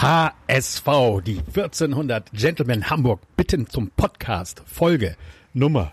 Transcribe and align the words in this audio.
HSV, 0.00 1.20
die 1.26 1.40
1400 1.40 2.32
Gentlemen 2.32 2.88
Hamburg 2.88 3.20
bitten 3.36 3.68
zum 3.68 3.90
Podcast, 3.90 4.62
Folge 4.64 5.14
Nummer 5.52 5.92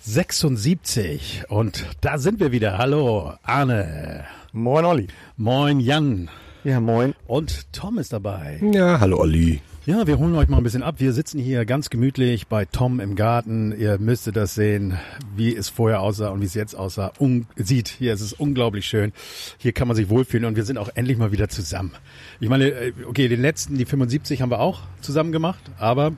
76. 0.00 1.44
Und 1.50 1.84
da 2.00 2.16
sind 2.16 2.40
wir 2.40 2.52
wieder. 2.52 2.78
Hallo, 2.78 3.34
Arne. 3.42 4.24
Moin, 4.52 4.86
Olli. 4.86 5.08
Moin, 5.36 5.78
Jan. 5.78 6.30
Ja, 6.64 6.80
moin. 6.80 7.14
Und 7.26 7.70
Tom 7.74 7.98
ist 7.98 8.14
dabei. 8.14 8.58
Ja, 8.72 8.98
hallo, 8.98 9.18
Olli. 9.18 9.60
Ja, 9.84 10.06
wir 10.06 10.18
holen 10.18 10.34
euch 10.34 10.48
mal 10.48 10.56
ein 10.56 10.62
bisschen 10.62 10.82
ab. 10.82 10.94
Wir 10.96 11.12
sitzen 11.12 11.38
hier 11.38 11.66
ganz 11.66 11.90
gemütlich 11.90 12.46
bei 12.46 12.64
Tom 12.64 13.00
im 13.00 13.16
Garten. 13.16 13.78
Ihr 13.78 13.98
müsstet 13.98 14.34
das 14.36 14.54
sehen, 14.54 14.96
wie 15.36 15.54
es 15.54 15.68
vorher 15.68 16.00
aussah 16.00 16.30
und 16.30 16.40
wie 16.40 16.46
es 16.46 16.54
jetzt 16.54 16.74
aussah. 16.74 17.12
Un 17.20 17.46
sieht, 17.56 17.88
hier 17.88 18.14
ist 18.14 18.22
es 18.22 18.32
unglaublich 18.32 18.86
schön. 18.86 19.12
Hier 19.58 19.72
kann 19.72 19.88
man 19.88 19.94
sich 19.94 20.08
wohlfühlen 20.08 20.46
und 20.46 20.56
wir 20.56 20.64
sind 20.64 20.78
auch 20.78 20.88
endlich 20.94 21.18
mal 21.18 21.32
wieder 21.32 21.50
zusammen. 21.50 21.92
Ich 22.40 22.48
meine, 22.48 22.70
äh, 22.70 22.92
okay, 23.06 23.28
den 23.28 23.42
letzten, 23.42 23.76
die 23.76 23.84
75 23.84 24.40
haben 24.40 24.50
wir 24.50 24.60
auch 24.60 24.80
zusammen 25.02 25.32
gemacht, 25.32 25.60
aber 25.78 26.12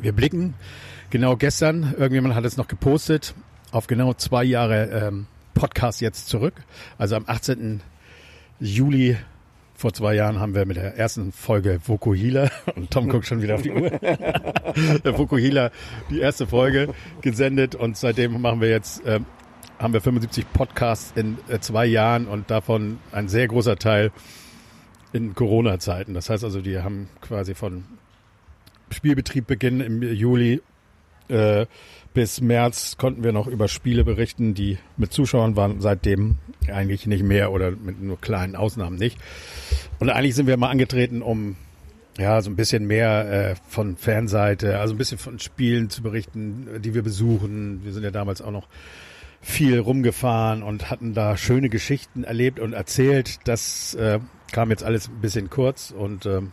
wir 0.00 0.12
blicken 0.12 0.54
genau 1.10 1.36
gestern, 1.36 1.94
irgendjemand 1.96 2.34
hat 2.34 2.44
es 2.44 2.56
noch 2.56 2.66
gepostet, 2.66 3.34
auf 3.70 3.86
genau 3.86 4.14
zwei 4.14 4.42
Jahre 4.42 4.86
ähm, 4.86 5.26
Podcast 5.54 6.00
jetzt 6.00 6.28
zurück. 6.28 6.54
Also 6.98 7.14
am 7.14 7.22
18. 7.28 7.82
Juli 8.58 9.16
vor 9.80 9.94
zwei 9.94 10.14
Jahren 10.14 10.38
haben 10.38 10.54
wir 10.54 10.66
mit 10.66 10.76
der 10.76 10.98
ersten 10.98 11.32
Folge 11.32 11.80
Vokuhila, 11.82 12.50
und 12.76 12.90
Tom 12.90 13.08
guckt 13.08 13.26
schon 13.26 13.40
wieder 13.40 13.54
auf 13.54 13.62
die 13.62 13.70
Uhr, 13.70 13.88
der 15.04 15.18
Vokuhila 15.18 15.70
die 16.10 16.20
erste 16.20 16.46
Folge 16.46 16.92
gesendet 17.22 17.74
und 17.74 17.96
seitdem 17.96 18.40
machen 18.42 18.60
wir 18.60 18.68
jetzt, 18.68 19.04
äh, 19.06 19.20
haben 19.78 19.94
wir 19.94 20.02
75 20.02 20.52
Podcasts 20.52 21.12
in 21.16 21.38
äh, 21.48 21.60
zwei 21.60 21.86
Jahren 21.86 22.26
und 22.26 22.50
davon 22.50 22.98
ein 23.10 23.28
sehr 23.28 23.48
großer 23.48 23.76
Teil 23.76 24.12
in 25.14 25.34
Corona-Zeiten. 25.34 26.12
Das 26.12 26.28
heißt 26.28 26.44
also, 26.44 26.60
die 26.60 26.80
haben 26.80 27.08
quasi 27.22 27.54
von 27.54 27.84
Spielbetrieb 28.90 29.46
beginnen 29.46 29.80
im 29.80 30.02
Juli 30.02 30.60
äh, 31.30 31.66
bis 32.12 32.40
März 32.40 32.96
konnten 32.98 33.22
wir 33.22 33.32
noch 33.32 33.46
über 33.46 33.68
Spiele 33.68 34.04
berichten, 34.04 34.54
die 34.54 34.78
mit 34.96 35.12
Zuschauern 35.12 35.54
waren, 35.56 35.80
seitdem 35.80 36.38
eigentlich 36.68 37.06
nicht 37.06 37.22
mehr 37.22 37.52
oder 37.52 37.70
mit 37.70 38.02
nur 38.02 38.20
kleinen 38.20 38.56
Ausnahmen 38.56 38.96
nicht. 38.96 39.16
Und 40.00 40.08
eigentlich 40.08 40.34
sind 40.34 40.46
wir 40.46 40.56
mal 40.56 40.70
angetreten, 40.70 41.20
um 41.20 41.56
ja 42.18 42.40
so 42.40 42.50
ein 42.50 42.56
bisschen 42.56 42.86
mehr 42.86 43.50
äh, 43.50 43.54
von 43.68 43.96
Fanseite, 43.96 44.78
also 44.78 44.94
ein 44.94 44.98
bisschen 44.98 45.18
von 45.18 45.38
Spielen 45.38 45.90
zu 45.90 46.02
berichten, 46.02 46.80
die 46.80 46.94
wir 46.94 47.02
besuchen. 47.02 47.84
Wir 47.84 47.92
sind 47.92 48.02
ja 48.02 48.10
damals 48.10 48.40
auch 48.40 48.50
noch 48.50 48.66
viel 49.42 49.78
rumgefahren 49.78 50.62
und 50.62 50.90
hatten 50.90 51.14
da 51.14 51.36
schöne 51.36 51.68
Geschichten 51.68 52.24
erlebt 52.24 52.60
und 52.60 52.72
erzählt. 52.72 53.40
Das 53.44 53.94
äh, 53.94 54.20
kam 54.52 54.70
jetzt 54.70 54.82
alles 54.82 55.08
ein 55.08 55.20
bisschen 55.20 55.50
kurz 55.50 55.90
und 55.90 56.24
ähm, 56.26 56.52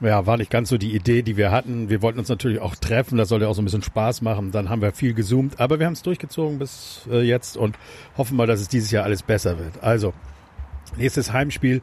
ja, 0.00 0.26
war 0.26 0.36
nicht 0.36 0.50
ganz 0.50 0.68
so 0.68 0.78
die 0.78 0.94
Idee, 0.94 1.22
die 1.22 1.38
wir 1.38 1.50
hatten. 1.50 1.88
Wir 1.88 2.02
wollten 2.02 2.18
uns 2.18 2.28
natürlich 2.28 2.60
auch 2.60 2.74
treffen, 2.74 3.16
das 3.16 3.30
sollte 3.30 3.48
auch 3.48 3.54
so 3.54 3.62
ein 3.62 3.66
bisschen 3.66 3.82
Spaß 3.82 4.20
machen. 4.20 4.50
Dann 4.50 4.68
haben 4.68 4.82
wir 4.82 4.92
viel 4.92 5.14
gezoomt, 5.14 5.60
aber 5.60 5.78
wir 5.78 5.86
haben 5.86 5.94
es 5.94 6.02
durchgezogen 6.02 6.58
bis 6.58 7.06
äh, 7.10 7.22
jetzt 7.22 7.56
und 7.56 7.76
hoffen 8.18 8.36
mal, 8.36 8.46
dass 8.46 8.60
es 8.60 8.68
dieses 8.68 8.90
Jahr 8.90 9.04
alles 9.04 9.22
besser 9.22 9.58
wird. 9.58 9.82
Also, 9.82 10.12
nächstes 10.96 11.32
Heimspiel 11.32 11.80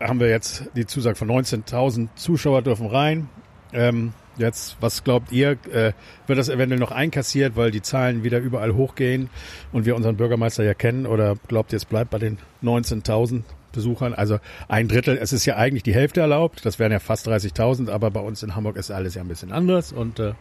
haben 0.00 0.20
wir 0.20 0.28
jetzt 0.28 0.64
die 0.74 0.86
Zusage 0.86 1.16
von 1.16 1.28
19.000 1.28 2.08
Zuschauer 2.16 2.62
dürfen 2.62 2.86
rein. 2.86 3.28
Ähm, 3.72 4.12
jetzt, 4.36 4.76
was 4.80 5.04
glaubt 5.04 5.30
ihr, 5.30 5.52
äh, 5.72 5.92
wird 6.26 6.38
das 6.38 6.48
eventuell 6.48 6.80
noch 6.80 6.92
einkassiert, 6.92 7.56
weil 7.56 7.70
die 7.70 7.82
Zahlen 7.82 8.24
wieder 8.24 8.38
überall 8.38 8.74
hochgehen 8.74 9.30
und 9.72 9.86
wir 9.86 9.94
unseren 9.94 10.16
Bürgermeister 10.16 10.64
ja 10.64 10.74
kennen? 10.74 11.06
Oder 11.06 11.36
glaubt 11.48 11.72
ihr, 11.72 11.76
es 11.76 11.84
bleibt 11.84 12.10
bei 12.10 12.18
den 12.18 12.38
19.000? 12.62 13.42
Besuchern. 13.72 14.14
Also 14.14 14.38
ein 14.66 14.88
Drittel, 14.88 15.16
es 15.16 15.32
ist 15.32 15.46
ja 15.46 15.56
eigentlich 15.56 15.84
die 15.84 15.94
Hälfte 15.94 16.20
erlaubt, 16.20 16.66
das 16.66 16.80
wären 16.80 16.92
ja 16.92 16.98
fast 16.98 17.28
30.000, 17.28 17.88
aber 17.88 18.10
bei 18.10 18.20
uns 18.20 18.42
in 18.42 18.56
Hamburg 18.56 18.76
ist 18.76 18.90
alles 18.90 19.14
ja 19.14 19.22
ein 19.22 19.28
bisschen 19.28 19.52
anders 19.52 19.92
und 19.92 20.18
äh, 20.18 20.32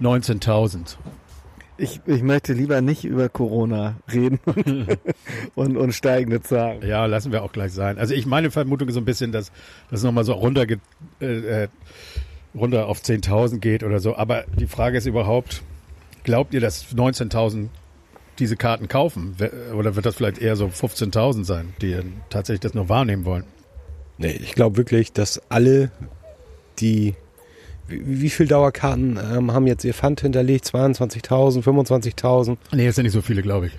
19.000. 0.00 0.96
Ich, 1.76 2.00
ich 2.06 2.22
möchte 2.22 2.52
lieber 2.52 2.80
nicht 2.80 3.04
über 3.04 3.28
Corona 3.28 3.96
reden 4.12 4.38
und, 5.54 5.76
und 5.76 5.92
steigende 5.92 6.40
Zahlen. 6.40 6.86
Ja, 6.86 7.06
lassen 7.06 7.32
wir 7.32 7.42
auch 7.42 7.52
gleich 7.52 7.72
sein. 7.72 7.98
Also 7.98 8.14
ich 8.14 8.26
meine 8.26 8.50
Vermutung 8.50 8.88
ist 8.88 8.94
so 8.94 9.00
ein 9.00 9.04
bisschen, 9.04 9.32
dass 9.32 9.50
das 9.90 10.04
nochmal 10.04 10.24
so 10.24 10.34
runter, 10.34 10.66
äh, 11.20 11.68
runter 12.54 12.86
auf 12.86 13.00
10.000 13.00 13.58
geht 13.58 13.82
oder 13.82 13.98
so. 13.98 14.16
Aber 14.16 14.44
die 14.56 14.68
Frage 14.68 14.98
ist 14.98 15.06
überhaupt, 15.06 15.62
glaubt 16.22 16.54
ihr, 16.54 16.60
dass 16.60 16.94
19.000 16.94 17.68
diese 18.38 18.56
Karten 18.56 18.88
kaufen? 18.88 19.36
Oder 19.76 19.96
wird 19.96 20.06
das 20.06 20.16
vielleicht 20.16 20.38
eher 20.38 20.56
so 20.56 20.66
15.000 20.66 21.44
sein, 21.44 21.74
die 21.80 21.96
tatsächlich 22.30 22.60
das 22.60 22.74
nur 22.74 22.88
wahrnehmen 22.88 23.24
wollen? 23.24 23.44
Nee, 24.18 24.32
ich 24.32 24.54
glaube 24.54 24.76
wirklich, 24.76 25.12
dass 25.12 25.40
alle, 25.50 25.90
die 26.78 27.14
wie, 27.88 28.22
wie 28.22 28.30
viel 28.30 28.46
Dauerkarten 28.46 29.18
ähm, 29.32 29.52
haben 29.52 29.66
jetzt 29.66 29.84
ihr 29.84 29.94
Pfand 29.94 30.20
hinterlegt? 30.20 30.66
22.000, 30.66 31.62
25.000? 31.62 32.56
Nee, 32.72 32.86
das 32.86 32.96
sind 32.96 33.04
nicht 33.04 33.12
so 33.12 33.22
viele, 33.22 33.42
glaube 33.42 33.66
ich. 33.66 33.72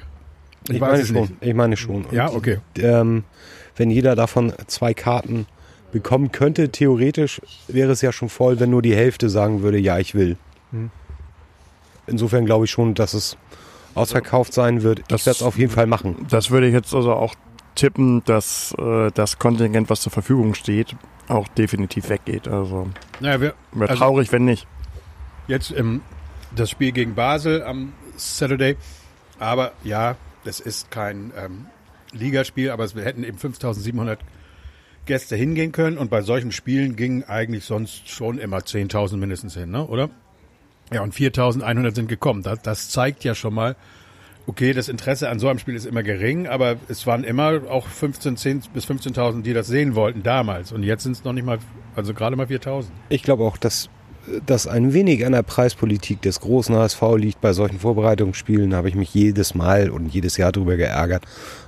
Ich, 0.67 0.75
ich 0.75 0.81
meine 0.81 1.05
schon. 1.05 1.16
Nicht. 1.16 1.33
Ich 1.41 1.53
meine 1.53 1.77
schon. 1.77 2.05
Ja, 2.11 2.31
okay. 2.31 2.59
Und, 2.75 2.83
ähm, 2.83 3.23
wenn 3.75 3.89
jeder 3.89 4.16
davon 4.16 4.53
zwei 4.67 4.93
Karten 4.93 5.47
bekommen 5.91 6.31
könnte, 6.31 6.69
theoretisch 6.69 7.41
wäre 7.67 7.91
es 7.91 8.01
ja 8.01 8.11
schon 8.11 8.29
voll, 8.29 8.59
wenn 8.59 8.69
nur 8.69 8.81
die 8.81 8.95
Hälfte 8.95 9.29
sagen 9.29 9.61
würde, 9.61 9.77
ja, 9.77 9.99
ich 9.99 10.16
will. 10.16 10.37
Hm. 10.72 10.89
Insofern 12.07 12.45
glaube 12.45 12.66
ich 12.66 12.72
schon, 12.72 12.93
dass 12.93 13.13
es 13.13 13.37
ausverkauft 13.95 14.53
sein 14.53 14.83
wird. 14.83 15.03
Das, 15.07 15.22
ich 15.22 15.27
werde 15.27 15.37
es 15.37 15.43
auf 15.43 15.57
jeden 15.57 15.72
Fall 15.72 15.87
machen. 15.87 16.25
Das 16.29 16.51
würde 16.51 16.67
ich 16.67 16.73
jetzt 16.73 16.93
also 16.93 17.13
auch 17.13 17.35
tippen, 17.75 18.23
dass 18.25 18.75
äh, 18.77 19.11
das 19.13 19.39
Kontingent, 19.39 19.89
was 19.89 20.01
zur 20.01 20.11
Verfügung 20.11 20.53
steht, 20.53 20.95
auch 21.28 21.47
definitiv 21.50 22.09
weggeht. 22.09 22.47
Also 22.47 22.90
naja, 23.19 23.40
wäre 23.40 23.53
wär 23.72 23.90
also 23.90 24.00
traurig, 24.00 24.31
wenn 24.31 24.46
nicht. 24.46 24.68
Jetzt 25.47 25.72
ähm, 25.72 26.02
das 26.56 26.69
Spiel 26.69 26.91
gegen 26.91 27.16
Basel 27.16 27.63
am 27.63 27.94
Saturday. 28.18 28.78
Aber 29.40 29.74
ja, 29.84 30.16
das 30.44 30.59
ist 30.59 30.91
kein 30.91 31.31
ähm, 31.38 31.66
Ligaspiel, 32.12 32.72
aber 32.72 32.94
wir 32.96 33.03
hätten 33.03 33.24
eben 33.24 33.38
5700 33.38 34.19
Gäste 35.06 35.35
hingehen 35.35 35.72
können. 35.72 35.97
Und 35.97 36.09
bei 36.09 36.22
solchen 36.22 36.52
Spielen 36.52 36.96
gingen 36.96 37.24
eigentlich 37.24 37.66
sonst 37.66 38.09
schon 38.09 38.38
immer 38.38 38.58
10.000 38.59 39.18
mindestens 39.18 39.56
hin, 39.56 39.72
ne? 39.72 39.85
oder? 39.85 40.09
Ja, 40.91 41.02
und 41.02 41.14
4.100 41.14 41.96
sind 41.96 42.08
gekommen. 42.08 42.44
Das, 42.44 42.62
das 42.62 42.90
zeigt 42.90 43.24
ja 43.24 43.35
schon 43.35 43.53
mal, 43.53 43.75
okay, 44.47 44.73
das 44.73 44.89
Interesse 44.89 45.29
an 45.29 45.39
so 45.39 45.47
einem 45.47 45.59
Spiel 45.59 45.75
ist 45.75 45.85
immer 45.85 46.03
gering, 46.03 46.47
aber 46.47 46.78
es 46.88 47.07
waren 47.07 47.23
immer 47.23 47.61
auch 47.69 47.88
15, 47.88 48.38
10 48.38 48.63
bis 48.73 48.85
15.000, 48.85 49.41
die 49.41 49.53
das 49.53 49.67
sehen 49.67 49.95
wollten 49.95 50.23
damals. 50.23 50.72
Und 50.72 50.83
jetzt 50.83 51.03
sind 51.03 51.13
es 51.13 51.23
noch 51.23 51.33
nicht 51.33 51.45
mal, 51.45 51.59
also 51.95 52.13
gerade 52.13 52.35
mal 52.35 52.45
4.000. 52.45 52.85
Ich 53.09 53.23
glaube 53.23 53.44
auch, 53.44 53.57
dass 53.57 53.89
das 54.45 54.66
ein 54.66 54.94
wenig 54.94 55.25
an 55.25 55.34
der 55.34 55.44
Preispolitik 55.44 56.22
des 56.22 56.39
großen 56.39 56.75
HSV 56.75 57.01
liegt. 57.17 57.41
Bei 57.41 57.53
solchen 57.53 57.79
Vorbereitungsspielen 57.79 58.73
habe 58.73 58.89
ich 58.89 58.95
mich 58.95 59.13
jedes 59.13 59.53
Mal 59.53 59.89
und 59.89 60.07
jedes 60.07 60.38
Jahr 60.38 60.51
darüber 60.51 60.78
geärgert, 60.78 61.25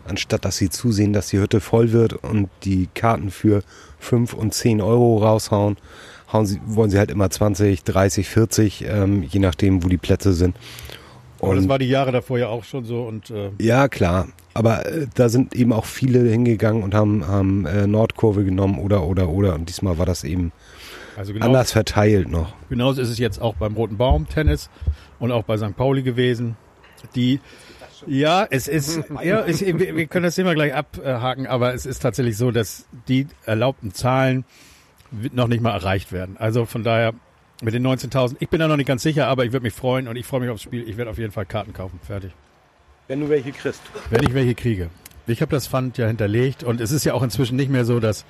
anstatt 0.07 0.43
dass 0.43 0.57
sie 0.57 0.69
zusehen, 0.69 1.13
dass 1.13 1.27
die 1.27 1.39
Hütte 1.39 1.61
voll 1.61 1.91
wird 1.91 2.13
und 2.13 2.49
die 2.63 2.89
Karten 2.95 3.29
für 3.29 3.63
5 3.99 4.33
und 4.33 4.53
10 4.53 4.81
Euro 4.81 5.17
raushauen 5.17 5.77
hauen 6.31 6.45
sie, 6.45 6.59
wollen 6.65 6.89
sie 6.89 6.97
halt 6.97 7.11
immer 7.11 7.29
20, 7.29 7.83
30, 7.83 8.27
40, 8.27 8.85
ähm, 8.87 9.23
je 9.23 9.39
nachdem, 9.39 9.83
wo 9.83 9.87
die 9.87 9.97
Plätze 9.97 10.33
sind. 10.33 10.55
Und, 11.39 11.49
Aber 11.49 11.55
das 11.55 11.69
war 11.69 11.79
die 11.79 11.89
Jahre 11.89 12.11
davor 12.11 12.39
ja 12.39 12.47
auch 12.47 12.63
schon 12.63 12.85
so 12.85 13.03
und 13.03 13.29
äh 13.29 13.51
ja 13.59 13.87
klar, 13.87 14.27
aber 14.53 14.85
äh, 14.85 15.07
da 15.13 15.29
sind 15.29 15.55
eben 15.55 15.71
auch 15.71 15.85
viele 15.85 16.19
hingegangen 16.19 16.83
und 16.83 16.95
haben, 16.95 17.27
haben 17.27 17.65
äh, 17.65 17.85
Nordkurve 17.85 18.43
genommen 18.43 18.79
oder 18.79 19.03
oder 19.03 19.29
oder 19.29 19.55
und 19.55 19.69
diesmal 19.69 19.97
war 19.97 20.05
das 20.05 20.23
eben 20.23 20.51
also 21.15 21.33
genau, 21.33 21.45
anders 21.45 21.71
verteilt 21.71 22.29
noch. 22.29 22.53
Genauso 22.69 23.01
ist 23.01 23.09
es 23.09 23.17
jetzt 23.17 23.41
auch 23.41 23.55
beim 23.55 23.75
Roten 23.75 23.97
Baum 23.97 24.27
Tennis 24.27 24.69
und 25.19 25.31
auch 25.31 25.43
bei 25.43 25.57
St. 25.57 25.75
Pauli 25.75 26.03
gewesen. 26.03 26.57
Die 27.15 27.39
ja, 28.05 28.45
es 28.49 28.67
ist, 28.67 29.03
ja, 29.23 29.45
ich, 29.47 29.61
wir 29.61 30.05
können 30.07 30.23
das 30.23 30.35
Thema 30.35 30.53
gleich 30.53 30.73
abhaken, 30.73 31.47
aber 31.47 31.73
es 31.73 31.85
ist 31.85 31.99
tatsächlich 31.99 32.37
so, 32.37 32.51
dass 32.51 32.85
die 33.07 33.27
erlaubten 33.45 33.91
Zahlen 33.93 34.45
noch 35.31 35.47
nicht 35.47 35.61
mal 35.61 35.71
erreicht 35.71 36.11
werden. 36.11 36.37
Also 36.37 36.65
von 36.65 36.83
daher 36.83 37.13
mit 37.61 37.73
den 37.73 37.85
19.000, 37.85 38.37
ich 38.39 38.49
bin 38.49 38.59
da 38.59 38.67
noch 38.67 38.77
nicht 38.77 38.87
ganz 38.87 39.03
sicher, 39.03 39.27
aber 39.27 39.45
ich 39.45 39.51
würde 39.51 39.63
mich 39.63 39.73
freuen 39.73 40.07
und 40.07 40.15
ich 40.15 40.25
freue 40.25 40.41
mich 40.41 40.49
aufs 40.49 40.61
Spiel. 40.61 40.87
Ich 40.87 40.97
werde 40.97 41.11
auf 41.11 41.17
jeden 41.17 41.31
Fall 41.31 41.45
Karten 41.45 41.73
kaufen. 41.73 41.99
Fertig. 42.03 42.31
Wenn 43.07 43.21
du 43.21 43.29
welche 43.29 43.51
kriegst. 43.51 43.81
Wenn 44.09 44.23
ich 44.23 44.33
welche 44.33 44.53
kriege. 44.53 44.89
Ich 45.27 45.41
habe 45.41 45.51
das 45.51 45.67
Pfand 45.67 45.97
ja 45.97 46.07
hinterlegt 46.07 46.63
und 46.63 46.79
es 46.79 46.91
ist 46.91 47.03
ja 47.03 47.13
auch 47.13 47.23
inzwischen 47.23 47.55
nicht 47.55 47.69
mehr 47.69 47.83
so, 47.85 47.99
dass 47.99 48.25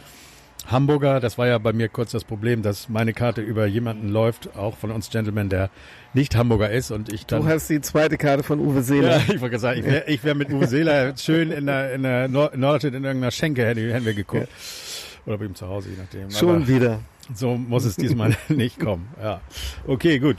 Hamburger, 0.65 1.19
das 1.19 1.37
war 1.37 1.47
ja 1.47 1.57
bei 1.59 1.71
mir 1.71 1.87
kurz 1.87 2.11
das 2.11 2.23
Problem, 2.23 2.61
dass 2.61 2.89
meine 2.89 3.13
Karte 3.13 3.41
über 3.41 3.67
jemanden 3.67 4.09
läuft, 4.09 4.55
auch 4.55 4.75
von 4.75 4.91
uns 4.91 5.09
Gentlemen, 5.09 5.49
der 5.49 5.69
nicht 6.13 6.35
Hamburger 6.35 6.69
ist 6.71 6.91
und 6.91 7.13
ich 7.13 7.25
dann. 7.25 7.43
Du 7.43 7.47
hast 7.47 7.69
die 7.69 7.79
zweite 7.81 8.17
Karte 8.17 8.43
von 8.43 8.59
Uwe 8.59 8.81
Seeler. 8.81 9.17
Ja, 9.17 9.33
ich 9.33 9.39
wollte 9.39 9.59
sagen, 9.59 9.79
ich 9.79 9.85
wäre 9.85 10.03
ich 10.07 10.23
wär 10.23 10.35
mit 10.35 10.51
Uwe 10.51 10.67
Seeler 10.67 11.15
schön 11.15 11.51
in 11.51 11.67
der, 11.67 11.93
in 11.93 12.03
der 12.03 12.27
Nordstadt 12.27 12.93
in 12.93 13.03
irgendeiner 13.03 13.31
Schenke 13.31 13.65
hätten 13.65 14.05
wir 14.05 14.13
geguckt. 14.13 14.49
Ja. 14.49 15.27
Oder 15.27 15.37
bei 15.37 15.45
ihm 15.45 15.55
zu 15.55 15.67
Hause, 15.67 15.89
je 15.89 15.95
nachdem. 15.97 16.31
Schon 16.31 16.55
Aber 16.55 16.67
wieder. 16.67 16.99
So 17.33 17.55
muss 17.55 17.85
es 17.85 17.95
diesmal 17.95 18.35
nicht 18.49 18.79
kommen. 18.79 19.07
Ja. 19.21 19.41
Okay, 19.85 20.19
gut. 20.19 20.37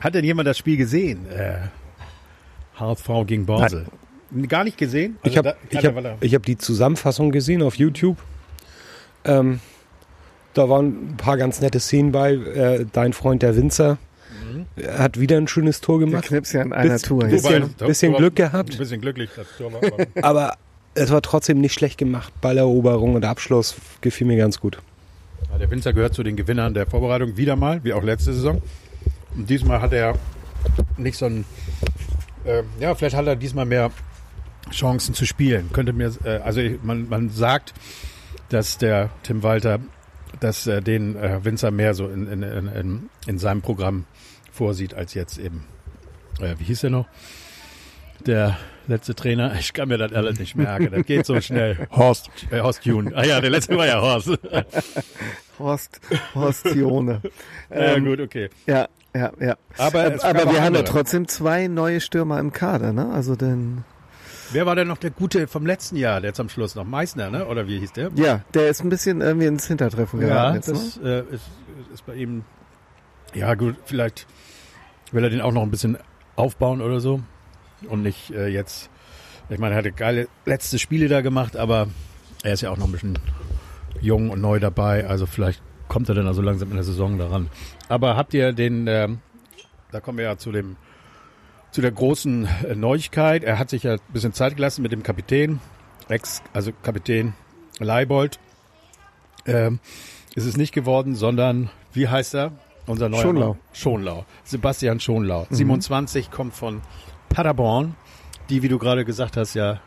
Hat 0.00 0.14
denn 0.14 0.24
jemand 0.24 0.46
das 0.46 0.58
Spiel 0.58 0.76
gesehen? 0.76 1.26
Äh, 1.30 1.58
HSV 2.78 3.08
gegen 3.26 3.46
Basel. 3.46 3.86
Gar 4.48 4.64
nicht 4.64 4.76
gesehen? 4.76 5.16
Also 5.22 5.30
ich 5.32 5.38
habe 5.38 5.56
ich 5.70 5.84
hab, 5.84 6.22
ich 6.22 6.34
hab 6.34 6.44
die 6.46 6.58
Zusammenfassung 6.58 7.30
gesehen 7.32 7.62
auf 7.62 7.74
YouTube. 7.76 8.18
Ähm, 9.24 9.60
Da 10.54 10.68
waren 10.68 11.10
ein 11.12 11.16
paar 11.16 11.36
ganz 11.36 11.60
nette 11.60 11.80
Szenen 11.80 12.12
bei. 12.12 12.32
Äh, 12.34 12.86
dein 12.92 13.12
Freund 13.12 13.42
der 13.42 13.56
Winzer 13.56 13.98
er 14.76 14.98
hat 14.98 15.20
wieder 15.20 15.36
ein 15.36 15.46
schönes 15.46 15.80
Tor 15.80 15.98
Der 15.98 16.06
gemacht. 16.08 16.26
Knips 16.26 16.52
ja 16.52 16.62
in 16.62 16.72
einer 16.72 16.92
Bis- 16.94 17.02
Tour. 17.02 17.24
bis- 17.24 17.42
Bisschen- 17.42 17.74
das 17.76 17.88
bisschen 17.88 18.14
Glück 18.14 18.34
gehabt. 18.36 18.72
Ein 18.72 18.78
bisschen 18.78 19.00
glücklich, 19.00 19.30
das 19.36 19.46
Tor 19.56 19.72
war, 19.72 19.80
aber 19.84 20.06
Aber 20.22 20.52
es 20.94 21.10
war 21.10 21.20
trotzdem 21.22 21.60
nicht 21.60 21.74
schlecht 21.74 21.98
gemacht. 21.98 22.32
Balleroberung 22.40 23.14
und 23.14 23.24
Abschluss 23.24 23.76
gefiel 24.00 24.26
mir 24.26 24.36
ganz 24.36 24.58
gut. 24.58 24.78
Der 25.58 25.70
Winzer 25.70 25.92
gehört 25.92 26.14
zu 26.14 26.22
den 26.22 26.36
Gewinnern 26.36 26.74
der 26.74 26.86
Vorbereitung 26.86 27.36
wieder 27.36 27.56
mal, 27.56 27.82
wie 27.82 27.92
auch 27.92 28.02
letzte 28.02 28.32
Saison. 28.32 28.62
Und 29.34 29.50
diesmal 29.50 29.80
hat 29.80 29.92
er 29.92 30.14
nicht 30.96 31.18
so 31.18 31.26
ein, 31.26 31.44
äh, 32.44 32.62
ja, 32.80 32.94
vielleicht 32.94 33.16
hat 33.16 33.26
er 33.26 33.36
diesmal 33.36 33.64
mehr 33.64 33.90
Chancen 34.70 35.14
zu 35.14 35.26
spielen. 35.26 35.70
Könnte 35.72 35.92
mir, 35.92 36.12
äh, 36.24 36.38
also 36.38 36.60
ich, 36.60 36.82
man, 36.82 37.08
man 37.08 37.30
sagt, 37.30 37.74
dass 38.50 38.78
der 38.78 39.10
Tim 39.22 39.42
Walter, 39.42 39.80
dass 40.40 40.66
er 40.66 40.80
den 40.80 41.16
äh, 41.16 41.44
Winzer 41.44 41.70
mehr 41.70 41.94
so 41.94 42.08
in, 42.08 42.26
in, 42.30 42.42
in, 42.42 42.68
in, 42.68 43.10
in 43.26 43.38
seinem 43.38 43.62
Programm 43.62 44.04
vorsieht 44.52 44.94
als 44.94 45.14
jetzt 45.14 45.38
eben, 45.38 45.64
äh, 46.40 46.54
wie 46.58 46.64
hieß 46.64 46.84
er 46.84 46.90
noch? 46.90 47.06
Der 48.28 48.56
letzte 48.86 49.14
Trainer, 49.14 49.54
ich 49.58 49.72
kann 49.72 49.88
mir 49.88 49.98
das 49.98 50.12
alles 50.12 50.38
nicht 50.38 50.54
merken, 50.54 50.90
das 50.92 51.04
geht 51.06 51.26
so 51.26 51.40
schnell. 51.40 51.88
Horst. 51.90 52.30
Äh, 52.50 52.60
Horst 52.60 52.82
Kuhn. 52.84 53.12
Ah 53.14 53.24
ja, 53.24 53.40
der 53.40 53.50
letzte 53.50 53.76
war 53.76 53.86
ja 53.86 54.00
Horst. 54.00 54.38
Horst, 55.58 56.00
Horst 56.34 56.66
Jone. 56.74 57.20
Ja, 57.70 57.94
Ähm, 57.96 58.04
gut, 58.04 58.20
okay. 58.20 58.48
Ja, 58.66 58.88
ja, 59.14 59.32
ja. 59.40 59.56
Aber, 59.76 60.04
Aber 60.22 60.40
wir 60.52 60.62
haben 60.62 60.74
ja 60.74 60.80
andere. 60.80 60.84
trotzdem 60.84 61.26
zwei 61.28 61.68
neue 61.68 62.00
Stürmer 62.00 62.38
im 62.38 62.52
Kader, 62.52 62.92
ne? 62.92 63.10
Also 63.12 63.34
den, 63.34 63.84
Wer 64.52 64.64
war 64.64 64.74
denn 64.76 64.88
noch 64.88 64.96
der 64.98 65.10
Gute 65.10 65.46
vom 65.46 65.66
letzten 65.66 65.96
Jahr, 65.96 66.20
der 66.22 66.32
zum 66.32 66.48
Schluss 66.48 66.74
noch? 66.74 66.84
Meißner, 66.84 67.30
ne? 67.30 67.46
Oder 67.46 67.66
wie 67.66 67.78
hieß 67.80 67.92
der? 67.92 68.10
ja, 68.14 68.40
der 68.54 68.68
ist 68.68 68.82
ein 68.82 68.88
bisschen 68.88 69.20
irgendwie 69.20 69.46
ins 69.46 69.66
Hintertreffen 69.66 70.20
Ja, 70.22 70.26
geraten 70.28 70.54
jetzt, 70.56 70.68
ne? 70.68 70.74
das 70.74 70.96
äh, 71.30 71.34
ist, 71.34 71.44
ist 71.94 72.06
bei 72.06 72.14
ihm. 72.14 72.44
Ja, 73.34 73.54
gut, 73.54 73.76
vielleicht 73.84 74.26
will 75.12 75.24
er 75.24 75.30
den 75.30 75.40
auch 75.42 75.52
noch 75.52 75.62
ein 75.62 75.70
bisschen 75.70 75.98
aufbauen 76.36 76.80
oder 76.80 77.00
so. 77.00 77.20
Und 77.88 78.02
nicht 78.02 78.30
äh, 78.30 78.48
jetzt. 78.48 78.90
Ich 79.50 79.58
meine, 79.58 79.74
er 79.74 79.78
hatte 79.78 79.92
geile 79.92 80.28
letzte 80.44 80.78
Spiele 80.78 81.08
da 81.08 81.20
gemacht, 81.20 81.56
aber 81.56 81.88
er 82.42 82.52
ist 82.52 82.60
ja 82.60 82.70
auch 82.70 82.76
noch 82.76 82.86
ein 82.86 82.92
bisschen 82.92 83.18
jung 84.00 84.30
und 84.30 84.40
neu 84.40 84.60
dabei. 84.60 85.06
Also 85.06 85.26
vielleicht 85.26 85.62
kommt 85.88 86.08
er 86.08 86.14
dann 86.14 86.26
also 86.26 86.42
langsam 86.42 86.68
in 86.70 86.74
der 86.74 86.84
Saison 86.84 87.18
daran. 87.18 87.48
Aber 87.88 88.16
habt 88.16 88.34
ihr 88.34 88.52
den, 88.52 88.86
ähm, 88.86 89.18
da 89.90 90.00
kommen 90.00 90.18
wir 90.18 90.24
ja 90.24 90.36
zu 90.36 90.52
dem, 90.52 90.76
zu 91.70 91.80
der 91.80 91.92
großen 91.92 92.48
äh, 92.68 92.74
Neuigkeit. 92.74 93.42
Er 93.42 93.58
hat 93.58 93.70
sich 93.70 93.84
ja 93.84 93.92
ein 93.94 94.00
bisschen 94.12 94.32
Zeit 94.32 94.56
gelassen 94.56 94.82
mit 94.82 94.92
dem 94.92 95.02
Kapitän, 95.02 95.60
Ex, 96.08 96.42
also 96.52 96.72
Kapitän 96.82 97.34
Leibold. 97.78 98.38
Ähm, 99.46 99.80
ist 100.34 100.44
es 100.44 100.56
nicht 100.56 100.72
geworden, 100.72 101.14
sondern 101.14 101.70
wie 101.92 102.08
heißt 102.08 102.34
er? 102.34 102.52
Unser 102.86 103.08
neuer 103.08 103.22
Schonlau. 103.22 103.48
Mann? 103.48 103.58
Schonlau. 103.72 104.26
Sebastian 104.44 105.00
Schonlau. 105.00 105.46
27 105.50 106.30
kommt 106.30 106.54
von 106.54 106.80
Paderborn, 107.28 107.94
die, 108.50 108.62
wie 108.62 108.68
du 108.68 108.78
gerade 108.78 109.04
gesagt 109.04 109.36
hast, 109.36 109.54
ja 109.54 109.80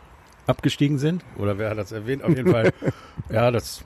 abgestiegen 0.48 0.98
sind. 0.98 1.24
Oder 1.38 1.58
wer 1.58 1.70
hat 1.70 1.78
das 1.78 1.92
erwähnt? 1.92 2.24
Auf 2.24 2.36
jeden 2.36 2.52
Fall. 2.52 2.74
ja, 3.30 3.52
das 3.52 3.84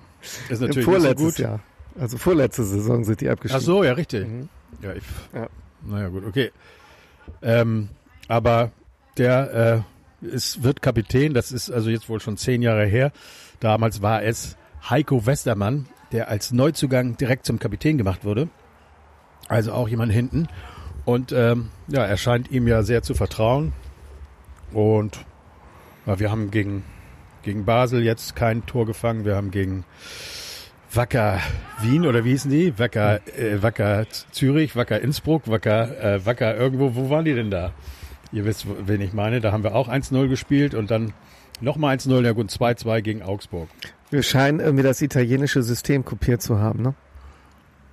ist 0.50 0.62
Im 0.62 0.68
natürlich 0.68 0.88
nicht 0.88 1.20
so 1.20 1.26
gut. 1.26 1.38
Jahr. 1.40 1.60
Also 2.00 2.18
vorletzte 2.18 2.64
Saison 2.64 3.04
sind 3.04 3.22
die 3.22 3.28
Ach 3.30 3.34
abgestiegen. 3.34 3.66
so, 3.66 3.84
ja, 3.84 3.94
richtig. 3.94 4.28
Mhm. 4.28 4.50
Ja, 4.82 4.94
ich, 4.94 5.04
Ja. 5.34 5.48
naja, 5.86 6.08
gut, 6.10 6.26
okay. 6.26 6.52
Ähm, 7.42 7.90
aber 8.28 8.72
der 9.18 9.84
äh, 10.24 10.28
ist, 10.28 10.64
wird 10.64 10.82
Kapitän, 10.82 11.34
das 11.34 11.52
ist 11.52 11.70
also 11.72 11.90
jetzt 11.90 12.10
wohl 12.10 12.20
schon 12.20 12.38
zehn 12.38 12.62
Jahre 12.62 12.86
her. 12.86 13.12
Damals 13.60 14.02
war 14.02 14.24
es 14.24 14.58
Heiko 14.90 15.26
Westermann, 15.26 15.88
der 16.12 16.28
als 16.30 16.52
Neuzugang 16.52 17.18
direkt 17.18 17.46
zum 17.46 17.60
Kapitän 17.60 17.98
gemacht 17.98 18.26
wurde. 18.26 18.50
Also 19.48 19.72
auch 19.74 19.88
jemand 19.88 20.12
hinten. 20.12 20.48
Und 21.06 21.32
ähm, 21.32 21.70
ja, 21.88 22.04
er 22.04 22.18
scheint 22.18 22.52
ihm 22.52 22.68
ja 22.68 22.84
sehr 22.84 23.04
zu 23.04 23.14
vertrauen. 23.14 23.74
Und 24.74 25.24
ja, 26.06 26.20
wir 26.20 26.32
haben 26.32 26.52
gegen, 26.52 26.84
gegen 27.44 27.66
Basel 27.66 28.04
jetzt 28.04 28.36
kein 28.36 28.66
Tor 28.66 28.86
gefangen. 28.86 29.24
Wir 29.24 29.36
haben 29.36 29.52
gegen 29.52 29.86
Wacker 30.92 31.40
Wien 31.82 32.06
oder 32.06 32.26
wie 32.26 32.32
hießen 32.32 32.50
die? 32.50 32.78
Wacker, 32.80 33.20
äh, 33.38 33.62
Wacker 33.62 34.06
Zürich, 34.32 34.76
Wacker 34.76 35.00
Innsbruck, 35.02 35.48
Wacker, 35.48 36.04
äh, 36.04 36.26
Wacker 36.26 36.56
irgendwo. 36.56 36.96
Wo 36.96 37.10
waren 37.10 37.26
die 37.26 37.36
denn 37.36 37.52
da? 37.52 37.72
Ihr 38.32 38.46
wisst, 38.46 38.66
wen 38.86 39.02
ich 39.02 39.14
meine. 39.14 39.42
Da 39.42 39.52
haben 39.52 39.64
wir 39.64 39.76
auch 39.76 39.88
1-0 39.88 40.28
gespielt 40.28 40.74
und 40.74 40.92
dann 40.92 41.14
nochmal 41.62 41.96
1-0, 41.96 42.24
ja 42.24 42.32
gut, 42.32 42.50
2-2 42.50 43.02
gegen 43.02 43.22
Augsburg. 43.22 43.70
Wir 44.10 44.24
scheinen 44.24 44.60
irgendwie 44.60 44.84
das 44.84 45.02
italienische 45.02 45.64
System 45.64 46.04
kopiert 46.06 46.42
zu 46.42 46.60
haben, 46.60 46.82
ne? 46.82 46.94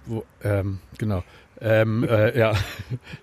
Wo, 0.07 0.25
ähm, 0.43 0.81
genau. 0.99 1.23
Ähm, 1.65 2.03
äh, 2.05 2.37
ja, 2.37 2.55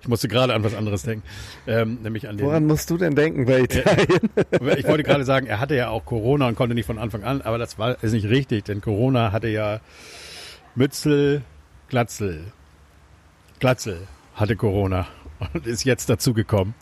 ich 0.02 0.08
musste 0.08 0.30
gerade 0.30 0.54
an 0.54 0.64
was 0.64 0.74
anderes 0.74 1.04
denken. 1.04 1.28
Ähm, 1.68 2.00
nämlich 2.02 2.30
an 2.30 2.38
den. 2.38 2.46
Woran 2.46 2.66
musst 2.66 2.90
du 2.90 2.98
denn 2.98 3.16
denken 3.16 3.46
bei 3.46 3.62
Italien? 3.62 4.30
Ich 4.78 4.88
wollte 4.88 5.04
gerade 5.04 5.26
sagen, 5.26 5.46
er 5.48 5.60
hatte 5.60 5.76
ja 5.76 5.90
auch 5.90 6.06
Corona 6.06 6.48
und 6.48 6.56
konnte 6.56 6.74
nicht 6.74 6.86
von 6.86 6.98
Anfang 6.98 7.24
an, 7.24 7.42
aber 7.42 7.58
das 7.58 7.78
war 7.78 8.02
ist 8.02 8.14
nicht 8.14 8.30
richtig, 8.30 8.64
denn 8.64 8.80
Corona 8.82 9.32
hatte 9.34 9.50
ja 9.50 9.82
Mützel, 10.76 11.42
Glatzel. 11.90 12.46
Glatzel 13.60 14.08
hatte 14.36 14.56
Corona 14.56 15.08
und 15.54 15.68
ist 15.68 15.84
jetzt 15.84 16.10
dazugekommen. 16.10 16.74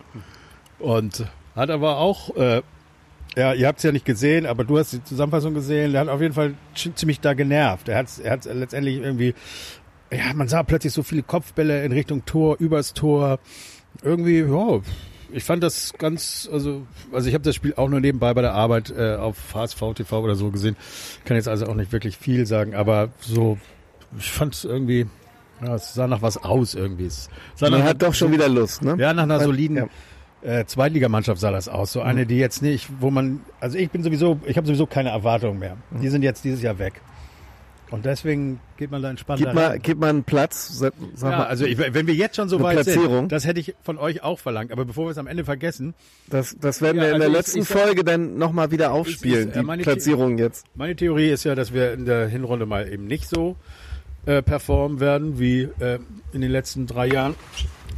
Und 0.80 1.26
hat 1.56 1.72
aber 1.72 1.98
auch, 1.98 2.36
äh, 2.36 2.62
ja, 3.36 3.54
ihr 3.54 3.68
habt 3.68 3.80
es 3.80 3.84
ja 3.84 3.92
nicht 3.92 4.06
gesehen, 4.06 4.46
aber 4.46 4.64
du 4.64 4.78
hast 4.78 4.94
die 4.94 5.04
Zusammenfassung 5.04 5.54
gesehen, 5.54 5.92
der 5.92 6.02
hat 6.02 6.08
auf 6.08 6.22
jeden 6.22 6.34
Fall 6.34 6.54
ziemlich 6.76 7.20
da 7.20 7.34
genervt. 7.34 7.90
Er 7.90 7.98
hat 7.98 8.20
er 8.24 8.32
hat's 8.32 8.46
letztendlich 8.46 8.98
irgendwie, 8.98 9.34
ja, 10.12 10.34
man 10.34 10.48
sah 10.48 10.64
plötzlich 10.64 10.94
so 10.94 11.04
viele 11.04 11.24
Kopfbälle 11.24 11.84
in 11.86 11.92
Richtung 11.92 12.26
Tor, 12.26 12.58
übers 12.60 12.94
Tor. 12.94 13.40
Irgendwie, 14.04 14.40
ja, 14.40 14.80
ich 15.32 15.44
fand 15.44 15.62
das 15.64 15.94
ganz, 15.98 16.48
also, 16.52 16.84
also 17.12 17.28
ich 17.28 17.34
habe 17.34 17.44
das 17.44 17.56
Spiel 17.56 17.74
auch 17.76 17.90
nur 17.90 18.00
nebenbei 18.00 18.34
bei 18.34 18.42
der 18.42 18.54
Arbeit 18.54 18.94
äh, 18.98 19.16
auf 19.16 19.36
HSV 19.54 19.80
TV 19.96 20.22
oder 20.22 20.36
so 20.36 20.52
gesehen. 20.52 20.76
Kann 21.26 21.36
jetzt 21.36 21.48
also 21.50 21.66
auch 21.68 21.76
nicht 21.76 21.92
wirklich 21.92 22.18
viel 22.18 22.46
sagen, 22.46 22.76
aber 22.76 23.10
so, 23.20 23.58
ich 24.18 24.32
fand 24.32 24.54
es 24.56 24.64
irgendwie, 24.64 25.08
ja, 25.62 25.76
es 25.76 25.94
sah 25.94 26.08
nach 26.08 26.22
was 26.22 26.38
aus 26.44 26.76
irgendwie. 26.76 27.08
Es 27.08 27.30
sah 27.56 27.70
Man 27.70 27.80
nach, 27.82 27.88
hat 27.88 28.02
doch 28.02 28.14
schon 28.14 28.32
wieder 28.32 28.48
Lust, 28.48 28.84
ne? 28.84 28.96
ja, 28.98 29.14
nach 29.14 29.24
einer 29.24 29.40
soliden 29.42 29.78
Ja. 30.44 30.60
äh, 30.60 30.66
Zweitligamannschaft 30.66 31.42
sah 31.42 31.52
das 31.52 31.68
aus. 31.68 31.92
So 31.92 32.02
eine, 32.02 32.26
die 32.26 32.38
jetzt 32.38 32.62
nicht, 32.62 32.88
wo 33.02 33.10
man, 33.12 33.42
also 33.60 33.78
ich 33.78 33.90
bin 33.90 34.04
sowieso, 34.04 34.40
ich 34.46 34.56
habe 34.56 34.68
sowieso 34.68 34.86
keine 34.86 35.10
Erwartungen 35.10 35.60
mehr. 35.60 35.76
Die 35.92 36.08
sind 36.08 36.22
jetzt 36.22 36.46
dieses 36.46 36.62
Jahr 36.62 36.80
weg. 36.80 37.02
Und 37.90 38.06
deswegen 38.06 38.60
geht 38.76 38.92
man 38.92 39.02
da 39.02 39.10
entspannt 39.10 39.40
Gib 39.40 39.54
mal, 39.54 39.66
rein. 39.68 39.80
gib 39.82 39.98
mal 39.98 40.10
einen 40.10 40.24
Platz. 40.26 40.68
Sag, 40.78 40.94
sag 41.16 41.32
Ja, 41.32 41.38
mal, 41.38 41.48
also 41.48 41.66
ich, 41.66 41.78
wenn 41.78 42.06
wir 42.06 42.14
jetzt 42.16 42.36
schon 42.36 42.50
so 42.50 42.58
Eine 42.58 42.66
weit 42.66 42.74
Platzierung. 42.84 43.16
sind, 43.22 43.32
das 43.32 43.46
hätte 43.46 43.62
ich 43.62 43.76
von 43.82 43.98
euch 43.98 44.24
auch 44.24 44.40
verlangt. 44.40 44.72
Aber 44.74 44.84
bevor 44.84 45.06
wir 45.06 45.12
es 45.12 45.18
am 45.18 45.28
Ende 45.28 45.46
vergessen, 45.46 45.94
das, 46.30 46.58
das 46.60 46.82
werden 46.82 46.98
Ja, 46.98 47.04
wir 47.04 47.08
in 47.10 47.14
also 47.16 47.20
der 47.22 47.30
ich- 47.30 47.36
letzten 47.38 47.60
ich 47.62 47.68
Folge 47.70 48.04
dann 48.04 48.38
nochmal 48.38 48.72
wieder 48.72 48.92
aufspielen, 48.92 49.50
ist, 49.50 49.56
äh, 49.56 49.60
die 49.60 49.66
meine 49.66 49.84
Platzierung 49.84 50.38
jetzt. 50.38 50.66
meine 50.76 50.96
Theorie 50.98 51.30
ist 51.30 51.46
ja, 51.46 51.56
dass 51.56 51.72
wir 51.74 51.94
in 51.94 52.06
der 52.06 52.28
Hinrunde 52.28 52.66
mal 52.66 52.92
eben 52.92 53.06
nicht 53.06 53.30
so 53.30 53.56
äh, 54.26 54.42
performen 54.42 55.00
werden 55.00 55.40
wie 55.40 55.62
äh, 55.80 56.00
in 56.34 56.42
den 56.42 56.52
letzten 56.52 56.88
drei 56.88 57.08
Jahren, 57.08 57.36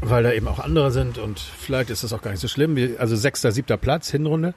weil 0.02 0.22
da 0.22 0.32
eben 0.32 0.48
auch 0.48 0.60
andere 0.60 0.92
sind 0.92 1.18
und 1.18 1.40
vielleicht 1.40 1.90
ist 1.90 2.04
das 2.04 2.14
auch 2.14 2.22
gar 2.22 2.30
nicht 2.30 2.42
so 2.42 2.48
schlimm. 2.48 2.78
Also 3.00 3.16
sechster, 3.16 3.52
siebter 3.52 3.78
Platz, 3.78 4.12
Hinrunde. 4.12 4.54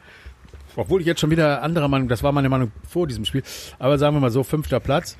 Obwohl 0.77 1.01
ich 1.01 1.07
jetzt 1.07 1.21
schon 1.21 1.31
wieder 1.31 1.63
anderer 1.63 1.89
Meinung, 1.89 2.09
das 2.09 2.23
war 2.23 2.33
meine 2.33 2.49
Meinung 2.49 2.73
vor 2.89 3.07
diesem 3.07 3.25
Spiel, 3.25 3.43
aber 3.79 3.99
sagen 3.99 4.17
wir 4.17 4.21
mal 4.21 4.31
so, 4.31 4.43
fünfter 4.43 4.81
Platz, 4.81 5.17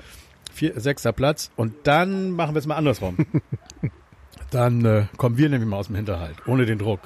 vier, 0.51 0.79
sechster 0.79 1.11
Platz 1.11 1.51
und 1.55 1.73
dann 1.83 2.31
machen 2.31 2.55
wir 2.55 2.59
es 2.59 2.65
mal 2.65 2.75
andersrum. 2.75 3.17
dann 4.51 4.85
äh, 4.85 5.05
kommen 5.17 5.37
wir 5.37 5.49
nämlich 5.49 5.69
mal 5.69 5.77
aus 5.77 5.87
dem 5.87 5.95
Hinterhalt, 5.95 6.35
ohne 6.47 6.65
den 6.65 6.79
Druck 6.79 6.99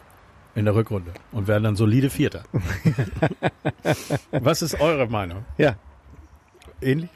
in 0.56 0.66
der 0.66 0.75
Rückrunde 0.75 1.12
und 1.32 1.48
werden 1.48 1.63
dann 1.63 1.75
solide 1.75 2.10
Vierter. 2.10 2.44
Was 4.32 4.62
ist 4.62 4.80
eure 4.80 5.08
Meinung? 5.08 5.46
Ja. 5.58 5.75
Ähnlich? 6.82 7.10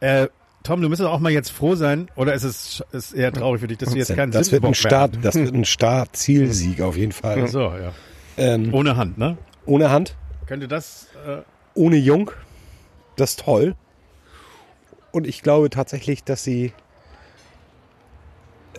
Äh, 0.00 0.28
Tom, 0.62 0.82
du 0.82 0.88
müsstest 0.88 1.08
auch 1.08 1.20
mal 1.20 1.32
jetzt 1.32 1.50
froh 1.50 1.76
sein, 1.76 2.10
oder 2.14 2.34
ist 2.34 2.44
es 2.44 2.84
ist 2.92 3.12
eher 3.14 3.32
traurig 3.32 3.60
für 3.60 3.68
dich, 3.68 3.78
dass 3.78 3.92
du 3.92 3.96
jetzt 3.96 4.14
keinen 4.14 4.32
das 4.32 4.52
wird 4.52 4.64
ein 4.64 4.74
Start, 4.74 5.18
das 5.22 5.34
wird 5.34 5.54
ein 5.54 5.64
Start-Zielsieg 5.64 6.82
auf 6.82 6.96
jeden 6.96 7.12
Fall. 7.12 7.40
hast? 7.42 7.52
So, 7.52 7.60
ja. 7.60 7.92
Ähm, 8.36 8.74
Ohne 8.74 8.96
Hand, 8.96 9.16
ne? 9.18 9.38
Ohne 9.68 9.90
Hand, 9.90 10.16
Könnte 10.46 10.66
das, 10.66 11.08
äh, 11.26 11.42
ohne 11.74 11.96
Jung, 11.96 12.30
das 13.16 13.30
ist 13.30 13.40
toll. 13.40 13.74
Und 15.12 15.26
ich 15.26 15.42
glaube 15.42 15.68
tatsächlich, 15.68 16.24
dass 16.24 16.42
sie 16.42 16.72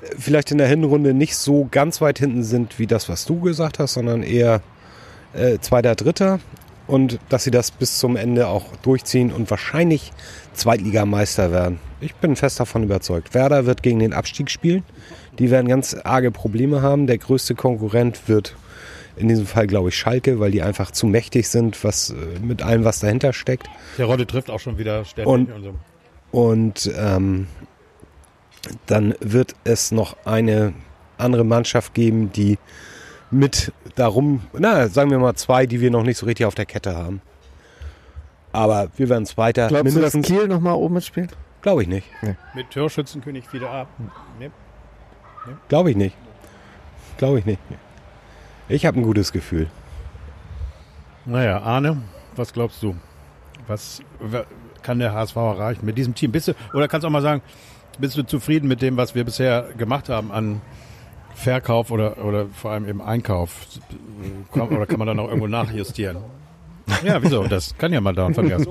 äh, 0.01 0.15
vielleicht 0.17 0.51
in 0.51 0.58
der 0.58 0.67
Hinrunde 0.67 1.13
nicht 1.13 1.36
so 1.36 1.67
ganz 1.69 2.01
weit 2.01 2.17
hinten 2.17 2.43
sind, 2.43 2.79
wie 2.79 2.88
das, 2.88 3.08
was 3.08 3.25
du 3.25 3.39
gesagt 3.39 3.77
hast, 3.77 3.93
sondern 3.93 4.24
eher 4.24 4.62
äh, 5.34 5.60
zweiter, 5.60 5.96
dritter. 5.96 6.39
Und 6.88 7.19
dass 7.29 7.43
sie 7.43 7.51
das 7.51 7.69
bis 7.69 8.00
zum 8.00 8.15
Ende 8.15 8.48
auch 8.48 8.75
durchziehen 8.77 9.31
und 9.31 9.51
wahrscheinlich 9.51 10.12
Zweitligameister 10.53 11.51
werden. 11.51 11.79
Ich 12.01 12.15
bin 12.15 12.36
fest 12.36 12.60
davon 12.60 12.81
überzeugt. 12.81 13.36
Werder 13.36 13.67
wird 13.67 13.84
gegen 13.84 14.00
den 14.00 14.12
Abstieg 14.12 14.50
spielen. 14.50 14.84
Die 15.38 15.51
werden 15.51 15.67
ganz 15.67 15.96
arge 16.03 16.31
Probleme 16.31 16.81
haben. 16.81 17.05
Der 17.05 17.19
größte 17.19 17.53
Konkurrent 17.53 18.27
wird 18.27 18.55
in 19.19 19.27
diesem 19.27 19.45
Fall, 19.45 19.67
glaube 19.67 19.89
ich, 19.89 19.95
Schalke, 19.97 20.39
weil 20.39 20.51
die 20.51 20.61
einfach 20.61 20.91
zu 20.91 21.05
mächtig 21.05 21.47
sind, 21.49 21.83
was 21.83 22.09
äh, 22.11 22.15
mit 22.41 22.61
allem, 22.63 22.83
was 22.85 22.99
dahinter 22.99 23.33
steckt. 23.33 23.69
der 23.97 24.05
Rotte 24.05 24.25
trifft 24.25 24.49
auch 24.49 24.59
schon 24.59 24.77
wieder 24.77 25.05
ständig 25.05 25.31
Und- 25.33 25.51
und 25.51 25.63
so. 25.63 25.75
Und 26.31 26.91
ähm, 26.97 27.47
dann 28.85 29.15
wird 29.19 29.55
es 29.63 29.91
noch 29.91 30.15
eine 30.25 30.73
andere 31.17 31.43
Mannschaft 31.43 31.93
geben, 31.93 32.31
die 32.31 32.57
mit 33.31 33.71
darum, 33.95 34.41
na, 34.53 34.88
sagen 34.88 35.11
wir 35.11 35.19
mal 35.19 35.35
zwei, 35.35 35.65
die 35.65 35.81
wir 35.81 35.91
noch 35.91 36.03
nicht 36.03 36.17
so 36.17 36.25
richtig 36.25 36.45
auf 36.45 36.55
der 36.55 36.65
Kette 36.65 36.95
haben. 36.95 37.21
Aber 38.51 38.89
wir 38.97 39.09
werden 39.09 39.25
Zweiter. 39.25 39.67
Glaubst 39.67 39.95
du, 39.95 40.01
dass 40.01 40.13
mindestens. 40.13 40.27
Kiel 40.27 40.47
nochmal 40.47 40.73
oben 40.75 40.95
mitspielt? 40.95 41.31
Glaube 41.61 41.83
ich 41.83 41.88
nicht. 41.88 42.07
Mit 42.55 42.71
Torschützenkönig 42.71 43.51
wieder 43.53 43.69
ab. 43.69 43.88
Nee. 44.39 44.49
Glaube 45.67 45.91
ich 45.91 45.97
nicht. 45.97 46.15
Glaube 47.17 47.39
ich 47.39 47.45
nicht. 47.45 47.59
Ich 48.69 48.85
habe 48.85 48.99
ein 48.99 49.03
gutes 49.03 49.31
Gefühl. 49.31 49.67
Naja, 51.25 51.59
Arne, 51.61 52.01
was 52.35 52.53
glaubst 52.53 52.81
du? 52.83 52.95
Was 53.67 54.01
wa- 54.19 54.45
kann 54.81 54.99
der 54.99 55.13
HSV 55.13 55.35
erreichen 55.35 55.85
mit 55.85 55.97
diesem 55.97 56.15
Team? 56.15 56.31
Bist 56.31 56.47
du, 56.47 56.53
oder 56.73 56.88
kannst 56.88 57.03
du 57.03 57.07
auch 57.07 57.11
mal 57.11 57.21
sagen, 57.21 57.41
bist 57.99 58.15
du 58.17 58.23
zufrieden 58.23 58.67
mit 58.67 58.81
dem, 58.81 58.97
was 58.97 59.13
wir 59.15 59.23
bisher 59.25 59.67
gemacht 59.77 60.09
haben 60.09 60.31
an 60.31 60.61
Verkauf 61.35 61.91
oder, 61.91 62.23
oder 62.23 62.47
vor 62.47 62.71
allem 62.71 62.88
im 62.88 63.01
Einkauf? 63.01 63.51
Oder 64.53 64.85
kann 64.85 64.99
man 64.99 65.07
dann 65.07 65.19
auch 65.19 65.27
irgendwo 65.27 65.47
nachjustieren? 65.47 66.17
Ja, 67.03 67.21
wieso? 67.21 67.43
Das 67.47 67.77
kann 67.77 67.93
ja 67.93 68.01
mal 68.01 68.13
dauern, 68.15 68.33
Verkehrs. 68.33 68.65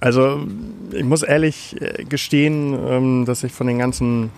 Also 0.00 0.46
ich 0.92 1.04
muss 1.04 1.22
ehrlich 1.22 1.76
äh, 1.80 2.04
gestehen, 2.04 2.72
ähm, 2.88 3.24
dass 3.26 3.44
ich 3.44 3.52
von 3.52 3.66
den 3.66 3.78
ganzen 3.78 4.30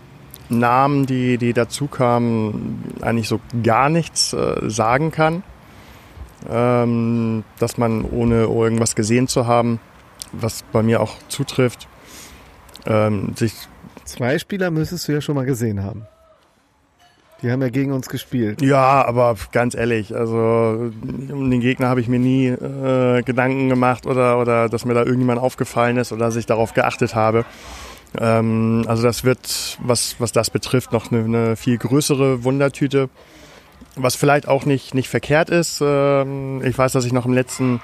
Namen, 0.50 1.06
die, 1.06 1.38
die 1.38 1.52
dazu 1.52 1.86
kamen, 1.86 2.84
eigentlich 3.00 3.28
so 3.28 3.40
gar 3.62 3.88
nichts 3.88 4.32
äh, 4.32 4.68
sagen 4.68 5.10
kann. 5.10 5.42
Ähm, 6.48 7.44
dass 7.58 7.76
man 7.76 8.04
ohne 8.04 8.44
irgendwas 8.44 8.94
gesehen 8.94 9.28
zu 9.28 9.46
haben, 9.46 9.78
was 10.32 10.64
bei 10.72 10.82
mir 10.82 11.02
auch 11.02 11.16
zutrifft, 11.28 11.86
ähm, 12.86 13.34
sich 13.36 13.52
Zwei 14.10 14.40
Spieler 14.40 14.72
müsstest 14.72 15.06
du 15.06 15.12
ja 15.12 15.20
schon 15.20 15.36
mal 15.36 15.44
gesehen 15.44 15.84
haben. 15.84 16.04
Die 17.42 17.50
haben 17.50 17.62
ja 17.62 17.68
gegen 17.68 17.92
uns 17.92 18.08
gespielt. 18.08 18.60
Ja, 18.60 19.04
aber 19.06 19.36
ganz 19.52 19.74
ehrlich, 19.74 20.14
also 20.14 20.90
um 21.30 21.50
den 21.50 21.60
Gegner 21.60 21.88
habe 21.88 22.00
ich 22.00 22.08
mir 22.08 22.18
nie 22.18 22.48
äh, 22.48 23.22
Gedanken 23.22 23.68
gemacht 23.68 24.06
oder, 24.06 24.38
oder 24.38 24.68
dass 24.68 24.84
mir 24.84 24.94
da 24.94 25.04
irgendjemand 25.04 25.40
aufgefallen 25.40 25.96
ist 25.96 26.12
oder 26.12 26.26
dass 26.26 26.36
ich 26.36 26.46
darauf 26.46 26.74
geachtet 26.74 27.14
habe. 27.14 27.44
Ähm, 28.18 28.84
also 28.86 29.02
das 29.02 29.24
wird, 29.24 29.78
was, 29.82 30.16
was 30.18 30.32
das 30.32 30.50
betrifft, 30.50 30.92
noch 30.92 31.12
eine, 31.12 31.24
eine 31.24 31.56
viel 31.56 31.78
größere 31.78 32.44
Wundertüte. 32.44 33.08
Was 33.96 34.14
vielleicht 34.14 34.46
auch 34.46 34.66
nicht, 34.66 34.94
nicht 34.94 35.08
verkehrt 35.08 35.50
ist. 35.50 35.80
Ähm, 35.82 36.62
ich 36.64 36.76
weiß, 36.76 36.92
dass 36.92 37.04
ich 37.04 37.12
noch 37.12 37.26
im 37.26 37.32
letzten 37.32 37.80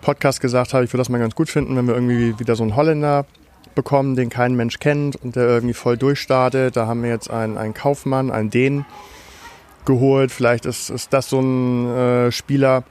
Podcast 0.00 0.40
gesagt 0.40 0.74
habe, 0.74 0.84
ich 0.84 0.92
würde 0.92 1.00
das 1.00 1.08
mal 1.08 1.18
ganz 1.18 1.34
gut 1.34 1.48
finden, 1.48 1.76
wenn 1.76 1.86
wir 1.86 1.94
irgendwie 1.94 2.38
wieder 2.38 2.56
so 2.56 2.62
einen 2.62 2.76
Holländer 2.76 3.26
bekommen, 3.74 4.16
den 4.16 4.28
kein 4.28 4.54
Mensch 4.54 4.78
kennt 4.78 5.16
und 5.16 5.36
der 5.36 5.44
irgendwie 5.44 5.74
voll 5.74 5.96
durchstartet. 5.96 6.76
Da 6.76 6.86
haben 6.86 7.02
wir 7.02 7.10
jetzt 7.10 7.30
einen, 7.30 7.58
einen 7.58 7.74
Kaufmann, 7.74 8.30
einen 8.30 8.50
Dänen 8.50 8.86
geholt. 9.84 10.30
Vielleicht 10.30 10.66
ist, 10.66 10.90
ist 10.90 11.12
das 11.12 11.28
so 11.28 11.40
ein 11.40 11.90
äh, 11.90 12.32
Spieler, 12.32 12.84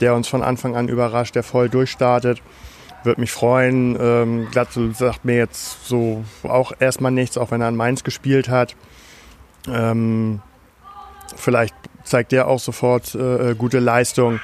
der 0.00 0.14
uns 0.14 0.28
von 0.28 0.42
Anfang 0.42 0.76
an 0.76 0.88
überrascht, 0.88 1.34
der 1.34 1.42
voll 1.42 1.68
durchstartet. 1.68 2.42
Würde 3.02 3.20
mich 3.20 3.32
freuen. 3.32 3.96
Ähm, 4.00 4.48
Glatzel 4.50 4.94
sagt 4.94 5.24
mir 5.24 5.36
jetzt 5.36 5.86
so 5.86 6.24
auch 6.42 6.72
erstmal 6.78 7.12
nichts, 7.12 7.38
auch 7.38 7.50
wenn 7.50 7.60
er 7.60 7.68
an 7.68 7.76
Mainz 7.76 8.04
gespielt 8.04 8.48
hat. 8.48 8.76
Ähm, 9.68 10.40
vielleicht 11.36 11.74
zeigt 12.04 12.32
der 12.32 12.48
auch 12.48 12.58
sofort 12.58 13.14
äh, 13.14 13.54
gute 13.54 13.78
Leistung. 13.78 14.40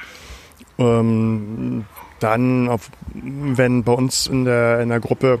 Ähm, 0.79 1.85
dann, 2.19 2.67
auf, 2.67 2.89
wenn 3.13 3.83
bei 3.83 3.93
uns 3.93 4.27
in 4.27 4.45
der, 4.45 4.79
in 4.81 4.89
der 4.89 4.99
Gruppe 4.99 5.39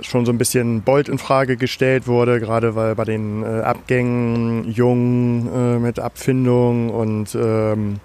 schon 0.00 0.24
so 0.24 0.32
ein 0.32 0.38
bisschen 0.38 0.82
Bolt 0.82 1.08
in 1.08 1.18
Frage 1.18 1.56
gestellt 1.56 2.06
wurde, 2.06 2.40
gerade 2.40 2.74
weil 2.74 2.94
bei 2.94 3.04
den 3.04 3.42
äh, 3.42 3.60
Abgängen 3.60 4.70
Jung 4.70 5.48
äh, 5.52 5.78
mit 5.78 5.98
Abfindung 5.98 6.90
und 6.90 7.34
ähm, 7.34 8.00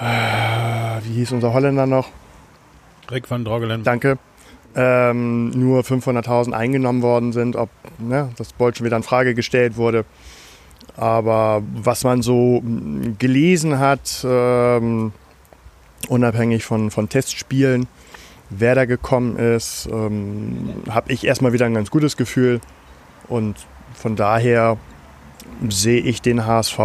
äh, 0.00 1.04
wie 1.04 1.14
hieß 1.14 1.32
unser 1.32 1.52
Holländer 1.52 1.86
noch? 1.86 2.08
Rick 3.12 3.30
van 3.30 3.44
Drogelen. 3.44 3.82
Danke. 3.82 4.18
Ähm, 4.74 5.50
nur 5.50 5.82
500.000 5.82 6.52
eingenommen 6.52 7.02
worden 7.02 7.32
sind, 7.32 7.56
ob 7.56 7.68
ne, 7.98 8.30
das 8.38 8.54
Bolt 8.54 8.78
schon 8.78 8.86
wieder 8.86 8.96
in 8.96 9.02
Frage 9.02 9.34
gestellt 9.34 9.76
wurde. 9.76 10.04
Aber 10.96 11.62
was 11.74 12.04
man 12.04 12.22
so 12.22 12.62
mh, 12.62 13.16
gelesen 13.18 13.78
hat, 13.78 14.24
ähm, 14.24 15.12
unabhängig 16.08 16.64
von, 16.64 16.90
von 16.90 17.08
Testspielen, 17.08 17.86
wer 18.50 18.74
da 18.74 18.86
gekommen 18.86 19.36
ist, 19.36 19.88
ähm, 19.92 20.70
habe 20.88 21.12
ich 21.12 21.26
erstmal 21.26 21.52
wieder 21.52 21.66
ein 21.66 21.74
ganz 21.74 21.90
gutes 21.90 22.16
Gefühl. 22.16 22.60
Und 23.28 23.56
von 23.94 24.16
daher 24.16 24.78
sehe 25.68 26.00
ich 26.00 26.22
den 26.22 26.46
HSV 26.46 26.78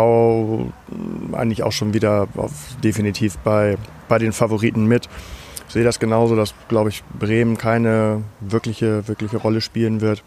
eigentlich 1.31 1.63
auch 1.63 1.71
schon 1.71 1.93
wieder 1.93 2.27
auf, 2.35 2.51
definitiv 2.83 3.37
bei, 3.39 3.77
bei 4.07 4.19
den 4.19 4.33
Favoriten 4.33 4.85
mit. 4.87 5.07
Ich 5.67 5.73
sehe 5.73 5.83
das 5.83 5.99
genauso, 5.99 6.35
dass, 6.35 6.53
glaube 6.69 6.89
ich, 6.89 7.03
Bremen 7.19 7.57
keine 7.57 8.23
wirkliche, 8.39 9.07
wirkliche 9.07 9.37
Rolle 9.37 9.61
spielen 9.61 10.01
wird. 10.01 10.23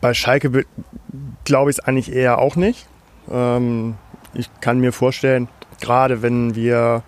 Bei 0.00 0.14
Schalke 0.14 0.50
be- 0.50 0.66
glaube 1.44 1.70
ich 1.70 1.78
es 1.78 1.84
eigentlich 1.84 2.12
eher 2.12 2.38
auch 2.38 2.56
nicht. 2.56 2.86
Ähm, 3.30 3.94
ich 4.34 4.48
kann 4.60 4.80
mir 4.80 4.92
vorstellen, 4.92 5.48
gerade 5.80 6.22
wenn 6.22 6.54
wir 6.54 7.02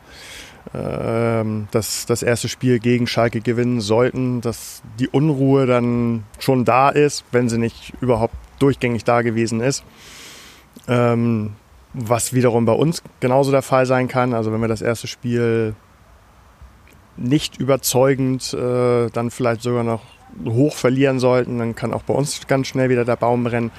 ähm, 0.74 1.68
das, 1.70 2.04
das 2.04 2.22
erste 2.22 2.48
Spiel 2.48 2.78
gegen 2.78 3.06
Schalke 3.06 3.40
gewinnen 3.40 3.80
sollten, 3.80 4.42
dass 4.42 4.82
die 4.98 5.08
Unruhe 5.08 5.66
dann 5.66 6.24
schon 6.38 6.64
da 6.66 6.90
ist, 6.90 7.24
wenn 7.32 7.48
sie 7.48 7.58
nicht 7.58 7.94
überhaupt 8.02 8.34
durchgängig 8.58 9.04
da 9.04 9.22
gewesen 9.22 9.60
ist. 9.60 9.82
Ähm, 10.88 11.54
was 11.94 12.34
wiederum 12.34 12.66
bei 12.66 12.72
uns 12.72 13.02
genauso 13.18 13.50
der 13.50 13.62
Fall 13.62 13.86
sein 13.86 14.08
kann. 14.08 14.34
Also 14.34 14.52
wenn 14.52 14.60
wir 14.60 14.68
das 14.68 14.82
erste 14.82 15.06
Spiel 15.06 15.74
nicht 17.20 17.58
überzeugend 17.58 18.52
äh, 18.54 19.10
dann 19.10 19.30
vielleicht 19.30 19.62
sogar 19.62 19.84
noch 19.84 20.02
hoch 20.44 20.74
verlieren 20.74 21.18
sollten, 21.20 21.58
dann 21.58 21.74
kann 21.74 21.92
auch 21.92 22.02
bei 22.02 22.14
uns 22.14 22.46
ganz 22.46 22.68
schnell 22.68 22.88
wieder 22.88 23.04
der 23.04 23.16
Baum 23.16 23.44
brennen. 23.44 23.70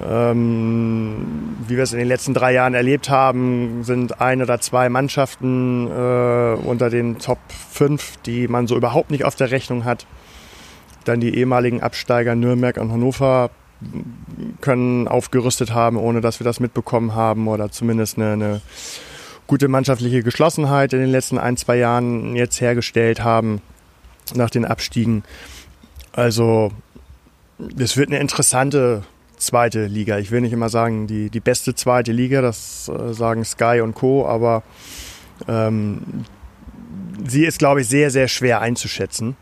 Ähm, 0.00 1.56
wie 1.66 1.76
wir 1.76 1.82
es 1.82 1.92
in 1.92 1.98
den 1.98 2.06
letzten 2.06 2.32
drei 2.32 2.52
Jahren 2.52 2.74
erlebt 2.74 3.10
haben, 3.10 3.82
sind 3.82 4.20
ein 4.20 4.40
oder 4.42 4.60
zwei 4.60 4.88
Mannschaften 4.88 5.88
äh, 5.88 6.54
unter 6.64 6.88
den 6.88 7.18
Top 7.18 7.38
5, 7.70 8.18
die 8.18 8.46
man 8.46 8.68
so 8.68 8.76
überhaupt 8.76 9.10
nicht 9.10 9.24
auf 9.24 9.34
der 9.34 9.50
Rechnung 9.50 9.84
hat. 9.84 10.06
Dann 11.04 11.20
die 11.20 11.34
ehemaligen 11.34 11.82
Absteiger 11.82 12.36
Nürnberg 12.36 12.76
und 12.76 12.92
Hannover 12.92 13.50
können 14.60 15.08
aufgerüstet 15.08 15.72
haben, 15.72 15.96
ohne 15.96 16.20
dass 16.20 16.40
wir 16.40 16.44
das 16.44 16.60
mitbekommen 16.60 17.14
haben 17.14 17.48
oder 17.48 17.70
zumindest 17.70 18.18
eine, 18.18 18.32
eine 18.32 18.60
gute 19.48 19.66
mannschaftliche 19.66 20.22
Geschlossenheit 20.22 20.92
in 20.92 21.00
den 21.00 21.10
letzten 21.10 21.38
ein, 21.38 21.56
zwei 21.56 21.76
Jahren 21.76 22.36
jetzt 22.36 22.60
hergestellt 22.60 23.24
haben 23.24 23.60
nach 24.34 24.50
den 24.50 24.64
Abstiegen. 24.64 25.24
Also 26.12 26.70
es 27.76 27.96
wird 27.96 28.10
eine 28.10 28.20
interessante 28.20 29.02
zweite 29.38 29.86
Liga. 29.86 30.18
Ich 30.18 30.30
will 30.30 30.42
nicht 30.42 30.52
immer 30.52 30.68
sagen, 30.68 31.06
die, 31.06 31.30
die 31.30 31.40
beste 31.40 31.74
zweite 31.74 32.12
Liga, 32.12 32.42
das 32.42 32.88
äh, 32.88 33.14
sagen 33.14 33.44
Sky 33.44 33.80
und 33.82 33.94
Co., 33.94 34.26
aber 34.26 34.62
ähm, 35.48 36.24
sie 37.26 37.44
ist, 37.46 37.58
glaube 37.58 37.80
ich, 37.80 37.88
sehr, 37.88 38.10
sehr 38.10 38.28
schwer 38.28 38.60
einzuschätzen. 38.60 39.36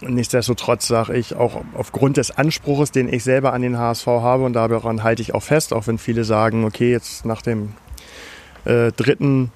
Nichtsdestotrotz 0.00 0.88
sage 0.88 1.16
ich 1.16 1.36
auch 1.36 1.62
aufgrund 1.74 2.16
des 2.16 2.32
Anspruches, 2.32 2.90
den 2.90 3.10
ich 3.12 3.22
selber 3.22 3.52
an 3.52 3.62
den 3.62 3.78
HSV 3.78 4.06
habe 4.06 4.44
und 4.44 4.54
daran 4.54 5.04
halte 5.04 5.22
ich 5.22 5.34
auch 5.34 5.42
fest, 5.42 5.72
auch 5.72 5.86
wenn 5.86 5.98
viele 5.98 6.24
sagen, 6.24 6.64
okay, 6.64 6.90
jetzt 6.90 7.24
nach 7.24 7.42
dem 7.42 7.74
äh, 8.64 8.92
dritten 8.92 9.50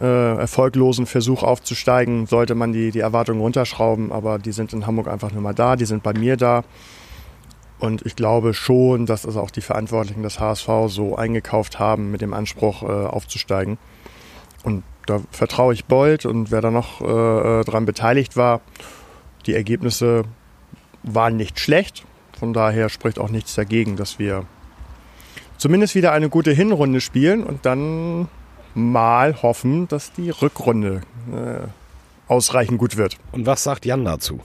äh, 0.00 0.36
erfolglosen 0.36 1.06
Versuch 1.06 1.42
aufzusteigen, 1.42 2.26
sollte 2.26 2.54
man 2.54 2.72
die, 2.72 2.90
die 2.90 3.00
Erwartungen 3.00 3.40
runterschrauben, 3.40 4.12
aber 4.12 4.38
die 4.38 4.52
sind 4.52 4.72
in 4.72 4.86
Hamburg 4.86 5.08
einfach 5.08 5.32
nur 5.32 5.42
mal 5.42 5.54
da, 5.54 5.76
die 5.76 5.84
sind 5.84 6.02
bei 6.02 6.12
mir 6.12 6.36
da. 6.36 6.64
Und 7.78 8.04
ich 8.04 8.14
glaube 8.14 8.52
schon, 8.52 9.06
dass 9.06 9.24
es 9.24 9.36
auch 9.36 9.50
die 9.50 9.62
Verantwortlichen 9.62 10.22
des 10.22 10.38
HSV 10.38 10.68
so 10.88 11.16
eingekauft 11.16 11.78
haben, 11.78 12.10
mit 12.10 12.20
dem 12.20 12.34
Anspruch 12.34 12.82
äh, 12.82 12.86
aufzusteigen. 12.86 13.78
Und 14.62 14.84
da 15.06 15.20
vertraue 15.30 15.72
ich 15.72 15.86
Bold 15.86 16.26
und 16.26 16.50
wer 16.50 16.60
da 16.60 16.70
noch 16.70 17.00
äh, 17.00 17.64
dran 17.64 17.86
beteiligt 17.86 18.36
war. 18.36 18.60
Die 19.46 19.54
Ergebnisse 19.54 20.24
waren 21.02 21.36
nicht 21.36 21.58
schlecht. 21.58 22.04
Von 22.38 22.52
daher 22.52 22.90
spricht 22.90 23.18
auch 23.18 23.30
nichts 23.30 23.54
dagegen, 23.54 23.96
dass 23.96 24.18
wir 24.18 24.44
zumindest 25.56 25.94
wieder 25.94 26.12
eine 26.12 26.28
gute 26.28 26.52
Hinrunde 26.52 27.00
spielen 27.00 27.42
und 27.42 27.64
dann 27.66 28.28
mal 28.80 29.42
hoffen, 29.42 29.88
dass 29.88 30.12
die 30.12 30.30
Rückrunde 30.30 31.02
äh, 31.32 31.66
ausreichend 32.28 32.78
gut 32.78 32.96
wird. 32.96 33.18
Und 33.32 33.46
was 33.46 33.62
sagt 33.62 33.86
Jan 33.86 34.04
dazu? 34.04 34.40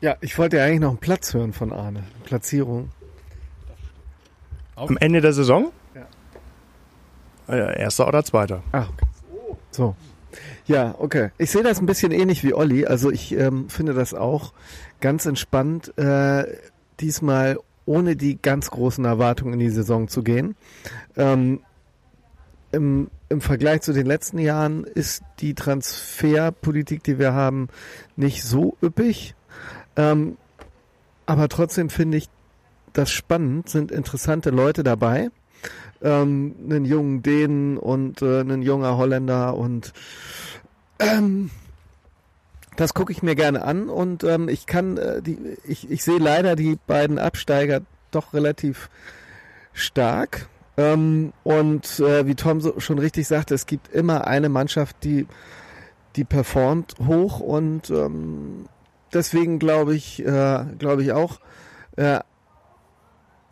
Ja, 0.00 0.16
ich 0.20 0.38
wollte 0.38 0.58
ja 0.58 0.64
eigentlich 0.64 0.80
noch 0.80 0.90
einen 0.90 0.98
Platz 0.98 1.32
hören 1.34 1.52
von 1.52 1.72
Arne. 1.72 2.04
Platzierung. 2.24 2.90
Am 4.76 4.96
Ende 4.98 5.20
der 5.20 5.32
Saison? 5.32 5.72
Ja. 5.94 7.54
Äh, 7.54 7.80
erster 7.80 8.08
oder 8.08 8.24
zweiter? 8.24 8.62
Ah, 8.72 8.86
okay. 8.92 9.06
So. 9.70 9.96
Ja, 10.66 10.94
okay. 10.98 11.30
Ich 11.38 11.50
sehe 11.50 11.62
das 11.62 11.78
ein 11.78 11.86
bisschen 11.86 12.12
ähnlich 12.12 12.42
wie 12.42 12.54
Olli. 12.54 12.86
Also 12.86 13.10
ich 13.10 13.32
ähm, 13.32 13.68
finde 13.68 13.94
das 13.94 14.14
auch 14.14 14.52
ganz 15.00 15.26
entspannt, 15.26 15.96
äh, 15.98 16.44
diesmal 17.00 17.58
ohne 17.86 18.16
die 18.16 18.40
ganz 18.40 18.70
großen 18.70 19.04
Erwartungen 19.04 19.54
in 19.54 19.60
die 19.60 19.70
Saison 19.70 20.08
zu 20.08 20.22
gehen. 20.22 20.56
Ähm, 21.16 21.60
im, 22.74 23.10
Im 23.28 23.40
Vergleich 23.40 23.82
zu 23.82 23.92
den 23.92 24.06
letzten 24.06 24.38
Jahren 24.38 24.84
ist 24.84 25.22
die 25.40 25.54
Transferpolitik, 25.54 27.02
die 27.02 27.18
wir 27.18 27.32
haben, 27.32 27.68
nicht 28.16 28.44
so 28.44 28.76
üppig. 28.82 29.34
Ähm, 29.96 30.36
aber 31.26 31.48
trotzdem 31.48 31.88
finde 31.90 32.18
ich 32.18 32.28
das 32.92 33.10
spannend, 33.10 33.68
sind 33.68 33.90
interessante 33.90 34.50
Leute 34.50 34.82
dabei. 34.82 35.30
Ähm, 36.02 36.54
einen 36.64 36.84
jungen 36.84 37.22
Dänen 37.22 37.78
und 37.78 38.22
äh, 38.22 38.40
einen 38.40 38.62
junger 38.62 38.96
Holländer 38.96 39.56
und 39.56 39.92
ähm, 40.98 41.50
das 42.76 42.92
gucke 42.92 43.12
ich 43.12 43.22
mir 43.22 43.34
gerne 43.34 43.64
an 43.64 43.88
und 43.88 44.24
ähm, 44.24 44.48
ich 44.48 44.66
kann 44.66 44.98
äh, 44.98 45.22
die 45.22 45.38
ich, 45.66 45.90
ich 45.90 46.04
sehe 46.04 46.18
leider 46.18 46.56
die 46.56 46.78
beiden 46.86 47.18
Absteiger 47.18 47.80
doch 48.10 48.34
relativ 48.34 48.90
stark 49.72 50.46
ähm, 50.76 51.32
und 51.44 52.00
äh, 52.00 52.26
wie 52.26 52.34
Tom 52.34 52.60
so, 52.60 52.80
schon 52.80 52.98
richtig 52.98 53.28
sagte, 53.28 53.54
es 53.54 53.66
gibt 53.66 53.88
immer 53.88 54.26
eine 54.26 54.48
Mannschaft, 54.48 54.96
die 55.04 55.26
die 56.16 56.24
performt 56.24 56.94
hoch 57.04 57.40
und 57.40 57.90
ähm, 57.90 58.66
deswegen 59.12 59.58
glaube 59.58 59.94
ich 59.94 60.24
äh, 60.24 60.64
glaube 60.78 61.02
ich 61.02 61.12
auch 61.12 61.40
äh, 61.96 62.20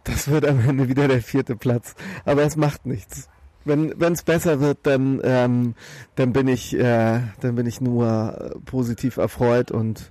das 0.04 0.28
wird 0.28 0.46
am 0.46 0.60
Ende 0.68 0.88
wieder 0.88 1.06
der 1.06 1.22
vierte 1.22 1.56
Platz. 1.56 1.94
Aber 2.24 2.42
es 2.42 2.56
macht 2.56 2.86
nichts. 2.86 3.28
Wenn 3.64 3.92
es 4.00 4.24
besser 4.24 4.58
wird, 4.58 4.78
dann 4.82 5.20
ähm, 5.22 5.74
dann 6.16 6.32
bin 6.32 6.48
ich 6.48 6.76
äh, 6.76 7.20
dann 7.40 7.54
bin 7.54 7.66
ich 7.66 7.80
nur 7.80 8.60
positiv 8.64 9.18
erfreut 9.18 9.70
und 9.70 10.10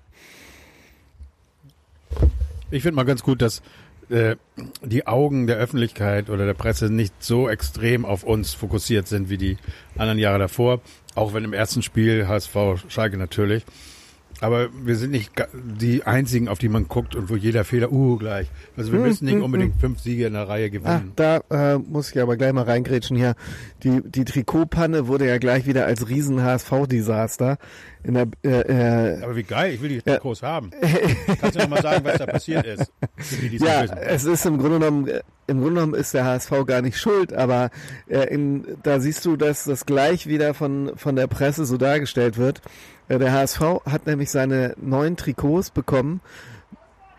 ich 2.70 2.84
finde 2.84 2.96
mal 2.96 3.04
ganz 3.04 3.24
gut, 3.24 3.42
dass 3.42 3.62
äh, 4.12 4.36
die 4.84 5.08
Augen 5.08 5.48
der 5.48 5.58
Öffentlichkeit 5.58 6.30
oder 6.30 6.46
der 6.46 6.54
Presse 6.54 6.90
nicht 6.90 7.14
so 7.24 7.50
extrem 7.50 8.06
auf 8.06 8.24
uns 8.24 8.54
fokussiert 8.54 9.08
sind 9.08 9.30
wie 9.30 9.38
die 9.38 9.58
anderen 9.98 10.20
Jahre 10.20 10.40
davor. 10.40 10.82
Auch 11.16 11.34
wenn 11.34 11.44
im 11.44 11.54
ersten 11.54 11.82
Spiel 11.82 12.28
HSV 12.28 12.56
Schalke 12.88 13.18
natürlich 13.18 13.66
aber 14.42 14.70
wir 14.84 14.96
sind 14.96 15.12
nicht 15.12 15.32
die 15.54 16.04
einzigen, 16.04 16.48
auf 16.48 16.58
die 16.58 16.68
man 16.68 16.88
guckt 16.88 17.16
und 17.16 17.30
wo 17.30 17.36
jeder 17.36 17.64
Fehler, 17.64 17.92
uh, 17.92 18.18
gleich. 18.18 18.48
Also 18.76 18.92
wir 18.92 19.00
hm, 19.00 19.06
müssen 19.06 19.26
nicht 19.26 19.36
hm, 19.36 19.44
unbedingt 19.44 19.76
hm. 19.76 19.80
fünf 19.80 20.00
Siege 20.00 20.26
in 20.26 20.34
der 20.34 20.50
Reihe 20.50 20.72
gewinnen. 20.72 21.14
Ah, 21.16 21.42
da 21.50 21.76
äh, 21.76 21.78
muss 21.78 22.12
ich 22.12 22.20
aber 22.20 22.38
gleich 22.38 22.52
mal 22.52 22.64
reingrätschen 22.64 23.16
hier. 23.16 23.36
Die, 23.84 24.02
die 24.04 24.26
Trikotpanne 24.26 25.08
wurde 25.08 25.28
ja 25.28 25.38
gleich 25.38 25.68
wieder 25.68 25.86
als 25.86 26.10
riesen 26.10 26.44
HSV-Desaster 26.44 27.60
in 28.04 28.16
der, 28.16 28.28
äh, 28.44 29.18
äh, 29.18 29.24
Aber 29.24 29.36
wie 29.36 29.44
geil, 29.44 29.74
ich 29.74 29.82
will 29.82 29.90
die 29.90 30.02
Trikots 30.02 30.42
haben. 30.42 30.72
Kannst 31.40 31.56
du 31.56 31.60
noch 31.60 31.70
mal 31.70 31.82
sagen, 31.82 32.04
was 32.04 32.18
da 32.18 32.26
passiert 32.26 32.66
ist? 32.66 32.92
Ja, 33.60 33.84
es 33.84 34.24
ist 34.24 34.46
im 34.46 34.58
Grunde 34.58 34.80
genommen, 34.80 35.08
äh, 35.08 35.22
im 35.46 35.60
Grunde 35.60 35.76
genommen 35.76 35.94
ist 35.94 36.14
der 36.14 36.26
HSV 36.26 36.52
gar 36.66 36.82
nicht 36.82 36.98
schuld, 36.98 37.34
aber 37.34 37.70
äh, 38.08 38.34
in, 38.34 38.66
da 38.82 39.00
siehst 39.00 39.24
du, 39.26 39.36
dass 39.36 39.66
das 39.66 39.86
gleich 39.86 40.26
wieder 40.26 40.56
von, 40.56 40.94
von 40.96 41.16
der 41.16 41.28
Presse 41.28 41.66
so 41.66 41.78
dargestellt 41.78 42.38
wird. 42.38 42.62
Äh, 43.12 43.20
der 43.20 43.34
HSV 43.34 43.62
hat 43.86 44.08
nämlich 44.08 44.32
seine 44.32 44.74
neuen 44.82 45.18
Trikots 45.18 45.70
bekommen 45.70 46.22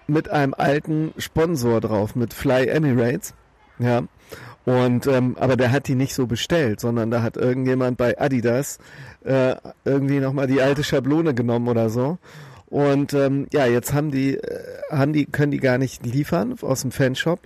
mit 0.07 0.31
einem 0.31 0.55
alten 0.55 1.13
Sponsor 1.19 1.81
drauf, 1.81 2.17
mit 2.17 2.33
Fly 2.33 2.69
Emirates. 2.69 3.35
Ja. 3.79 4.03
Und 4.65 5.07
ähm, 5.07 5.37
aber 5.39 5.57
der 5.57 5.73
hat 5.73 5.89
die 5.89 5.97
nicht 5.97 6.15
so 6.15 6.27
bestellt, 6.27 6.81
sondern 6.81 7.11
da 7.11 7.23
hat 7.23 7.37
irgendjemand 7.37 7.99
bei 7.99 8.19
Adidas 8.19 8.79
äh, 9.25 9.57
irgendwie 9.85 10.21
nochmal 10.21 10.47
die 10.47 10.63
alte 10.63 10.85
Schablone 10.85 11.35
genommen 11.35 11.69
oder 11.69 11.91
so. 11.91 12.19
Und 12.67 13.13
ähm, 13.13 13.49
ja, 13.53 13.67
jetzt 13.67 13.93
haben 13.93 14.13
die, 14.13 14.37
äh, 14.37 14.63
haben 14.91 15.13
die, 15.13 15.27
können 15.27 15.51
die 15.51 15.59
gar 15.59 15.79
nicht 15.79 16.07
liefern 16.07 16.55
aus 16.63 16.83
dem 16.83 16.93
Fanshop, 16.93 17.41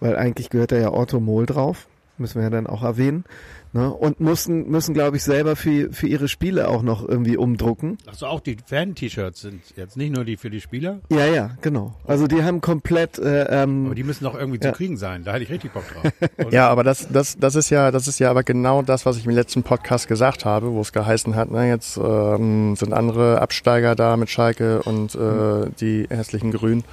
weil 0.00 0.16
eigentlich 0.16 0.50
gehört 0.50 0.72
da 0.72 0.76
ja 0.76 0.92
Otto 0.92 1.20
Mol 1.20 1.46
drauf, 1.46 1.86
müssen 2.18 2.36
wir 2.36 2.42
ja 2.42 2.50
dann 2.50 2.66
auch 2.66 2.82
erwähnen. 2.82 3.24
Ne? 3.72 3.92
Und 3.92 4.18
müssen, 4.18 4.70
müssen 4.70 4.94
glaube 4.94 5.18
ich, 5.18 5.24
selber 5.24 5.54
für, 5.54 5.92
für 5.92 6.06
ihre 6.06 6.28
Spiele 6.28 6.68
auch 6.68 6.82
noch 6.82 7.06
irgendwie 7.06 7.36
umdrucken. 7.36 7.98
Also 8.06 8.26
auch 8.26 8.40
die 8.40 8.56
Fan-T-Shirts 8.64 9.42
sind 9.42 9.62
jetzt 9.76 9.96
nicht 9.96 10.14
nur 10.14 10.24
die 10.24 10.38
für 10.38 10.48
die 10.48 10.60
Spieler? 10.60 11.00
Ja, 11.10 11.26
ja, 11.26 11.50
genau. 11.60 11.94
Also 12.06 12.26
die 12.26 12.42
haben 12.42 12.62
komplett. 12.62 13.18
Äh, 13.18 13.62
ähm, 13.62 13.86
aber 13.86 13.94
die 13.94 14.04
müssen 14.04 14.24
doch 14.24 14.34
irgendwie 14.34 14.58
ja. 14.62 14.72
zu 14.72 14.76
kriegen 14.76 14.96
sein. 14.96 15.22
Da 15.24 15.34
hätte 15.34 15.44
ich 15.44 15.50
richtig 15.50 15.72
Bock 15.72 15.84
drauf. 15.92 16.12
ja, 16.50 16.68
aber 16.68 16.82
das, 16.82 17.08
das, 17.08 17.36
das 17.38 17.56
ist 17.56 17.68
ja, 17.68 17.90
das 17.90 18.08
ist 18.08 18.18
ja 18.18 18.30
aber 18.30 18.42
genau 18.42 18.80
das, 18.80 19.04
was 19.04 19.18
ich 19.18 19.26
im 19.26 19.32
letzten 19.32 19.62
Podcast 19.62 20.08
gesagt 20.08 20.46
habe, 20.46 20.72
wo 20.72 20.80
es 20.80 20.92
geheißen 20.92 21.36
hat, 21.36 21.48
na, 21.50 21.66
jetzt 21.66 21.98
ähm, 21.98 22.74
sind 22.74 22.94
andere 22.94 23.42
Absteiger 23.42 23.94
da 23.94 24.16
mit 24.16 24.30
Schalke 24.30 24.82
und 24.82 25.14
äh, 25.14 25.18
mhm. 25.18 25.74
die 25.78 26.06
hässlichen 26.08 26.52
Grünen. 26.52 26.84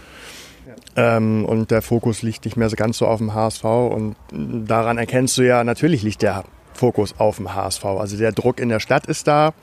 Ähm, 0.97 1.45
und 1.45 1.71
der 1.71 1.81
Fokus 1.81 2.21
liegt 2.21 2.45
nicht 2.45 2.57
mehr 2.57 2.69
so 2.69 2.75
ganz 2.75 2.97
so 2.97 3.07
auf 3.07 3.19
dem 3.19 3.33
HSV. 3.33 3.63
Und 3.63 4.15
daran 4.31 4.97
erkennst 4.97 5.37
du 5.37 5.43
ja, 5.43 5.63
natürlich 5.63 6.03
liegt 6.03 6.21
der 6.21 6.43
Fokus 6.75 7.15
auf 7.17 7.37
dem 7.37 7.53
HSV. 7.53 7.85
Also 7.85 8.17
der 8.17 8.31
Druck 8.31 8.59
in 8.59 8.69
der 8.69 8.79
Stadt 8.79 9.07
ist 9.07 9.27
da, 9.27 9.53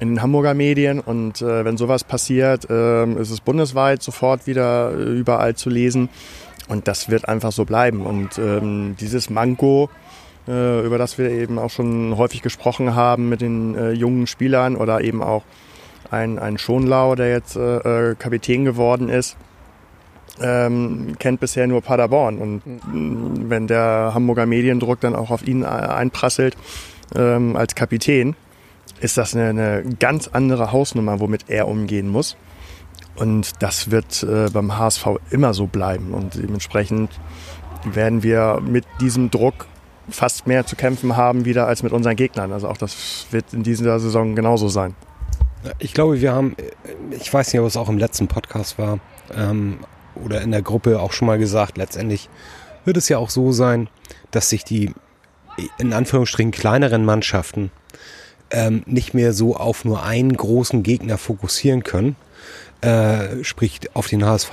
in 0.00 0.08
den 0.08 0.22
Hamburger 0.22 0.54
Medien 0.54 1.00
und 1.00 1.40
äh, 1.40 1.64
wenn 1.64 1.76
sowas 1.76 2.04
passiert, 2.04 2.68
äh, 2.68 3.04
ist 3.14 3.30
es 3.30 3.40
bundesweit 3.40 4.02
sofort 4.02 4.46
wieder 4.46 4.92
äh, 4.92 5.02
überall 5.02 5.54
zu 5.54 5.70
lesen 5.70 6.08
und 6.68 6.88
das 6.88 7.10
wird 7.10 7.28
einfach 7.28 7.52
so 7.52 7.64
bleiben. 7.64 8.04
Und 8.04 8.38
ähm, 8.38 8.96
dieses 8.98 9.30
Manko, 9.30 9.90
äh, 10.48 10.84
über 10.84 10.98
das 10.98 11.18
wir 11.18 11.30
eben 11.30 11.58
auch 11.58 11.70
schon 11.70 12.16
häufig 12.16 12.42
gesprochen 12.42 12.94
haben 12.94 13.28
mit 13.28 13.40
den 13.40 13.76
äh, 13.76 13.92
jungen 13.92 14.26
Spielern 14.26 14.76
oder 14.76 15.00
eben 15.02 15.22
auch 15.22 15.42
ein, 16.10 16.38
ein 16.38 16.58
Schonlau, 16.58 17.14
der 17.14 17.30
jetzt 17.30 17.56
äh, 17.56 18.14
Kapitän 18.18 18.64
geworden 18.64 19.08
ist, 19.08 19.36
ähm, 20.40 21.16
kennt 21.18 21.40
bisher 21.40 21.66
nur 21.66 21.82
Paderborn. 21.82 22.38
Und 22.38 22.66
mhm. 22.66 23.50
wenn 23.50 23.66
der 23.66 24.12
Hamburger 24.14 24.46
Mediendruck 24.46 25.00
dann 25.00 25.14
auch 25.14 25.30
auf 25.30 25.46
ihn 25.46 25.62
äh, 25.62 25.66
einprasselt 25.66 26.56
ähm, 27.14 27.56
als 27.56 27.74
Kapitän, 27.74 28.36
ist 29.00 29.16
das 29.16 29.34
eine, 29.34 29.48
eine, 29.48 29.84
ganz 29.98 30.28
andere 30.28 30.72
Hausnummer, 30.72 31.20
womit 31.20 31.46
er 31.48 31.68
umgehen 31.68 32.08
muss. 32.08 32.36
Und 33.16 33.62
das 33.62 33.90
wird 33.90 34.22
äh, 34.24 34.50
beim 34.50 34.76
HSV 34.76 35.06
immer 35.30 35.54
so 35.54 35.66
bleiben. 35.66 36.14
Und 36.14 36.34
dementsprechend 36.34 37.10
werden 37.84 38.22
wir 38.22 38.60
mit 38.60 38.84
diesem 39.00 39.30
Druck 39.30 39.66
fast 40.08 40.46
mehr 40.46 40.66
zu 40.66 40.76
kämpfen 40.76 41.16
haben 41.16 41.44
wieder 41.44 41.66
als 41.66 41.82
mit 41.82 41.92
unseren 41.92 42.16
Gegnern. 42.16 42.52
Also 42.52 42.68
auch 42.68 42.76
das 42.76 43.26
wird 43.30 43.52
in 43.52 43.62
dieser 43.62 43.98
Saison 44.00 44.34
genauso 44.34 44.68
sein. 44.68 44.94
Ich 45.78 45.94
glaube, 45.94 46.20
wir 46.20 46.32
haben, 46.32 46.56
ich 47.10 47.32
weiß 47.32 47.52
nicht, 47.52 47.60
ob 47.60 47.66
es 47.66 47.76
auch 47.76 47.88
im 47.88 47.96
letzten 47.96 48.28
Podcast 48.28 48.78
war, 48.78 48.98
ähm, 49.34 49.78
oder 50.22 50.40
in 50.40 50.50
der 50.50 50.62
Gruppe 50.62 51.00
auch 51.00 51.12
schon 51.12 51.26
mal 51.26 51.38
gesagt, 51.38 51.76
letztendlich 51.76 52.28
wird 52.84 52.96
es 52.96 53.08
ja 53.08 53.18
auch 53.18 53.30
so 53.30 53.52
sein, 53.52 53.88
dass 54.30 54.48
sich 54.48 54.64
die 54.64 54.92
in 55.78 55.92
Anführungsstrichen 55.92 56.50
kleineren 56.50 57.04
Mannschaften 57.04 57.70
ähm, 58.50 58.82
nicht 58.86 59.14
mehr 59.14 59.32
so 59.32 59.56
auf 59.56 59.84
nur 59.84 60.02
einen 60.02 60.36
großen 60.36 60.82
Gegner 60.82 61.18
fokussieren 61.18 61.82
können, 61.82 62.16
äh, 62.80 63.42
sprich 63.42 63.80
auf 63.94 64.08
den 64.08 64.24
HSV, 64.24 64.52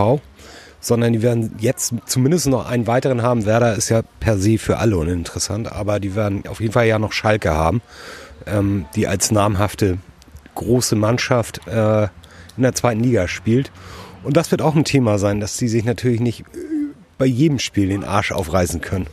sondern 0.79 1.13
die 1.13 1.21
werden 1.21 1.55
jetzt 1.59 1.93
zumindest 2.05 2.47
noch 2.47 2.67
einen 2.67 2.87
weiteren 2.87 3.21
haben. 3.21 3.45
Werder 3.45 3.75
ist 3.75 3.89
ja 3.89 4.01
per 4.19 4.37
se 4.37 4.57
für 4.57 4.77
alle 4.77 4.97
uninteressant, 4.97 5.71
aber 5.71 5.99
die 5.99 6.15
werden 6.15 6.43
auf 6.47 6.59
jeden 6.59 6.73
Fall 6.73 6.87
ja 6.87 6.99
noch 6.99 7.13
Schalke 7.13 7.51
haben, 7.51 7.81
ähm, 8.45 8.85
die 8.95 9.07
als 9.07 9.31
namhafte 9.31 9.97
große 10.55 10.95
Mannschaft 10.95 11.65
äh, 11.67 12.03
in 12.57 12.63
der 12.63 12.73
zweiten 12.73 13.01
Liga 13.01 13.27
spielt. 13.27 13.71
Und 14.23 14.37
das 14.37 14.51
wird 14.51 14.61
auch 14.61 14.75
ein 14.75 14.85
Thema 14.85 15.17
sein, 15.17 15.39
dass 15.39 15.57
sie 15.57 15.67
sich 15.67 15.83
natürlich 15.83 16.19
nicht 16.19 16.43
bei 17.17 17.25
jedem 17.25 17.59
Spiel 17.59 17.89
den 17.89 18.03
Arsch 18.03 18.31
aufreißen 18.31 18.81
können. 18.81 19.07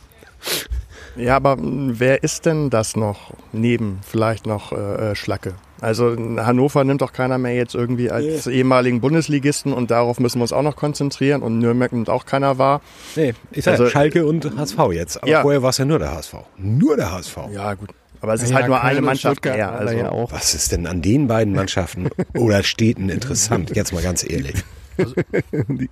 Ja, 1.15 1.35
aber 1.35 1.57
wer 1.59 2.23
ist 2.23 2.45
denn 2.45 2.69
das 2.69 2.95
noch 2.95 3.33
neben 3.51 3.99
vielleicht 4.07 4.45
noch 4.45 4.71
äh, 4.71 5.11
äh 5.11 5.15
Schlacke? 5.15 5.53
Also 5.81 6.15
Hannover 6.37 6.83
nimmt 6.83 7.01
doch 7.01 7.13
keiner 7.13 7.37
mehr 7.37 7.55
jetzt 7.55 7.73
irgendwie 7.73 8.11
als 8.11 8.45
nee. 8.45 8.55
ehemaligen 8.55 9.01
Bundesligisten 9.01 9.73
und 9.73 9.91
darauf 9.91 10.19
müssen 10.19 10.39
wir 10.39 10.43
uns 10.43 10.53
auch 10.53 10.61
noch 10.61 10.75
konzentrieren 10.75 11.41
und 11.41 11.59
Nürnberg 11.59 11.91
nimmt 11.91 12.09
auch 12.09 12.25
keiner 12.25 12.57
wahr. 12.57 12.81
Nee, 13.15 13.33
ich 13.51 13.63
sage 13.63 13.79
also, 13.79 13.89
Schalke 13.89 14.25
und 14.25 14.57
HSV 14.57 14.77
jetzt. 14.91 15.17
Aber 15.17 15.31
ja. 15.31 15.41
vorher 15.41 15.61
war 15.61 15.69
es 15.69 15.77
ja 15.77 15.85
nur 15.85 15.99
der 15.99 16.11
HSV. 16.11 16.35
Nur 16.57 16.97
der 16.97 17.11
HSV. 17.11 17.37
Ja, 17.51 17.73
gut. 17.73 17.89
Aber 18.21 18.33
es 18.33 18.43
ist 18.43 18.49
ja, 18.49 18.57
halt 18.57 18.67
nur 18.67 18.81
eine 18.81 19.01
Mannschaft 19.01 19.43
mehr. 19.45 19.71
Also. 19.71 19.95
Ja 19.95 20.11
Was 20.31 20.53
ist 20.53 20.73
denn 20.73 20.87
an 20.87 21.01
den 21.01 21.27
beiden 21.27 21.53
Mannschaften 21.53 22.09
oder 22.37 22.63
Städten 22.63 23.09
interessant? 23.09 23.75
Jetzt 23.75 23.93
mal 23.93 24.03
ganz 24.03 24.29
ehrlich. 24.29 24.55
Also, 24.99 25.15
die, 25.67 25.89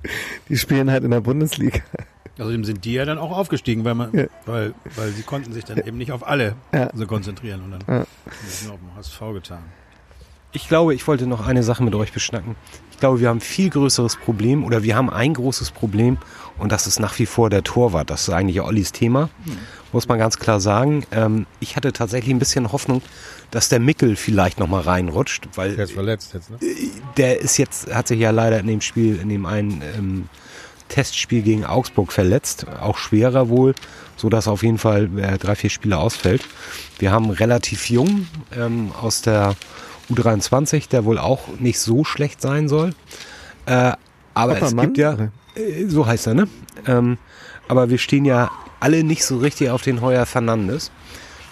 die, 0.49 0.57
spielen 0.57 0.91
halt 0.91 1.03
in 1.03 1.11
der 1.11 1.21
Bundesliga. 1.21 1.79
Außerdem 2.37 2.65
sind 2.65 2.85
die 2.85 2.93
ja 2.93 3.05
dann 3.05 3.17
auch 3.17 3.35
aufgestiegen, 3.35 3.83
weil 3.83 3.95
man, 3.95 4.13
ja. 4.13 4.25
weil, 4.45 4.73
weil 4.95 5.09
sie 5.09 5.23
konnten 5.23 5.53
sich 5.53 5.65
dann 5.65 5.77
eben 5.79 5.97
nicht 5.97 6.11
auf 6.11 6.27
alle 6.27 6.55
ja. 6.73 6.89
so 6.93 7.07
konzentrieren 7.07 7.61
und 7.63 7.71
dann 7.71 7.81
ja. 7.87 7.93
haben 7.99 8.07
sie 8.47 8.65
nur 8.65 8.75
auf 8.75 8.79
den 8.79 8.95
HSV 8.95 9.19
getan. 9.33 9.63
ich 10.53 10.67
glaube, 10.67 10.93
ich 10.93 11.07
wollte 11.07 11.25
noch 11.25 11.47
eine 11.47 11.63
Sache 11.63 11.83
mit 11.83 11.95
euch 11.95 12.13
beschnacken. 12.13 12.55
Ich 12.91 12.99
glaube, 12.99 13.19
wir 13.19 13.29
haben 13.29 13.37
ein 13.37 13.41
viel 13.41 13.69
größeres 13.69 14.15
Problem 14.15 14.63
oder 14.63 14.81
wir 14.81 14.95
haben 14.95 15.09
ein 15.09 15.33
großes 15.35 15.71
Problem 15.71 16.17
und 16.57 16.71
das 16.71 16.87
ist 16.87 16.99
nach 16.99 17.17
wie 17.19 17.27
vor 17.27 17.49
der 17.49 17.63
Torwart. 17.63 18.09
Das 18.09 18.27
ist 18.27 18.33
eigentlich 18.33 18.59
Ollis 18.61 18.91
Thema, 18.91 19.29
muss 19.91 20.07
man 20.07 20.17
ganz 20.17 20.39
klar 20.39 20.59
sagen. 20.59 21.05
Ähm, 21.11 21.45
ich 21.59 21.75
hatte 21.75 21.93
tatsächlich 21.93 22.33
ein 22.33 22.39
bisschen 22.39 22.71
Hoffnung, 22.71 23.03
dass 23.51 23.69
der 23.69 23.79
Mickel 23.79 24.15
vielleicht 24.15 24.59
noch 24.59 24.67
mal 24.67 24.81
reinrutscht, 24.81 25.47
weil 25.55 25.75
Der 25.75 25.85
ist 25.85 25.93
verletzt 25.93 26.33
jetzt, 26.33 26.49
ne? 26.49 26.57
der 27.15 27.39
ist 27.39 27.57
jetzt, 27.57 27.93
hat 27.93 28.07
sich 28.07 28.19
ja 28.19 28.31
leider 28.31 28.59
in 28.59 28.67
dem 28.67 28.81
Spiel, 28.81 29.19
in 29.19 29.29
dem 29.29 29.45
einen 29.45 29.81
ähm, 29.97 30.29
Testspiel 30.89 31.41
gegen 31.41 31.65
Augsburg 31.65 32.11
verletzt, 32.11 32.65
auch 32.81 32.97
schwerer 32.97 33.49
wohl, 33.49 33.73
so 34.15 34.29
dass 34.29 34.47
auf 34.47 34.63
jeden 34.63 34.77
Fall 34.77 35.09
äh, 35.17 35.37
drei, 35.37 35.55
vier 35.55 35.69
Spiele 35.69 35.97
ausfällt. 35.97 36.43
Wir 36.99 37.11
haben 37.11 37.29
relativ 37.29 37.89
jung 37.89 38.27
ähm, 38.57 38.91
aus 38.99 39.21
der 39.21 39.55
U23, 40.09 40.89
der 40.89 41.05
wohl 41.05 41.17
auch 41.17 41.47
nicht 41.59 41.79
so 41.79 42.03
schlecht 42.03 42.41
sein 42.41 42.67
soll. 42.67 42.93
Äh, 43.65 43.93
aber 44.33 44.57
es 44.57 44.63
Oppermann, 44.63 44.85
gibt 44.87 44.97
ja, 44.97 45.17
äh, 45.55 45.85
so 45.87 46.05
heißt 46.05 46.27
er, 46.27 46.33
ne? 46.33 46.47
Ähm, 46.85 47.17
aber 47.67 47.89
wir 47.89 47.97
stehen 47.97 48.23
ja 48.23 48.51
alle 48.79 49.03
nicht 49.03 49.25
so 49.25 49.37
richtig 49.37 49.69
auf 49.69 49.81
den 49.81 50.01
Heuer 50.01 50.25
Fernandes, 50.25 50.91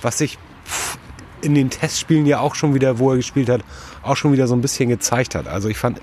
was 0.01 0.19
sich 0.19 0.38
in 1.45 1.55
den 1.55 1.69
Testspielen 1.69 2.25
ja 2.25 2.39
auch 2.39 2.55
schon 2.55 2.73
wieder, 2.73 2.99
wo 2.99 3.12
er 3.12 3.17
gespielt 3.17 3.49
hat, 3.49 3.62
auch 4.01 4.17
schon 4.17 4.34
wieder 4.34 4.47
so 4.47 4.55
ein 4.55 4.62
bisschen 4.62 4.89
gezeigt 4.89 5.36
hat. 5.36 5.47
Also 5.47 5.69
ich 5.69 5.77
fand, 5.77 6.01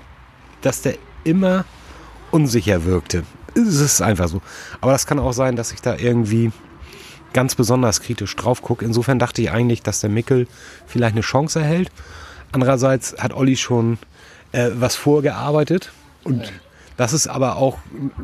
dass 0.61 0.81
der 0.81 0.95
immer 1.23 1.65
unsicher 2.31 2.85
wirkte. 2.85 3.23
Es 3.55 3.79
ist 3.79 4.01
einfach 4.01 4.29
so. 4.29 4.41
Aber 4.81 4.93
das 4.93 5.05
kann 5.05 5.19
auch 5.19 5.33
sein, 5.33 5.55
dass 5.55 5.71
ich 5.73 5.81
da 5.81 5.95
irgendwie 5.97 6.51
ganz 7.33 7.55
besonders 7.55 8.01
kritisch 8.01 8.35
drauf 8.35 8.61
gucke. 8.61 8.85
Insofern 8.85 9.19
dachte 9.19 9.41
ich 9.41 9.51
eigentlich, 9.51 9.83
dass 9.83 9.99
der 9.99 10.09
Mickel 10.09 10.47
vielleicht 10.87 11.13
eine 11.13 11.21
Chance 11.21 11.59
erhält. 11.59 11.91
Andererseits 12.51 13.15
hat 13.19 13.33
Olli 13.33 13.57
schon 13.57 13.97
äh, 14.51 14.69
was 14.73 14.95
vorgearbeitet 14.95 15.91
und 16.23 16.53
das 16.95 17.11
ist 17.11 17.27
aber 17.27 17.57
auch 17.57 17.79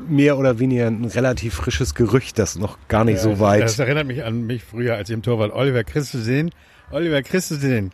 mehr 0.08 0.38
oder 0.38 0.60
weniger 0.60 0.88
ein 0.88 1.05
relativ 1.05 1.55
frisches 1.55 1.95
Gerücht, 1.95 2.38
das 2.38 2.55
noch 2.55 2.77
gar 2.88 3.03
nicht 3.03 3.19
so 3.19 3.39
weit. 3.39 3.63
Das 3.63 3.79
erinnert 3.79 4.05
mich 4.05 4.23
an 4.23 4.45
mich 4.45 4.63
früher, 4.63 4.95
als 4.95 5.10
ich 5.10 5.15
im 5.15 5.23
Tor 5.23 5.39
war. 5.39 5.55
Oliver, 5.55 5.84
den? 5.84 6.51
Oliver, 6.91 7.21
kriegst 7.23 7.52
du 7.52 7.56
den? 7.58 7.91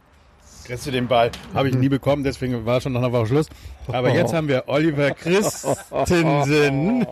Kriegst 0.65 0.87
du 0.87 0.91
den 0.91 1.07
Ball? 1.07 1.29
Habe 1.53 1.69
ich 1.69 1.75
nie 1.75 1.89
bekommen, 1.89 2.23
deswegen 2.23 2.65
war 2.65 2.81
schon 2.81 2.93
nach 2.93 3.01
einer 3.01 3.11
Woche 3.11 3.27
Schluss. 3.27 3.47
Aber 3.87 4.09
jetzt 4.09 4.33
haben 4.33 4.47
wir 4.47 4.63
Oliver 4.65 5.11
Christensen. 5.11 7.05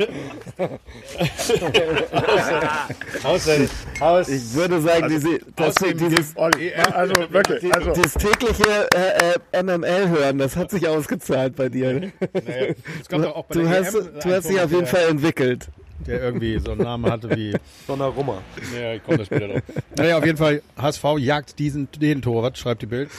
aus, 3.24 3.46
der- 3.46 3.68
aus, 4.00 4.28
Ich 4.30 4.54
würde 4.56 4.82
sagen, 4.82 5.08
diese, 5.08 5.40
das, 5.56 5.76
dieses, 5.76 6.36
Olli, 6.36 6.74
also 6.74 7.14
wirklich, 7.30 7.76
also 7.76 7.92
dieses 7.92 8.14
tägliche 8.16 8.90
äh, 8.96 9.36
äh, 9.54 9.62
MML 9.64 10.10
hören, 10.10 10.40
das 10.40 10.56
hat 10.56 10.72
sich 10.72 10.88
ausgezahlt 10.88 11.56
bei 11.56 11.70
dir. 11.70 11.94
naja, 11.94 12.74
kommt 13.08 13.26
doch 13.26 13.36
auch 13.36 13.46
bei 13.46 13.54
Du 13.56 13.70
hast, 13.70 13.94
EM 13.94 14.08
du 14.24 14.34
hast 14.36 14.50
dich 14.50 14.60
auf 14.60 14.72
jeden 14.72 14.88
Fall 14.88 15.10
entwickelt. 15.10 15.68
Der, 16.06 16.22
irgendwie 16.22 16.60
so 16.60 16.72
einen 16.72 16.82
Namen 16.82 17.10
hatte 17.10 17.30
wie 17.30 17.56
Donnarumma. 17.88 18.42
Ja, 18.78 18.94
ich 18.94 19.04
komme 19.04 19.20
da 19.20 19.26
später 19.26 19.48
drauf. 19.48 19.62
Naja, 19.96 20.18
auf 20.18 20.26
jeden 20.26 20.38
Fall, 20.38 20.62
HSV 20.78 21.04
jagt 21.20 21.60
diesen, 21.60 21.88
den 21.92 22.22
Torwart, 22.22 22.58
schreibt 22.58 22.82
die 22.82 22.88
Bild. 22.88 23.10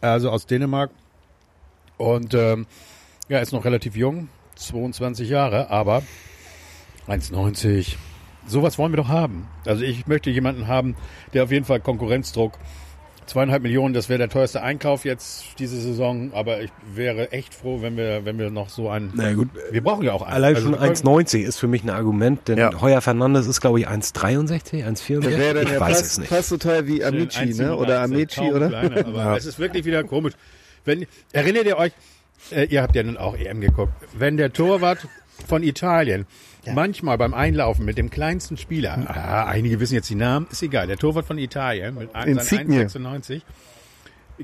Also 0.00 0.30
aus 0.30 0.46
Dänemark. 0.46 0.90
Und 1.96 2.34
ähm, 2.34 2.66
ja, 3.28 3.38
ist 3.38 3.52
noch 3.52 3.64
relativ 3.64 3.96
jung, 3.96 4.28
22 4.56 5.28
Jahre, 5.28 5.70
aber 5.70 6.02
1,90. 7.08 7.96
Sowas 8.46 8.78
wollen 8.78 8.92
wir 8.92 8.96
doch 8.96 9.08
haben. 9.08 9.48
Also 9.64 9.84
ich 9.84 10.06
möchte 10.06 10.30
jemanden 10.30 10.66
haben, 10.66 10.96
der 11.32 11.44
auf 11.44 11.50
jeden 11.50 11.64
Fall 11.64 11.80
Konkurrenzdruck. 11.80 12.58
Zweieinhalb 13.26 13.62
Millionen, 13.62 13.94
das 13.94 14.08
wäre 14.08 14.18
der 14.18 14.28
teuerste 14.28 14.62
Einkauf 14.62 15.04
jetzt 15.04 15.44
diese 15.58 15.80
Saison, 15.80 16.32
aber 16.34 16.60
ich 16.60 16.70
wäre 16.94 17.30
echt 17.32 17.54
froh, 17.54 17.80
wenn 17.80 17.96
wir, 17.96 18.24
wenn 18.24 18.38
wir 18.38 18.50
noch 18.50 18.68
so 18.68 18.90
einen. 18.90 19.12
Na 19.14 19.32
gut, 19.32 19.48
Wir 19.70 19.82
brauchen 19.82 20.02
ja 20.04 20.12
auch 20.12 20.22
einen. 20.22 20.34
allein 20.34 20.54
Also 20.56 20.70
schon 20.72 20.78
1,90 20.78 21.38
ist 21.42 21.58
für 21.58 21.68
mich 21.68 21.84
ein 21.84 21.90
Argument, 21.90 22.46
denn 22.48 22.58
Ja. 22.58 22.80
Heuer 22.80 23.00
Fernandes 23.00 23.46
ist, 23.46 23.60
glaube 23.60 23.80
ich, 23.80 23.88
1,63, 23.88 24.84
1,64. 24.84 25.20
Das 25.20 25.38
wäre 25.38 25.54
dann 25.54 25.66
Ich 25.66 25.72
ja 25.72 25.80
weiß 25.80 25.88
fast, 25.98 26.04
es 26.04 26.18
nicht. 26.18 26.28
fast 26.28 26.48
so 26.48 26.56
teuer 26.56 26.86
wie 26.86 27.04
Amici, 27.04 27.54
ne? 27.54 27.76
Oder 27.76 28.02
1,87, 28.02 28.04
Amici, 28.04 28.40
oder? 28.52 28.68
Kleiner, 28.68 29.06
aber 29.06 29.36
es 29.36 29.46
ist 29.46 29.58
wirklich 29.58 29.84
wieder 29.84 30.02
komisch. 30.04 30.34
Wenn, 30.84 31.06
erinnert 31.32 31.66
ihr 31.66 31.78
euch, 31.78 31.92
äh, 32.50 32.64
ihr 32.66 32.82
habt 32.82 32.96
ja 32.96 33.02
nun 33.04 33.16
auch 33.16 33.36
EM 33.36 33.60
geguckt, 33.60 33.92
wenn 34.18 34.36
der 34.36 34.52
Torwart 34.52 35.06
von 35.48 35.62
Italien 35.62 36.26
manchmal 36.72 37.18
beim 37.18 37.34
Einlaufen 37.34 37.84
mit 37.84 37.98
dem 37.98 38.10
kleinsten 38.10 38.56
Spieler, 38.56 38.98
ah, 39.08 39.46
einige 39.46 39.80
wissen 39.80 39.94
jetzt 39.94 40.10
die 40.10 40.14
Namen, 40.14 40.46
ist 40.50 40.62
egal, 40.62 40.86
der 40.86 40.96
Torwart 40.96 41.26
von 41.26 41.38
Italien 41.38 41.94
mit 41.96 42.14
ein- 42.14 42.38
seinen 42.38 42.68
Insigne. 42.68 42.82
1,96 42.86 43.42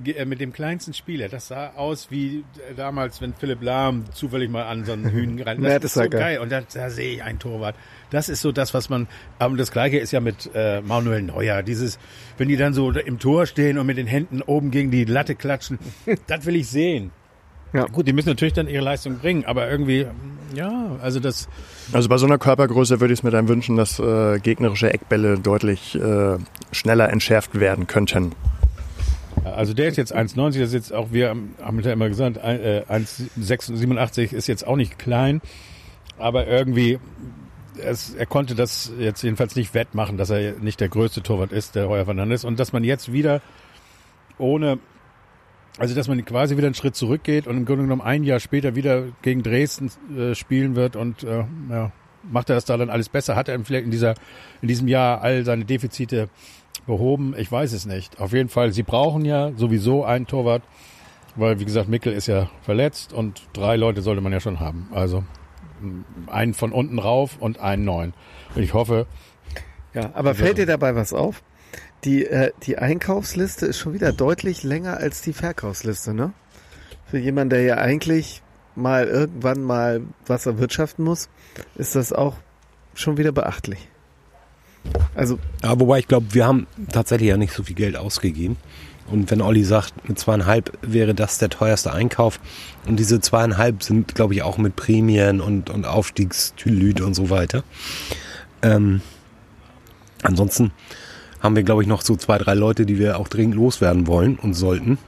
ge- 0.02 0.14
äh, 0.16 0.24
mit 0.24 0.40
dem 0.40 0.52
kleinsten 0.52 0.92
Spieler, 0.94 1.28
das 1.28 1.48
sah 1.48 1.70
aus 1.76 2.10
wie 2.10 2.44
äh, 2.70 2.74
damals, 2.76 3.20
wenn 3.20 3.34
Philipp 3.34 3.62
Lahm 3.62 4.04
zufällig 4.12 4.50
mal 4.50 4.64
an 4.64 4.84
so 4.84 4.92
einen 4.92 5.10
Hühn 5.10 5.36
gerannt 5.36 5.60
Das 5.64 5.84
ist 5.84 5.94
so 5.94 6.00
Mertesacker. 6.00 6.18
geil. 6.18 6.38
Und 6.38 6.52
da, 6.52 6.60
da 6.72 6.90
sehe 6.90 7.14
ich 7.14 7.22
einen 7.22 7.38
Torwart. 7.38 7.74
Das 8.10 8.28
ist 8.28 8.40
so 8.42 8.52
das, 8.52 8.74
was 8.74 8.88
man, 8.88 9.06
aber 9.38 9.56
das 9.56 9.70
Gleiche 9.72 9.98
ist 9.98 10.12
ja 10.12 10.20
mit 10.20 10.50
äh, 10.54 10.80
Manuel 10.82 11.22
Neuer. 11.22 11.62
Dieses, 11.62 11.98
wenn 12.36 12.48
die 12.48 12.56
dann 12.56 12.74
so 12.74 12.90
im 12.90 13.18
Tor 13.18 13.46
stehen 13.46 13.78
und 13.78 13.86
mit 13.86 13.96
den 13.98 14.06
Händen 14.06 14.42
oben 14.42 14.70
gegen 14.70 14.90
die 14.90 15.04
Latte 15.04 15.34
klatschen, 15.34 15.78
das 16.26 16.46
will 16.46 16.56
ich 16.56 16.68
sehen. 16.68 17.10
Ja. 17.72 17.84
Gut, 17.86 18.06
die 18.08 18.12
müssen 18.12 18.28
natürlich 18.30 18.54
dann 18.54 18.68
ihre 18.68 18.82
Leistung 18.82 19.18
bringen, 19.18 19.44
aber 19.44 19.70
irgendwie, 19.70 20.06
ja, 20.54 20.96
also 21.02 21.20
das, 21.20 21.48
Also 21.92 22.08
bei 22.08 22.16
so 22.16 22.24
einer 22.26 22.38
Körpergröße 22.38 23.00
würde 23.00 23.12
ich 23.12 23.20
es 23.20 23.22
mir 23.22 23.30
dann 23.30 23.48
wünschen, 23.48 23.76
dass 23.76 23.98
äh, 23.98 24.38
gegnerische 24.40 24.92
Eckbälle 24.92 25.38
deutlich 25.38 25.94
äh, 25.94 26.38
schneller 26.72 27.10
entschärft 27.10 27.60
werden 27.60 27.86
könnten. 27.86 28.32
Also 29.44 29.74
der 29.74 29.88
ist 29.88 29.96
jetzt 29.96 30.14
1,90, 30.14 30.58
das 30.60 30.68
ist 30.68 30.72
jetzt 30.74 30.92
auch, 30.92 31.08
wir 31.12 31.28
haben 31.28 31.80
ja 31.82 31.92
immer 31.92 32.08
gesagt, 32.08 32.38
ein- 32.38 32.60
äh, 32.60 32.82
1,87 32.88 34.32
ist 34.32 34.46
jetzt 34.46 34.66
auch 34.66 34.76
nicht 34.76 34.98
klein, 34.98 35.40
aber 36.18 36.46
irgendwie, 36.46 36.98
es, 37.82 38.14
er 38.14 38.26
konnte 38.26 38.54
das 38.54 38.90
jetzt 38.98 39.22
jedenfalls 39.22 39.54
nicht 39.56 39.74
wettmachen, 39.74 40.16
dass 40.16 40.30
er 40.30 40.54
nicht 40.54 40.80
der 40.80 40.88
größte 40.88 41.22
Torwart 41.22 41.52
ist, 41.52 41.74
der 41.76 41.88
Heuer 41.88 42.04
Fernandes, 42.06 42.44
und 42.44 42.58
dass 42.58 42.72
man 42.72 42.82
jetzt 42.82 43.12
wieder 43.12 43.40
ohne, 44.38 44.78
also 45.78 45.94
dass 45.94 46.08
man 46.08 46.24
quasi 46.24 46.56
wieder 46.56 46.66
einen 46.66 46.74
Schritt 46.74 46.96
zurückgeht 46.96 47.46
und 47.46 47.56
im 47.56 47.64
Grunde 47.64 47.84
genommen 47.84 48.02
ein 48.02 48.24
Jahr 48.24 48.40
später 48.40 48.74
wieder 48.74 49.04
gegen 49.22 49.42
Dresden 49.42 49.90
äh, 50.16 50.34
spielen 50.34 50.76
wird 50.76 50.96
und 50.96 51.22
äh, 51.22 51.44
ja, 51.70 51.92
macht 52.30 52.50
er 52.50 52.56
das 52.56 52.64
da 52.64 52.76
dann 52.76 52.90
alles 52.90 53.08
besser? 53.08 53.36
Hat 53.36 53.48
er 53.48 53.58
vielleicht 53.64 53.84
in 53.84 53.90
dieser, 53.90 54.14
in 54.60 54.68
diesem 54.68 54.88
Jahr 54.88 55.22
all 55.22 55.44
seine 55.44 55.64
Defizite 55.64 56.28
behoben? 56.86 57.34
Ich 57.36 57.50
weiß 57.50 57.72
es 57.72 57.86
nicht. 57.86 58.20
Auf 58.20 58.32
jeden 58.32 58.48
Fall, 58.48 58.72
sie 58.72 58.82
brauchen 58.82 59.24
ja 59.24 59.52
sowieso 59.56 60.04
einen 60.04 60.26
Torwart, 60.26 60.62
weil 61.36 61.60
wie 61.60 61.64
gesagt, 61.64 61.88
Mickel 61.88 62.12
ist 62.12 62.26
ja 62.26 62.50
verletzt 62.62 63.12
und 63.12 63.42
drei 63.52 63.76
Leute 63.76 64.02
sollte 64.02 64.20
man 64.20 64.32
ja 64.32 64.40
schon 64.40 64.60
haben. 64.60 64.88
Also 64.92 65.24
einen 66.26 66.54
von 66.54 66.72
unten 66.72 66.98
rauf 66.98 67.36
und 67.38 67.60
einen 67.60 67.84
neuen. 67.84 68.14
Und 68.54 68.62
ich 68.62 68.74
hoffe, 68.74 69.06
Ja, 69.94 70.10
aber 70.14 70.34
fällt 70.34 70.58
dir 70.58 70.66
dabei 70.66 70.94
was 70.96 71.12
auf? 71.12 71.42
Die, 72.04 72.26
äh, 72.26 72.52
die 72.62 72.78
Einkaufsliste 72.78 73.66
ist 73.66 73.78
schon 73.78 73.92
wieder 73.92 74.12
deutlich 74.12 74.62
länger 74.62 74.98
als 74.98 75.20
die 75.20 75.32
Verkaufsliste, 75.32 76.14
ne? 76.14 76.32
Für 77.10 77.18
jemanden, 77.18 77.50
der 77.50 77.62
ja 77.62 77.76
eigentlich 77.76 78.42
mal 78.74 79.06
irgendwann 79.06 79.62
mal 79.62 80.02
was 80.26 80.46
erwirtschaften 80.46 81.04
muss, 81.04 81.28
ist 81.76 81.96
das 81.96 82.12
auch 82.12 82.36
schon 82.94 83.16
wieder 83.16 83.32
beachtlich. 83.32 83.88
Also, 85.14 85.38
Ja, 85.62 85.78
wobei 85.78 85.98
ich 85.98 86.08
glaube, 86.08 86.32
wir 86.34 86.46
haben 86.46 86.66
tatsächlich 86.92 87.28
ja 87.28 87.36
nicht 87.36 87.52
so 87.52 87.64
viel 87.64 87.74
Geld 87.74 87.96
ausgegeben. 87.96 88.56
Und 89.10 89.30
wenn 89.30 89.40
Olli 89.40 89.64
sagt, 89.64 90.08
mit 90.08 90.18
zweieinhalb 90.18 90.76
wäre 90.82 91.14
das 91.14 91.38
der 91.38 91.48
teuerste 91.48 91.92
Einkauf. 91.92 92.40
Und 92.86 92.98
diese 92.98 93.20
zweieinhalb 93.20 93.82
sind, 93.82 94.14
glaube 94.14 94.34
ich, 94.34 94.42
auch 94.42 94.58
mit 94.58 94.76
Prämien 94.76 95.40
und, 95.40 95.70
und 95.70 95.86
Aufstiegstülüt 95.86 97.00
und 97.00 97.14
so 97.14 97.30
weiter. 97.30 97.64
Ähm, 98.62 99.00
ansonsten 100.22 100.72
haben 101.40 101.56
wir, 101.56 101.62
glaube 101.62 101.82
ich, 101.82 101.88
noch 101.88 102.02
so 102.02 102.16
zwei, 102.16 102.38
drei 102.38 102.54
Leute, 102.54 102.86
die 102.86 102.98
wir 102.98 103.18
auch 103.18 103.28
dringend 103.28 103.54
loswerden 103.54 104.06
wollen 104.06 104.36
und 104.38 104.54
sollten. 104.54 104.98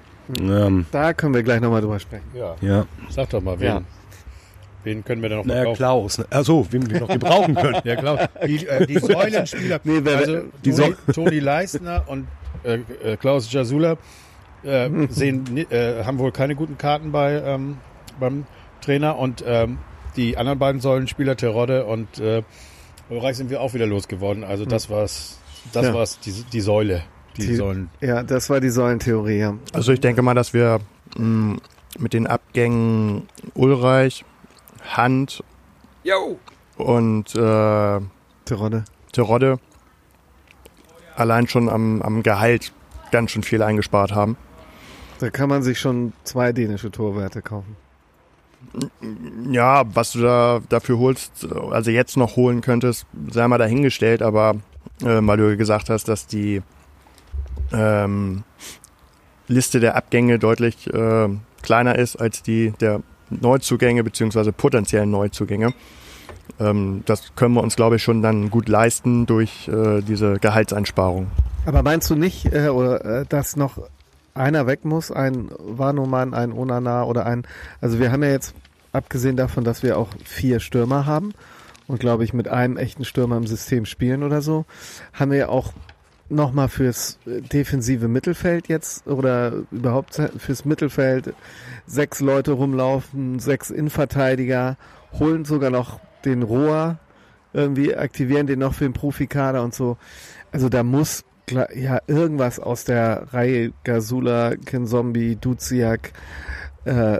Ähm, 0.40 0.86
da 0.92 1.12
können 1.12 1.34
wir 1.34 1.42
gleich 1.42 1.60
nochmal 1.60 1.80
drüber 1.80 1.98
sprechen. 1.98 2.24
ja, 2.34 2.54
ja. 2.60 2.86
sag 3.08 3.30
doch 3.30 3.42
mal, 3.42 3.58
wen, 3.58 3.66
Ja. 3.66 3.82
wen 4.84 5.04
können 5.04 5.22
wir 5.22 5.28
denn 5.28 5.38
noch 5.38 5.44
Naja, 5.44 5.58
verkaufen? 5.62 5.76
Klaus. 5.78 6.18
Ne? 6.18 6.26
Achso, 6.30 6.66
wen 6.70 6.88
wir 6.90 7.00
noch 7.00 7.08
gebrauchen 7.08 7.54
können. 7.56 7.80
Ja, 7.84 7.96
klar. 7.96 8.28
Die, 8.46 8.64
äh, 8.66 8.86
die 8.86 8.98
Säulenspieler. 9.00 9.80
Nee, 9.82 10.00
wer- 10.04 10.16
also 10.18 10.38
die 10.64 10.70
Toni, 10.72 10.94
Toni 11.12 11.38
Leistner 11.40 12.04
und 12.06 12.28
äh, 12.62 12.78
äh, 13.02 13.16
Klaus 13.16 13.50
Jasula 13.52 13.96
äh, 14.62 14.88
sehen, 15.08 15.56
äh, 15.70 16.04
haben 16.04 16.18
wohl 16.20 16.30
keine 16.30 16.54
guten 16.54 16.78
Karten 16.78 17.10
bei 17.10 17.42
ähm, 17.44 17.78
beim 18.20 18.44
Trainer 18.82 19.18
und 19.18 19.42
ähm, 19.46 19.78
die 20.16 20.36
anderen 20.36 20.58
beiden 20.60 20.80
Säulenspieler, 20.80 21.36
Terodde 21.36 21.86
und 21.86 22.20
äh, 22.20 22.42
Reich 23.10 23.36
sind 23.36 23.50
wir 23.50 23.60
auch 23.60 23.74
wieder 23.74 23.86
losgeworden. 23.86 24.44
Also 24.44 24.64
das 24.64 24.88
war's, 24.90 25.39
das 25.72 25.86
Ja. 25.86 25.94
war's, 25.94 26.18
die, 26.20 26.32
die 26.52 26.60
Säule, 26.60 27.02
die, 27.36 27.46
Die- 27.46 27.54
Säulen. 27.56 27.90
Ja, 28.00 28.22
das 28.22 28.50
war 28.50 28.60
die 28.60 28.70
Säulentheorie, 28.70 29.38
ja. 29.38 29.54
Also 29.72 29.92
ich 29.92 30.00
denke 30.00 30.22
mal, 30.22 30.34
dass 30.34 30.52
wir 30.54 30.80
mh, 31.16 31.58
mit 31.98 32.12
den 32.12 32.26
Abgängen 32.26 33.28
Ulreich, 33.54 34.24
Hand 34.94 35.42
und 36.76 37.34
äh, 37.34 38.00
Terodde. 38.44 38.84
Terodde 39.12 39.58
allein 41.16 41.46
schon 41.48 41.68
am, 41.68 42.00
am 42.02 42.22
Gehalt 42.22 42.72
ganz 43.12 43.32
schön 43.32 43.42
viel 43.42 43.62
eingespart 43.62 44.14
haben. 44.14 44.36
Da 45.18 45.28
kann 45.28 45.48
man 45.50 45.62
sich 45.62 45.78
schon 45.78 46.14
zwei 46.24 46.52
dänische 46.52 46.90
Torwerte 46.90 47.42
kaufen. 47.42 47.76
Ja, 49.50 49.84
was 49.94 50.12
du 50.12 50.20
da 50.22 50.60
dafür 50.68 50.98
holst, 50.98 51.46
also 51.70 51.90
jetzt 51.90 52.16
noch 52.16 52.36
holen 52.36 52.60
könntest, 52.60 53.06
sei 53.30 53.46
mal 53.48 53.58
dahingestellt, 53.58 54.22
aber 54.22 54.56
äh, 55.02 55.20
weil 55.20 55.36
du 55.36 55.56
gesagt 55.56 55.90
hast, 55.90 56.08
dass 56.08 56.26
die 56.26 56.62
ähm, 57.72 58.44
Liste 59.48 59.80
der 59.80 59.96
Abgänge 59.96 60.38
deutlich 60.38 60.92
äh, 60.92 61.28
kleiner 61.62 61.96
ist 61.96 62.16
als 62.16 62.42
die 62.42 62.72
der 62.80 63.02
Neuzugänge 63.30 64.04
beziehungsweise 64.04 64.52
potenziellen 64.52 65.10
Neuzugänge. 65.10 65.72
Ähm, 66.58 67.02
das 67.06 67.34
können 67.36 67.54
wir 67.54 67.62
uns, 67.62 67.76
glaube 67.76 67.96
ich, 67.96 68.02
schon 68.02 68.22
dann 68.22 68.50
gut 68.50 68.68
leisten 68.68 69.26
durch 69.26 69.68
äh, 69.68 70.02
diese 70.02 70.38
Gehaltseinsparung. 70.38 71.28
Aber 71.66 71.82
meinst 71.82 72.10
du 72.10 72.16
nicht, 72.16 72.52
äh, 72.52 72.68
oder, 72.68 73.04
äh, 73.04 73.26
dass 73.28 73.56
noch 73.56 73.78
einer 74.34 74.66
weg 74.66 74.84
muss, 74.84 75.10
ein 75.10 75.50
Warnumann, 75.58 76.34
ein 76.34 76.52
Onana 76.52 77.04
oder 77.04 77.26
ein, 77.26 77.46
also 77.80 77.98
wir 77.98 78.12
haben 78.12 78.22
ja 78.22 78.30
jetzt, 78.30 78.54
abgesehen 78.92 79.36
davon, 79.36 79.62
dass 79.64 79.82
wir 79.82 79.98
auch 79.98 80.08
vier 80.24 80.58
Stürmer 80.58 81.06
haben 81.06 81.32
und 81.90 81.98
glaube 81.98 82.24
ich 82.24 82.32
mit 82.32 82.48
einem 82.48 82.76
echten 82.76 83.04
Stürmer 83.04 83.36
im 83.36 83.46
System 83.46 83.84
spielen 83.84 84.22
oder 84.22 84.42
so, 84.42 84.64
haben 85.12 85.32
wir 85.32 85.38
ja 85.38 85.48
auch 85.48 85.72
nochmal 86.28 86.68
fürs 86.68 87.18
äh, 87.26 87.40
defensive 87.40 88.06
Mittelfeld 88.06 88.68
jetzt 88.68 89.06
oder 89.08 89.64
überhaupt 89.72 90.14
fürs 90.38 90.64
Mittelfeld 90.64 91.34
sechs 91.86 92.20
Leute 92.20 92.52
rumlaufen, 92.52 93.40
sechs 93.40 93.70
Innenverteidiger, 93.70 94.76
holen 95.18 95.44
sogar 95.44 95.70
noch 95.70 95.98
den 96.24 96.42
Rohr, 96.42 96.98
irgendwie 97.52 97.96
aktivieren 97.96 98.46
den 98.46 98.60
noch 98.60 98.74
für 98.74 98.84
den 98.84 98.92
Profikader 98.92 99.64
und 99.64 99.74
so. 99.74 99.96
Also 100.52 100.68
da 100.68 100.84
muss 100.84 101.24
ja 101.50 101.98
irgendwas 102.06 102.60
aus 102.60 102.84
der 102.84 103.32
Reihe 103.32 103.72
Gasula, 103.82 104.54
Kinzombie, 104.54 105.34
Duziak 105.34 106.12
äh, 106.84 107.18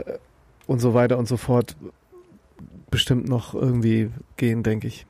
und 0.67 0.79
so 0.79 0.93
weiter 0.93 1.17
und 1.17 1.27
so 1.27 1.35
fort 1.35 1.75
bestimmt 2.91 3.27
noch 3.27 3.53
irgendwie 3.53 4.11
gehen, 4.37 4.61
denke 4.63 4.87
ich. 4.87 5.05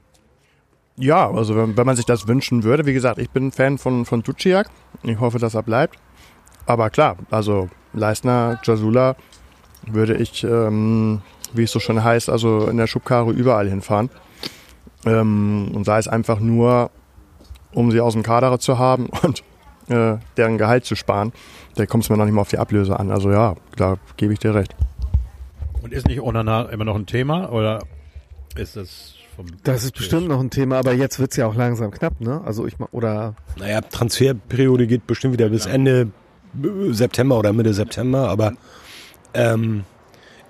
Ja, 0.98 1.30
also 1.30 1.56
wenn, 1.56 1.76
wenn, 1.76 1.86
man 1.86 1.96
sich 1.96 2.06
das 2.06 2.28
wünschen 2.28 2.63
würde, 2.63 2.86
wie 2.86 2.94
gesagt, 2.94 3.17
ich 3.17 3.30
bin 3.30 3.52
Fan 3.52 3.78
von, 3.78 4.06
von 4.06 4.22
Duciak. 4.22 4.70
Ich 5.04 5.20
hoffe, 5.20 5.39
dass 5.39 5.56
er 5.56 5.63
bleibt. 5.63 5.98
Aber 6.65 6.89
klar, 6.89 7.17
also 7.32 7.70
Leistner, 7.94 8.60
Jasula 8.63 9.15
würde 9.88 10.15
ich, 10.15 10.44
ähm, 10.44 11.22
wie 11.54 11.63
es 11.63 11.72
so 11.72 11.80
schon 11.80 12.04
heißt, 12.04 12.30
also 12.30 12.67
in 12.67 12.78
der 12.78 12.88
Schubkarre 12.88 13.32
überall 13.32 13.67
hinfahren. 13.67 14.10
Ähm, 15.06 15.72
und 15.74 15.86
sei 15.86 15.98
es 15.98 16.08
einfach 16.08 16.39
nur, 16.39 16.91
um 17.74 17.89
sie 17.91 18.00
aus 18.00 18.13
dem 18.13 18.24
Kader 18.24 18.60
zu 18.60 18.78
haben 18.78 19.08
und 19.24 19.44
äh, 19.89 20.17
deren 20.38 20.58
Gehalt 20.58 20.86
zu 20.86 20.96
sparen. 20.96 21.34
Da 21.76 21.86
kommt 21.86 22.04
es 22.04 22.10
mir 22.10 22.17
noch 22.17 22.26
nicht 22.26 22.34
mal 22.34 22.41
auf 22.41 22.50
die 22.50 22.60
Ablöse 22.60 23.00
an. 23.00 23.12
Also 23.12 23.32
ja, 23.32 23.56
da 23.76 23.98
gebe 24.17 24.34
ich 24.34 24.39
dir 24.39 24.54
recht. 24.54 24.76
Und 25.82 25.94
ist 25.94 26.08
nicht 26.08 26.22
Onana 26.22 26.63
immer 26.70 26.86
noch 26.86 26.96
ein 26.96 27.06
Thema 27.06 27.52
oder 27.52 27.84
ist 28.56 28.76
das 28.76 29.15
vom 29.36 29.46
Das 29.63 29.84
ist 29.84 29.96
bestimmt 29.96 30.28
noch 30.28 30.39
ein 30.39 30.50
Thema, 30.50 30.78
aber 30.78 30.94
jetzt 30.94 31.20
wird 31.20 31.32
es 31.32 31.38
ja 31.38 31.48
auch 31.48 31.56
langsam 31.56 31.91
knapp, 31.91 32.20
ne? 32.22 32.41
Also 32.46 32.67
ich 32.67 32.76
oder 32.91 33.36
Naja, 33.58 33.82
Transferperiode 33.82 34.88
geht 34.88 35.08
bestimmt 35.08 35.34
wieder 35.34 35.50
bis 35.50 35.65
ja. 35.65 35.72
Ende 35.72 36.12
September 36.89 37.39
oder 37.39 37.54
Mitte 37.54 37.74
September, 37.74 38.30
aber 38.30 38.54
ähm, 39.34 39.86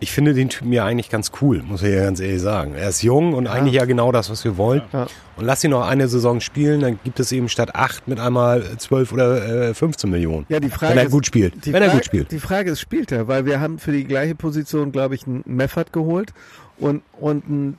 ich 0.02 0.12
finde 0.12 0.34
den 0.34 0.50
Typen 0.50 0.74
ja 0.74 0.84
eigentlich 0.84 1.10
ganz 1.10 1.32
cool, 1.42 1.62
muss 1.62 1.84
ich 1.84 1.94
ja 1.94 2.04
ganz 2.04 2.20
ehrlich 2.20 2.42
sagen. 2.42 2.74
Er 2.74 2.90
ist 2.90 3.04
jung 3.04 3.34
und 3.34 3.46
ja. 3.46 3.52
eigentlich 3.52 3.76
ja 3.76 3.86
genau 3.86 4.12
das, 4.12 4.32
was 4.32 4.44
wir 4.44 4.58
wollen. 4.58 4.82
Ja. 4.92 5.06
Und 5.38 5.46
lass 5.46 5.64
ihn 5.64 5.70
noch 5.70 5.88
eine 5.88 6.08
Saison 6.08 6.42
spielen, 6.42 6.82
dann 6.82 7.00
gibt 7.04 7.20
es 7.20 7.32
eben 7.32 7.48
statt 7.48 7.76
acht 7.76 8.08
mit 8.08 8.20
einmal 8.20 8.64
zwölf 8.80 9.14
oder 9.14 9.70
äh, 9.70 9.74
15 9.76 10.10
Millionen. 10.10 10.48
Ja, 10.50 10.60
die 10.60 10.72
Frage 10.72 10.94
wenn 10.94 10.98
er 10.98 11.06
ist, 11.06 11.12
gut 11.12 11.28
spielt. 11.28 11.54
Wenn 11.66 11.74
Frage, 11.74 11.86
er 11.86 11.92
gut 11.92 12.06
spielt. 12.06 12.32
Die 12.32 12.40
Frage 12.40 12.72
ist, 12.72 12.82
spielt 12.82 13.12
er? 13.12 13.28
Weil 13.28 13.46
wir 13.46 13.60
haben 13.60 13.78
für 13.78 13.92
die 13.92 14.04
gleiche 14.04 14.34
Position, 14.34 14.92
glaube 14.92 15.14
ich, 15.14 15.28
einen 15.28 15.44
Meffert 15.46 15.94
geholt 15.94 16.34
und, 16.80 17.04
und 17.20 17.48
ein 17.48 17.78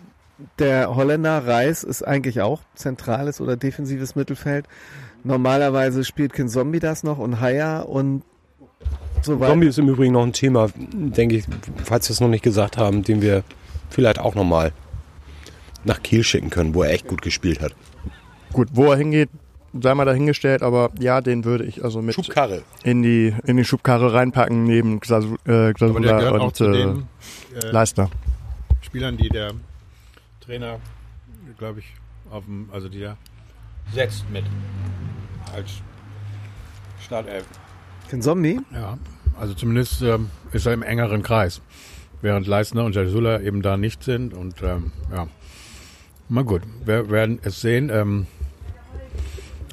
der 0.58 0.96
Holländer 0.96 1.46
Reis 1.46 1.84
ist 1.84 2.02
eigentlich 2.02 2.40
auch 2.40 2.62
zentrales 2.74 3.40
oder 3.40 3.56
defensives 3.56 4.16
Mittelfeld. 4.16 4.66
Normalerweise 5.24 6.04
spielt 6.04 6.32
Kin 6.32 6.48
Zombie 6.48 6.80
das 6.80 7.04
noch 7.04 7.18
und 7.18 7.40
Haya 7.40 7.80
und 7.80 8.22
so 9.22 9.40
weiter. 9.40 9.50
Zombie 9.50 9.66
ist 9.66 9.78
im 9.78 9.88
Übrigen 9.88 10.12
noch 10.12 10.22
ein 10.22 10.32
Thema, 10.32 10.68
denke 10.76 11.36
ich, 11.36 11.44
falls 11.84 12.08
wir 12.08 12.14
es 12.14 12.20
noch 12.20 12.28
nicht 12.28 12.44
gesagt 12.44 12.76
haben, 12.76 13.02
den 13.02 13.22
wir 13.22 13.44
vielleicht 13.90 14.18
auch 14.18 14.34
nochmal 14.34 14.72
nach 15.84 16.02
Kiel 16.02 16.22
schicken 16.22 16.50
können, 16.50 16.74
wo 16.74 16.82
er 16.82 16.90
echt 16.90 17.06
gut 17.06 17.22
gespielt 17.22 17.60
hat. 17.60 17.74
Gut, 18.52 18.68
wo 18.72 18.90
er 18.90 18.96
hingeht, 18.96 19.30
sei 19.80 19.94
mal 19.94 20.04
dahingestellt, 20.04 20.62
aber 20.62 20.90
ja, 20.98 21.20
den 21.20 21.44
würde 21.44 21.64
ich 21.64 21.82
also 21.82 22.02
mit 22.02 22.14
Schubkarre. 22.14 22.62
in 22.82 23.02
die 23.02 23.34
in 23.44 23.56
die 23.56 23.64
Schubkarre 23.64 24.12
reinpacken 24.12 24.64
neben 24.64 25.00
Glasula 25.00 25.36
äh, 25.46 25.72
und 26.30 26.60
äh, 26.60 26.72
den, 26.72 27.06
äh, 27.54 27.70
Leistner. 27.70 28.10
Spielern, 28.82 29.16
die 29.16 29.28
der 29.28 29.52
Trainer, 30.40 30.78
glaube 31.58 31.80
ich, 31.80 31.86
auf 32.30 32.44
dem, 32.44 32.68
also 32.72 32.88
der 32.88 33.16
setzt 33.92 34.28
mit 34.30 34.44
als 35.54 35.70
Startelf. 37.00 37.46
Den 38.10 38.22
Zombie? 38.22 38.60
Ja, 38.72 38.98
also 39.38 39.54
zumindest 39.54 40.02
ähm, 40.02 40.30
ist 40.52 40.66
er 40.66 40.72
im 40.72 40.82
engeren 40.82 41.22
Kreis. 41.22 41.60
Während 42.20 42.46
Leistner 42.46 42.84
und 42.84 42.94
Jasula 42.94 43.40
eben 43.40 43.62
da 43.62 43.76
nicht 43.76 44.04
sind 44.04 44.32
und 44.34 44.62
ähm, 44.62 44.92
ja. 45.12 45.28
Mal 46.28 46.44
gut, 46.44 46.62
wir 46.84 47.10
werden 47.10 47.40
es 47.42 47.60
sehen. 47.60 47.90
Ähm, 47.90 48.26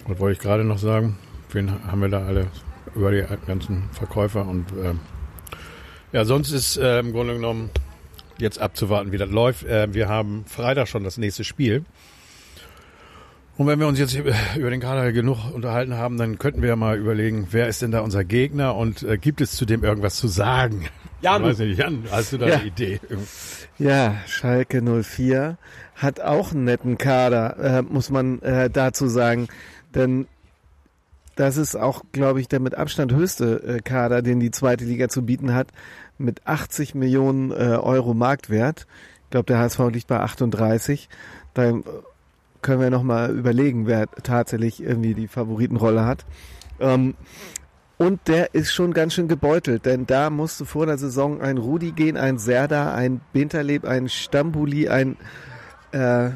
was 0.07 0.19
wollte 0.19 0.33
ich 0.33 0.39
gerade 0.39 0.63
noch 0.63 0.79
sagen? 0.79 1.17
Wen 1.51 1.71
haben 1.85 2.01
wir 2.01 2.09
da 2.09 2.25
alle 2.25 2.47
über 2.95 3.11
die 3.11 3.23
ganzen 3.45 3.89
Verkäufer 3.91 4.47
und 4.47 4.65
ähm, 4.83 4.99
ja, 6.11 6.25
sonst 6.25 6.51
ist 6.51 6.77
äh, 6.77 6.99
im 6.99 7.11
Grunde 7.11 7.35
genommen 7.35 7.69
jetzt 8.39 8.59
abzuwarten, 8.59 9.11
wie 9.11 9.17
das 9.17 9.29
läuft. 9.29 9.63
Äh, 9.65 9.93
wir 9.93 10.09
haben 10.09 10.43
Freitag 10.45 10.87
schon 10.87 11.03
das 11.03 11.17
nächste 11.17 11.43
Spiel. 11.43 11.85
Und 13.59 13.67
wenn 13.67 13.77
wir 13.77 13.87
uns 13.87 13.99
jetzt 13.99 14.15
über 14.15 14.69
den 14.69 14.79
Kader 14.79 15.11
genug 15.11 15.53
unterhalten 15.53 15.97
haben, 15.97 16.15
dann 16.17 16.39
könnten 16.39 16.61
wir 16.61 16.69
ja 16.69 16.77
mal 16.77 16.97
überlegen, 16.97 17.49
wer 17.51 17.67
ist 17.67 17.81
denn 17.81 17.91
da 17.91 17.99
unser 17.99 18.23
Gegner 18.23 18.77
und 18.77 19.03
äh, 19.03 19.17
gibt 19.17 19.41
es 19.41 19.51
zu 19.51 19.65
dem 19.65 19.83
irgendwas 19.83 20.15
zu 20.15 20.29
sagen? 20.29 20.85
Jan, 21.21 21.43
weiß 21.43 21.57
nicht, 21.57 21.77
Jan 21.77 22.05
hast 22.09 22.31
du 22.31 22.37
da 22.37 22.47
ja. 22.47 22.55
eine 22.55 22.67
Idee? 22.67 23.01
Ja, 23.77 24.15
Schalke 24.27 24.81
04 24.81 25.57
hat 25.95 26.21
auch 26.21 26.53
einen 26.53 26.63
netten 26.63 26.97
Kader, 26.97 27.57
äh, 27.59 27.81
muss 27.81 28.09
man 28.09 28.41
äh, 28.43 28.69
dazu 28.69 29.09
sagen. 29.09 29.49
Denn 29.93 30.27
das 31.35 31.57
ist 31.57 31.75
auch, 31.75 32.03
glaube 32.13 32.39
ich, 32.39 32.47
der 32.47 32.61
mit 32.61 32.75
Abstand 32.75 33.11
höchste 33.11 33.61
äh, 33.61 33.79
Kader, 33.81 34.21
den 34.21 34.39
die 34.39 34.51
zweite 34.51 34.85
Liga 34.85 35.09
zu 35.09 35.25
bieten 35.25 35.53
hat 35.53 35.67
mit 36.17 36.47
80 36.47 36.95
Millionen 36.95 37.51
äh, 37.51 37.75
Euro 37.75 38.13
Marktwert. 38.13 38.87
Ich 39.25 39.31
glaube, 39.31 39.47
der 39.47 39.59
HSV 39.59 39.79
liegt 39.91 40.07
bei 40.07 40.21
38. 40.21 41.09
Da 41.53 41.73
können 42.61 42.81
wir 42.81 42.89
nochmal 42.89 43.35
überlegen, 43.35 43.87
wer 43.87 44.07
tatsächlich 44.23 44.81
irgendwie 44.81 45.13
die 45.13 45.27
Favoritenrolle 45.27 46.05
hat. 46.05 46.25
Ähm, 46.79 47.15
und 47.97 48.27
der 48.27 48.53
ist 48.53 48.71
schon 48.71 48.93
ganz 48.93 49.13
schön 49.13 49.27
gebeutelt, 49.27 49.85
denn 49.85 50.07
da 50.07 50.29
musste 50.29 50.65
vor 50.65 50.85
der 50.85 50.97
Saison 50.97 51.41
ein 51.41 51.57
Rudi 51.57 51.91
gehen, 51.91 52.15
ein 52.15 52.37
Serda, 52.37 52.93
ein 52.93 53.19
Binterleb, 53.33 53.83
ein 53.83 54.07
Stambuli, 54.07 54.87
ein 54.87 55.17
äh, 55.91 56.29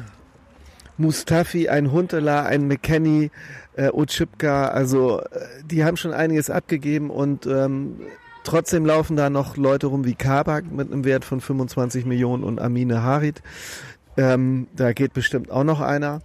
Mustafi, 0.98 1.68
ein 1.68 1.90
Huntela, 1.90 2.44
ein 2.44 2.68
McKenny, 2.68 3.30
äh, 3.76 3.88
Otschipka. 3.88 4.68
Also 4.68 5.20
äh, 5.20 5.24
die 5.64 5.84
haben 5.84 5.96
schon 5.96 6.12
einiges 6.12 6.50
abgegeben 6.50 7.10
und 7.10 7.46
ähm, 7.46 7.96
Trotzdem 8.44 8.84
laufen 8.84 9.16
da 9.16 9.30
noch 9.30 9.56
Leute 9.56 9.86
rum 9.86 10.04
wie 10.04 10.14
Kabak 10.14 10.70
mit 10.70 10.92
einem 10.92 11.06
Wert 11.06 11.24
von 11.24 11.40
25 11.40 12.04
Millionen 12.04 12.44
und 12.44 12.60
Amine 12.60 13.02
Harid. 13.02 13.42
Ähm, 14.16 14.68
da 14.74 14.92
geht 14.92 15.12
bestimmt 15.12 15.50
auch 15.50 15.64
noch 15.64 15.80
einer. 15.80 16.20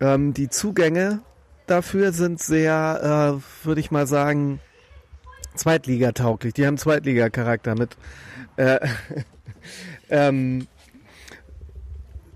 Ähm, 0.00 0.34
die 0.34 0.48
Zugänge 0.48 1.20
dafür 1.66 2.12
sind 2.12 2.40
sehr, 2.40 3.40
äh, 3.42 3.66
würde 3.66 3.80
ich 3.80 3.90
mal 3.90 4.06
sagen, 4.06 4.60
Zweitligatauglich. 5.54 6.54
Die 6.54 6.66
haben 6.66 6.78
Zweitliga-Charakter 6.78 7.74
mit. 7.74 7.96
Äh, 8.56 8.78
ähm, 10.10 10.66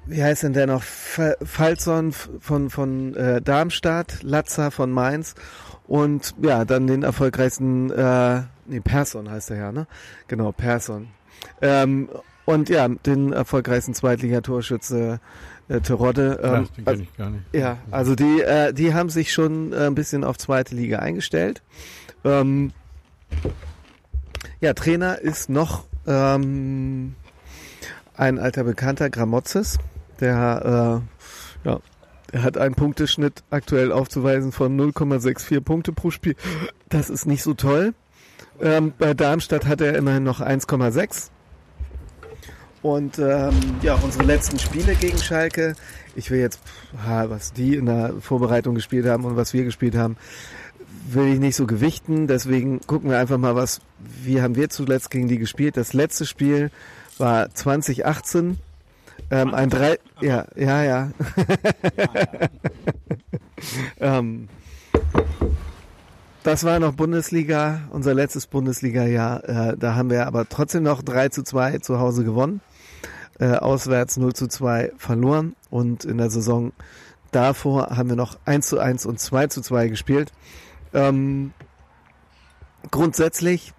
wie 0.06 0.22
heißt 0.22 0.42
denn 0.42 0.52
der 0.52 0.66
noch? 0.66 0.82
Falzon 0.82 2.12
von, 2.12 2.70
von 2.70 3.14
äh, 3.14 3.40
Darmstadt, 3.40 4.22
Latzer 4.22 4.70
von 4.70 4.90
Mainz 4.90 5.34
und 5.86 6.34
ja, 6.42 6.64
dann 6.64 6.86
den 6.86 7.02
erfolgreichsten 7.02 7.90
äh, 7.90 8.42
nee, 8.66 8.80
Persson 8.80 9.30
heißt 9.30 9.50
der 9.50 9.56
ja, 9.56 9.72
ne? 9.72 9.86
Genau, 10.28 10.52
Persson. 10.52 11.08
Ähm, 11.62 12.08
und 12.44 12.68
ja, 12.68 12.88
den 12.88 13.32
erfolgreichsten 13.32 13.94
Zweitligatorschütze 13.94 15.20
äh, 15.68 15.80
Terodde. 15.80 16.40
Ähm, 16.42 16.52
ja, 16.52 16.64
den 16.76 16.86
also, 16.86 17.02
ich 17.02 17.16
gar 17.16 17.30
nicht. 17.30 17.44
Ja, 17.52 17.78
also 17.90 18.14
die, 18.14 18.42
äh, 18.42 18.72
die 18.72 18.94
haben 18.94 19.08
sich 19.08 19.32
schon 19.32 19.72
äh, 19.72 19.86
ein 19.86 19.94
bisschen 19.94 20.24
auf 20.24 20.36
zweite 20.36 20.74
Liga 20.74 20.98
eingestellt. 20.98 21.62
Ähm, 22.24 22.72
ja, 24.60 24.74
Trainer 24.74 25.18
ist 25.18 25.48
noch 25.48 25.84
ähm, 26.06 27.14
ein 28.16 28.38
alter 28.38 28.64
Bekannter, 28.64 29.10
Gramozis, 29.10 29.78
der 30.20 31.02
äh, 31.64 31.68
ja, 31.68 31.80
er 32.32 32.42
hat 32.42 32.58
einen 32.58 32.74
Punkteschnitt 32.74 33.44
aktuell 33.50 33.92
aufzuweisen 33.92 34.52
von 34.52 34.78
0,64 34.78 35.60
Punkte 35.60 35.92
pro 35.92 36.10
Spiel. 36.10 36.34
Das 36.88 37.08
ist 37.08 37.26
nicht 37.26 37.42
so 37.42 37.54
toll. 37.54 37.94
Ähm, 38.60 38.92
bei 38.98 39.14
Darmstadt 39.14 39.66
hat 39.66 39.80
er 39.80 39.96
immerhin 39.96 40.24
noch 40.24 40.40
1,6. 40.40 41.30
Und 42.84 43.18
ähm, 43.18 43.54
ja, 43.80 43.94
unsere 43.94 44.24
letzten 44.24 44.58
Spiele 44.58 44.94
gegen 44.94 45.16
Schalke, 45.16 45.74
ich 46.14 46.30
will 46.30 46.38
jetzt, 46.38 46.60
was 46.92 47.54
die 47.54 47.76
in 47.76 47.86
der 47.86 48.12
Vorbereitung 48.20 48.74
gespielt 48.74 49.06
haben 49.06 49.24
und 49.24 49.36
was 49.36 49.54
wir 49.54 49.64
gespielt 49.64 49.96
haben, 49.96 50.18
will 51.08 51.32
ich 51.32 51.40
nicht 51.40 51.56
so 51.56 51.66
gewichten. 51.66 52.26
Deswegen 52.26 52.82
gucken 52.82 53.08
wir 53.08 53.18
einfach 53.18 53.38
mal, 53.38 53.56
was, 53.56 53.80
wie 54.22 54.42
haben 54.42 54.54
wir 54.54 54.68
zuletzt 54.68 55.10
gegen 55.10 55.28
die 55.28 55.38
gespielt. 55.38 55.78
Das 55.78 55.94
letzte 55.94 56.26
Spiel 56.26 56.70
war 57.16 57.54
2018. 57.54 58.58
Ähm, 59.30 59.54
ein 59.54 59.70
drei, 59.70 59.98
ja, 60.20 60.44
ja, 60.54 60.82
ja. 60.82 61.10
ähm, 63.98 64.50
das 66.42 66.64
war 66.64 66.78
noch 66.80 66.92
Bundesliga, 66.92 67.80
unser 67.88 68.12
letztes 68.12 68.46
Bundesliga-Jahr. 68.46 69.48
Äh, 69.48 69.76
da 69.78 69.94
haben 69.94 70.10
wir 70.10 70.26
aber 70.26 70.46
trotzdem 70.46 70.82
noch 70.82 71.00
3 71.00 71.30
zu 71.30 71.44
2 71.44 71.78
zu 71.78 71.98
Hause 71.98 72.24
gewonnen. 72.24 72.60
Äh, 73.40 73.56
auswärts 73.56 74.16
0 74.16 74.32
zu 74.32 74.46
2 74.46 74.92
verloren. 74.96 75.56
Und 75.70 76.04
in 76.04 76.18
der 76.18 76.30
Saison 76.30 76.72
davor 77.32 77.96
haben 77.96 78.08
wir 78.08 78.16
noch 78.16 78.38
1 78.44 78.68
zu 78.68 78.78
1 78.78 79.06
und 79.06 79.18
2 79.18 79.48
zu 79.48 79.60
2 79.60 79.88
gespielt. 79.88 80.32
Ähm, 80.92 81.52
grundsätzlich 82.90 83.74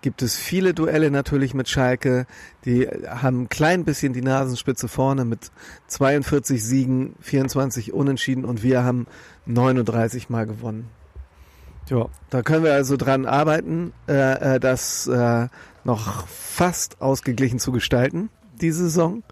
gibt 0.00 0.22
es 0.22 0.36
viele 0.36 0.74
Duelle 0.74 1.10
natürlich 1.10 1.54
mit 1.54 1.68
Schalke. 1.68 2.26
Die 2.64 2.86
haben 2.86 3.42
ein 3.42 3.48
klein 3.48 3.84
bisschen 3.84 4.12
die 4.12 4.22
Nasenspitze 4.22 4.88
vorne 4.88 5.24
mit 5.24 5.50
42 5.88 6.62
Siegen, 6.62 7.14
24 7.20 7.92
Unentschieden 7.92 8.44
und 8.44 8.62
wir 8.62 8.84
haben 8.84 9.06
39 9.46 10.28
Mal 10.28 10.46
gewonnen. 10.46 10.88
Ja, 11.88 12.06
da 12.30 12.42
können 12.42 12.64
wir 12.64 12.74
also 12.74 12.96
dran 12.96 13.24
arbeiten, 13.24 13.92
äh, 14.08 14.56
äh, 14.56 14.60
das 14.60 15.06
äh, 15.06 15.48
noch 15.84 16.26
fast 16.26 17.00
ausgeglichen 17.00 17.58
zu 17.58 17.72
gestalten, 17.72 18.28
die 18.58 18.70
Saison. 18.72 19.22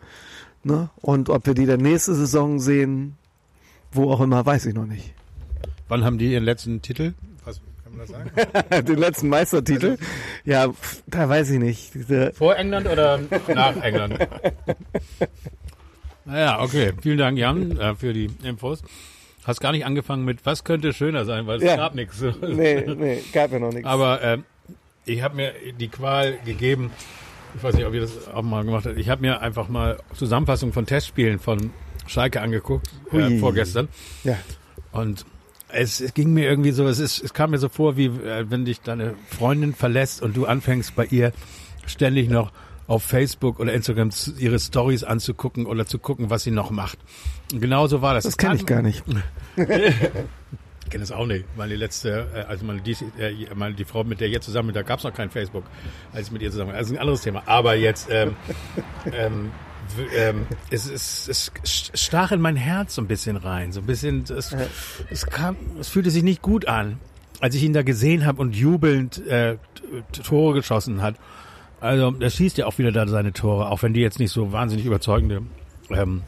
Ne? 0.65 0.91
Und 0.97 1.29
ob 1.31 1.47
wir 1.47 1.55
die 1.55 1.67
dann 1.67 1.81
nächste 1.81 2.15
Saison 2.15 2.59
sehen, 2.61 3.17
wo 3.93 4.11
auch 4.11 4.21
immer, 4.21 4.45
weiß 4.45 4.67
ich 4.67 4.75
noch 4.75 4.87
nicht. 4.87 5.13
Wann 5.89 6.05
haben 6.05 6.19
die 6.19 6.33
ihren 6.33 6.45
letzten 6.45 6.83
Titel? 6.83 7.15
Was 7.45 7.61
kann 7.85 7.97
man 7.97 8.01
das 8.01 8.09
sagen? 8.09 8.85
Den 8.87 8.99
letzten 8.99 9.29
Meistertitel? 9.29 9.97
Ja, 10.45 10.73
da 11.07 11.29
weiß 11.29 11.51
ich 11.51 11.61
nicht. 11.61 11.95
Diese, 11.95 12.33
Vor 12.35 12.57
England 12.57 12.89
oder 12.89 13.21
nach 13.55 13.77
England? 13.77 14.19
naja, 16.25 16.61
okay. 16.61 16.93
Vielen 17.01 17.19
Dank, 17.19 17.39
Jan, 17.39 17.79
äh, 17.79 17.95
für 17.95 18.13
die 18.13 18.31
Infos. 18.43 18.83
Hast 19.45 19.61
gar 19.61 19.71
nicht 19.71 19.87
angefangen 19.87 20.25
mit, 20.25 20.45
was 20.45 20.65
könnte 20.65 20.93
schöner 20.93 21.25
sein, 21.25 21.47
weil 21.47 21.59
es 21.59 21.63
Ja. 21.63 21.77
gab 21.77 21.95
nichts. 21.95 22.21
nee, 22.43 22.81
nee, 22.97 23.23
gab 23.33 23.53
ja 23.53 23.61
noch 23.61 23.73
nichts. 23.73 23.87
Aber 23.87 24.21
ähm, 24.23 24.45
ich 25.05 25.23
habe 25.23 25.37
mir 25.37 25.53
die 25.79 25.87
Qual 25.89 26.37
gegeben, 26.45 26.91
ich 27.55 27.63
weiß 27.63 27.75
nicht, 27.75 27.87
ob 27.87 27.95
ihr 27.95 28.01
das 28.01 28.29
auch 28.29 28.43
mal 28.43 28.65
gemacht 28.65 28.87
habt, 28.87 28.99
ich 28.99 29.09
habe 29.09 29.21
mir 29.23 29.41
einfach 29.41 29.69
mal 29.69 29.99
Zusammenfassung 30.15 30.73
von 30.73 30.87
Testspielen 30.87 31.39
von 31.39 31.71
Schalke 32.07 32.41
angeguckt, 32.41 32.89
äh, 33.13 33.39
vorgestern. 33.39 33.89
ja. 34.25 34.37
Und 34.93 35.25
es, 35.69 36.01
es 36.01 36.15
ging 36.15 36.33
mir 36.33 36.49
irgendwie 36.49 36.71
so, 36.71 36.87
es, 36.87 36.99
ist, 36.99 37.23
es 37.23 37.35
kam 37.35 37.51
mir 37.51 37.59
so 37.59 37.69
vor, 37.69 37.97
wie 37.97 38.07
äh, 38.07 38.47
wenn 38.49 38.65
dich 38.65 38.81
deine 38.81 39.15
Freundin 39.29 39.75
verlässt 39.75 40.23
und 40.23 40.37
du 40.37 40.47
anfängst 40.47 40.95
bei 40.95 41.05
ihr 41.07 41.33
ständig 41.87 42.31
noch 42.31 42.53
auf 42.87 43.03
Facebook 43.03 43.59
oder 43.59 43.73
Instagram 43.73 44.11
ihre 44.39 44.59
Stories 44.59 45.03
anzugucken 45.03 45.67
oder 45.67 45.87
zu 45.87 45.99
gucken, 45.99 46.31
was 46.31 46.45
sie 46.45 46.53
noch 46.53 46.71
macht. 46.71 46.99
Und 47.53 47.61
genauso 47.61 48.01
war 48.01 48.15
das. 48.15 48.25
Das 48.25 48.37
kenne 48.37 48.55
ich 48.57 48.67
gar 48.67 48.83
nicht. 48.83 49.05
Ich 50.87 50.91
kenne 50.91 51.03
das 51.03 51.11
auch 51.11 51.27
nicht. 51.27 51.45
Meine 51.57 51.75
letzte, 51.75 52.29
äh, 52.33 52.41
also 52.43 52.65
meine, 52.65 52.81
die, 52.81 52.93
äh, 53.19 53.35
meine, 53.57 53.75
die 53.75 53.85
Frau, 53.85 54.05
mit 54.05 54.21
der 54.21 54.29
ich 54.29 54.35
jetzt 54.35 54.45
zusammen 54.45 54.69
bin, 54.69 54.75
da 54.75 54.83
gab 54.83 55.01
es 55.01 55.05
noch 55.05 55.13
kein 55.13 55.31
Facebook, 55.31 55.65
als 56.13 56.29
ich 56.29 56.33
mit 56.33 56.43
ihr 56.43 56.51
zusammen 56.53 56.71
war. 56.71 56.79
Also 56.79 56.95
ein 56.95 57.01
anderes 57.01 57.23
Thema. 57.23 57.43
Aber 57.47 57.75
jetzt, 57.75 58.07
ähm, 58.09 58.37
ähm, 59.13 59.51
ähm, 60.17 60.47
es, 60.71 60.89
es, 60.89 61.27
es 61.29 61.91
stach 61.93 62.31
in 62.31 62.41
mein 62.41 62.55
Herz 62.55 62.95
so 62.95 63.03
ein 63.03 63.09
bisschen 63.09 63.37
rein. 63.37 63.73
So 63.73 63.81
ein 63.81 63.87
bisschen, 63.87 64.23
es, 64.29 64.55
es, 65.11 65.27
kam, 65.27 65.57
es 65.81 65.89
fühlte 65.89 66.13
sich 66.13 66.23
nicht 66.23 66.41
gut 66.41 66.69
an, 66.69 67.01
als 67.41 67.57
ich 67.57 67.65
ihn 67.65 67.73
da 67.73 67.83
gesehen 67.83 68.25
habe 68.25 68.41
und 68.41 68.55
jubelnd 68.55 69.27
äh, 69.27 69.57
Tore 70.23 70.55
geschossen 70.55 71.03
hat. 71.03 71.17
Also, 71.81 72.15
er 72.21 72.31
schießt 72.31 72.59
ja 72.59 72.67
auch 72.67 72.79
wieder 72.79 72.93
da 72.93 73.09
seine 73.09 73.33
Tore, 73.33 73.71
auch 73.71 73.83
wenn 73.83 73.93
die 73.93 74.01
jetzt 74.01 74.21
nicht 74.21 74.31
so 74.31 74.53
wahnsinnig 74.53 74.87
überzeugende 74.87 75.43
ähm, 75.91 76.23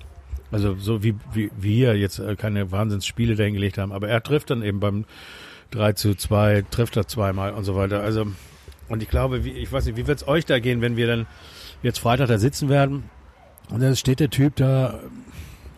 also 0.51 0.75
so 0.77 1.03
wie, 1.03 1.15
wie 1.33 1.51
wir 1.59 1.97
jetzt 1.97 2.19
äh, 2.19 2.37
keine 2.37 2.73
Wahnsinnsspiele 2.73 3.37
dahin 3.37 3.55
gelegt 3.55 3.79
haben, 3.79 3.93
aber 3.93 4.09
er 4.09 4.23
trifft 4.23 4.51
dann 4.51 4.63
eben 4.63 4.81
beim 4.81 5.05
3 5.71 5.93
zu 5.93 6.15
2, 6.15 6.65
trifft 6.71 6.97
er 6.97 7.07
zweimal 7.07 7.53
und 7.53 7.65
so 7.65 7.77
weiter. 7.77 8.01
Also 8.03 8.27
und 8.89 9.03
ich 9.03 9.11
glaube, 9.11 9.45
wie, 9.45 9.51
ich 9.51 9.71
weiß 9.71 9.87
nicht, 9.87 9.97
wie 9.97 10.07
wird's 10.07 10.27
euch 10.27 10.47
da 10.47 10.59
gehen, 10.59 10.81
wenn 10.81 10.97
wir 10.97 11.07
dann 11.07 11.27
jetzt 11.83 11.99
Freitag 11.99 12.29
da 12.29 12.39
sitzen 12.39 12.69
werden 12.69 13.05
und 13.71 13.83
dann 13.83 13.97
steht 13.97 14.21
der 14.21 14.31
Typ 14.31 14.57
da 14.57 15.01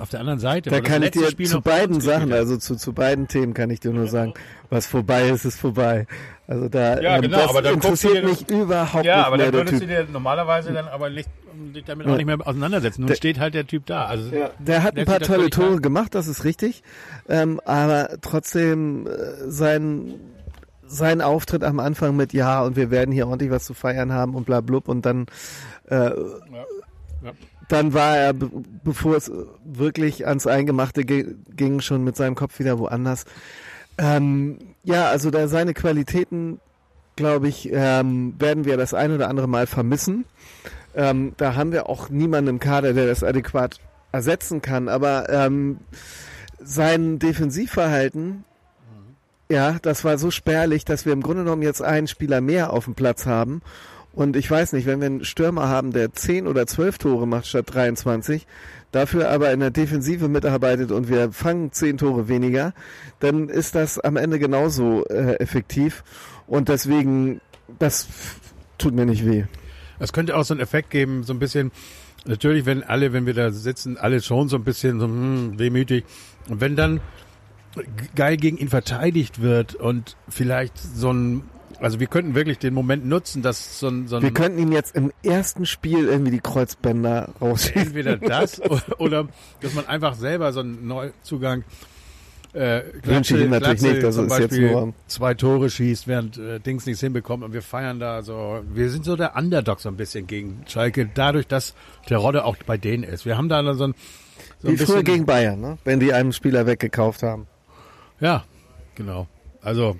auf 0.00 0.08
der 0.10 0.20
anderen 0.20 0.38
Seite. 0.38 0.70
Da 0.70 0.80
kann 0.80 1.02
ich 1.02 1.10
dir 1.12 1.28
Spiel 1.30 1.46
zu 1.46 1.60
beiden 1.60 2.00
Sachen, 2.00 2.32
also 2.32 2.56
zu, 2.56 2.76
zu 2.76 2.92
beiden 2.92 3.28
Themen 3.28 3.54
kann 3.54 3.70
ich 3.70 3.80
dir 3.80 3.92
nur 3.92 4.06
sagen, 4.08 4.34
was 4.70 4.86
vorbei 4.86 5.28
ist, 5.28 5.44
ist 5.44 5.58
vorbei. 5.60 6.06
Also 6.46 6.68
da 6.68 7.00
Ja, 7.00 7.16
ähm, 7.16 7.22
genau, 7.22 7.38
das 7.38 7.50
aber 7.50 7.62
dann 7.62 7.74
interessiert 7.74 8.14
dir- 8.16 8.22
mich 8.24 8.48
überhaupt 8.50 9.04
Ja, 9.04 9.16
nicht 9.18 9.26
aber 9.26 9.36
mehr 9.36 9.46
dann 9.46 9.52
der 9.52 9.60
würdest 9.66 9.80
Typ. 9.82 9.88
du 9.88 10.04
dir 10.04 10.06
normalerweise 10.12 10.72
dann 10.72 10.88
aber 10.88 11.10
nicht, 11.10 11.28
dich 11.74 11.84
damit 11.84 12.06
Ja. 12.06 12.12
auch 12.12 12.16
nicht 12.16 12.26
mehr 12.26 12.38
auseinandersetzen. 12.44 13.02
Nun 13.02 13.08
Der- 13.08 13.14
steht 13.14 13.38
halt 13.38 13.54
der 13.54 13.66
Typ 13.66 13.86
da. 13.86 14.06
Also 14.06 14.34
Ja, 14.34 14.50
der 14.58 14.82
hat 14.82 14.96
ein 14.96 15.04
paar 15.06 15.20
tolle 15.20 15.50
Tore 15.50 15.70
sagen. 15.72 15.82
gemacht, 15.82 16.14
das 16.14 16.26
ist 16.26 16.44
richtig. 16.44 16.82
Ähm, 17.28 17.60
aber 17.64 18.08
trotzdem 18.22 19.06
äh, 19.06 19.10
sein 19.48 20.14
sein 20.92 21.20
Auftritt 21.20 21.62
am 21.62 21.78
Anfang 21.78 22.16
mit 22.16 22.32
ja 22.32 22.62
und 22.62 22.74
wir 22.74 22.90
werden 22.90 23.12
hier 23.12 23.28
ordentlich 23.28 23.50
was 23.52 23.64
zu 23.64 23.74
feiern 23.74 24.12
haben 24.12 24.34
und 24.34 24.44
bla 24.44 24.60
blub 24.60 24.88
und 24.88 25.06
dann 25.06 25.26
äh, 25.88 25.94
Ja. 25.96 26.12
Dann 27.70 27.94
war 27.94 28.16
er, 28.16 28.32
be 28.32 28.50
bevor 28.82 29.16
es 29.16 29.30
wirklich 29.64 30.26
ans 30.26 30.46
Eingemachte 30.46 31.04
ge 31.04 31.36
ging, 31.54 31.80
schon 31.80 32.02
mit 32.02 32.16
seinem 32.16 32.34
Kopf 32.34 32.58
wieder 32.58 32.78
woanders. 32.78 33.24
Ähm, 33.98 34.58
ja, 34.82 35.08
also 35.08 35.30
da 35.30 35.46
seine 35.46 35.74
Qualitäten, 35.74 36.60
glaube 37.16 37.48
ich, 37.48 37.70
ähm, 37.72 38.34
werden 38.38 38.64
wir 38.64 38.76
das 38.76 38.94
ein 38.94 39.12
oder 39.12 39.28
andere 39.28 39.46
Mal 39.46 39.66
vermissen. 39.66 40.24
Ähm, 40.94 41.34
da 41.36 41.54
haben 41.54 41.72
wir 41.72 41.88
auch 41.88 42.08
niemanden 42.08 42.50
im 42.50 42.58
Kader, 42.58 42.92
der 42.92 43.06
das 43.06 43.22
adäquat 43.22 43.78
ersetzen 44.10 44.62
kann. 44.62 44.88
Aber 44.88 45.28
ähm, 45.28 45.78
sein 46.58 47.18
Defensivverhalten, 47.18 48.44
ja, 49.48 49.76
das 49.82 50.04
war 50.04 50.18
so 50.18 50.30
spärlich, 50.30 50.84
dass 50.84 51.06
wir 51.06 51.12
im 51.12 51.22
Grunde 51.22 51.44
genommen 51.44 51.62
jetzt 51.62 51.82
einen 51.82 52.08
Spieler 52.08 52.40
mehr 52.40 52.72
auf 52.72 52.84
dem 52.86 52.94
Platz 52.94 53.26
haben. 53.26 53.62
Und 54.12 54.36
ich 54.36 54.50
weiß 54.50 54.72
nicht, 54.72 54.86
wenn 54.86 55.00
wir 55.00 55.06
einen 55.06 55.24
Stürmer 55.24 55.68
haben, 55.68 55.92
der 55.92 56.12
10 56.12 56.46
oder 56.46 56.66
12 56.66 56.98
Tore 56.98 57.26
macht 57.28 57.46
statt 57.46 57.66
23, 57.72 58.46
dafür 58.90 59.30
aber 59.30 59.52
in 59.52 59.60
der 59.60 59.70
Defensive 59.70 60.28
mitarbeitet 60.28 60.90
und 60.90 61.08
wir 61.08 61.30
fangen 61.32 61.70
10 61.70 61.98
Tore 61.98 62.28
weniger, 62.28 62.74
dann 63.20 63.48
ist 63.48 63.74
das 63.74 64.00
am 64.00 64.16
Ende 64.16 64.38
genauso 64.38 65.04
äh, 65.06 65.34
effektiv. 65.34 66.02
Und 66.46 66.68
deswegen, 66.68 67.40
das 67.78 68.08
tut 68.78 68.94
mir 68.94 69.06
nicht 69.06 69.24
weh. 69.24 69.44
Es 70.00 70.12
könnte 70.12 70.36
auch 70.36 70.44
so 70.44 70.54
einen 70.54 70.62
Effekt 70.62 70.90
geben, 70.90 71.22
so 71.22 71.32
ein 71.32 71.38
bisschen, 71.38 71.70
natürlich, 72.24 72.66
wenn 72.66 72.82
alle, 72.82 73.12
wenn 73.12 73.26
wir 73.26 73.34
da 73.34 73.52
sitzen, 73.52 73.96
alle 73.96 74.20
schon 74.20 74.48
so 74.48 74.56
ein 74.56 74.64
bisschen 74.64 74.98
so 74.98 75.06
hm, 75.06 75.58
wehmütig. 75.58 76.04
Und 76.48 76.60
wenn 76.60 76.74
dann 76.74 77.00
geil 78.16 78.36
gegen 78.36 78.56
ihn 78.56 78.68
verteidigt 78.68 79.40
wird 79.40 79.74
und 79.76 80.16
vielleicht 80.28 80.76
so 80.78 81.12
ein, 81.12 81.42
also 81.78 82.00
wir 82.00 82.06
könnten 82.08 82.34
wirklich 82.34 82.58
den 82.58 82.74
Moment 82.74 83.06
nutzen, 83.06 83.42
dass 83.42 83.78
so 83.78 83.88
ein, 83.88 84.08
so 84.08 84.16
ein 84.16 84.22
Wir 84.22 84.32
könnten 84.32 84.58
ihm 84.58 84.72
jetzt 84.72 84.94
im 84.96 85.12
ersten 85.22 85.66
Spiel 85.66 86.06
irgendwie 86.08 86.30
die 86.32 86.40
Kreuzbänder 86.40 87.30
rausschießen. 87.40 87.80
entweder 87.82 88.16
das 88.16 88.60
o- 88.60 88.78
oder 88.98 89.28
dass 89.60 89.74
man 89.74 89.86
einfach 89.86 90.14
selber 90.14 90.52
so 90.52 90.60
einen 90.60 90.86
Neuzugang 90.86 91.64
äh, 92.52 92.82
Wünsche 93.04 93.36
ich 93.38 93.44
ihm 93.44 93.50
natürlich 93.50 93.80
nicht, 93.82 94.02
das 94.02 94.16
zum 94.16 94.26
ist 94.26 94.38
jetzt 94.40 94.58
nur- 94.58 94.92
zwei 95.06 95.34
Tore 95.34 95.70
schießt, 95.70 96.08
während 96.08 96.36
äh, 96.36 96.58
Dings 96.58 96.84
nichts 96.84 97.00
hinbekommt 97.00 97.44
und 97.44 97.52
wir 97.52 97.62
feiern 97.62 98.00
da 98.00 98.22
so. 98.22 98.60
Wir 98.74 98.90
sind 98.90 99.04
so 99.04 99.14
der 99.14 99.36
Underdog 99.36 99.78
so 99.80 99.88
ein 99.88 99.96
bisschen 99.96 100.26
gegen 100.26 100.62
Schalke, 100.66 101.08
dadurch, 101.14 101.46
dass 101.46 101.74
der 102.08 102.18
Rodde 102.18 102.44
auch 102.44 102.56
bei 102.66 102.76
denen 102.76 103.04
ist. 103.04 103.24
Wir 103.24 103.38
haben 103.38 103.48
da 103.48 103.62
so 103.74 103.84
ein, 103.84 103.94
so 104.58 104.66
ein 104.68 104.72
Wie 104.72 104.76
früher 104.78 104.86
bisschen, 104.96 105.04
gegen 105.04 105.26
Bayern, 105.26 105.60
ne? 105.60 105.78
wenn 105.84 106.00
die 106.00 106.12
einen 106.12 106.32
Spieler 106.32 106.66
weggekauft 106.66 107.22
haben. 107.22 107.46
Ja, 108.18 108.42
genau. 108.96 109.28
Also 109.62 109.96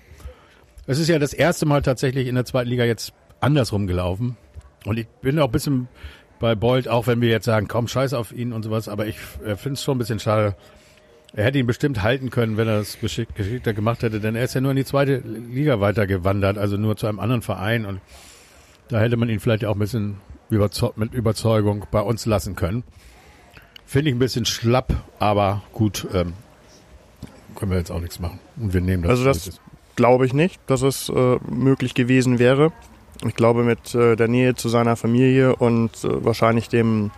es 0.90 0.98
ist 0.98 1.06
ja 1.06 1.20
das 1.20 1.32
erste 1.32 1.66
Mal 1.66 1.82
tatsächlich 1.82 2.26
in 2.26 2.34
der 2.34 2.44
zweiten 2.44 2.68
Liga 2.68 2.84
jetzt 2.84 3.12
andersrum 3.38 3.86
gelaufen. 3.86 4.36
Und 4.84 4.98
ich 4.98 5.06
bin 5.06 5.38
auch 5.38 5.44
ein 5.44 5.52
bisschen 5.52 5.88
bei 6.40 6.56
Bolt, 6.56 6.88
auch 6.88 7.06
wenn 7.06 7.20
wir 7.20 7.28
jetzt 7.28 7.44
sagen, 7.44 7.68
komm, 7.68 7.86
scheiß 7.86 8.12
auf 8.12 8.32
ihn 8.32 8.52
und 8.52 8.64
sowas, 8.64 8.88
aber 8.88 9.06
ich 9.06 9.16
äh, 9.44 9.54
finde 9.54 9.74
es 9.74 9.84
schon 9.84 9.94
ein 9.94 9.98
bisschen 9.98 10.18
schade. 10.18 10.56
Er 11.32 11.44
hätte 11.44 11.58
ihn 11.58 11.66
bestimmt 11.68 12.02
halten 12.02 12.30
können, 12.30 12.56
wenn 12.56 12.66
er 12.66 12.78
das 12.78 12.98
geschick, 12.98 13.36
geschickter 13.36 13.72
gemacht 13.72 14.02
hätte, 14.02 14.18
denn 14.18 14.34
er 14.34 14.42
ist 14.42 14.54
ja 14.54 14.60
nur 14.60 14.72
in 14.72 14.78
die 14.78 14.84
zweite 14.84 15.18
Liga 15.18 15.78
weitergewandert, 15.78 16.58
also 16.58 16.76
nur 16.76 16.96
zu 16.96 17.06
einem 17.06 17.20
anderen 17.20 17.42
Verein 17.42 17.86
und 17.86 18.00
da 18.88 18.98
hätte 18.98 19.16
man 19.16 19.28
ihn 19.28 19.38
vielleicht 19.38 19.64
auch 19.64 19.76
ein 19.76 19.78
bisschen 19.78 20.16
überzeug 20.48 20.96
mit 20.96 21.14
Überzeugung 21.14 21.86
bei 21.92 22.00
uns 22.00 22.26
lassen 22.26 22.56
können. 22.56 22.82
Finde 23.86 24.10
ich 24.10 24.16
ein 24.16 24.18
bisschen 24.18 24.44
schlapp, 24.44 24.92
aber 25.20 25.62
gut, 25.72 26.08
ähm, 26.12 26.32
können 27.54 27.70
wir 27.70 27.78
jetzt 27.78 27.92
auch 27.92 28.00
nichts 28.00 28.18
machen. 28.18 28.40
Und 28.56 28.74
wir 28.74 28.80
nehmen 28.80 29.04
das. 29.04 29.10
Also 29.10 29.24
das-. 29.24 29.60
Glaube 30.00 30.24
ich 30.24 30.32
nicht, 30.32 30.58
dass 30.66 30.80
es 30.80 31.10
äh, 31.10 31.36
möglich 31.46 31.92
gewesen 31.92 32.38
wäre. 32.38 32.72
Ich 33.26 33.34
glaube, 33.34 33.64
mit 33.64 33.94
äh, 33.94 34.16
der 34.16 34.28
Nähe 34.28 34.54
zu 34.54 34.70
seiner 34.70 34.96
Familie 34.96 35.54
und 35.54 35.90
äh, 36.04 36.24
wahrscheinlich 36.24 36.70
dem, 36.70 37.10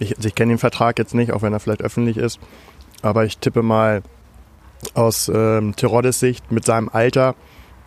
ich, 0.00 0.16
also 0.16 0.26
ich 0.26 0.34
kenne 0.34 0.54
den 0.54 0.58
Vertrag 0.58 0.98
jetzt 0.98 1.14
nicht, 1.14 1.30
auch 1.30 1.42
wenn 1.42 1.52
er 1.52 1.60
vielleicht 1.60 1.82
öffentlich 1.82 2.16
ist, 2.16 2.40
aber 3.00 3.26
ich 3.26 3.38
tippe 3.38 3.62
mal 3.62 4.02
aus 4.94 5.30
ähm, 5.32 5.76
Teroddes 5.76 6.18
Sicht 6.18 6.50
mit 6.50 6.64
seinem 6.64 6.88
Alter 6.88 7.36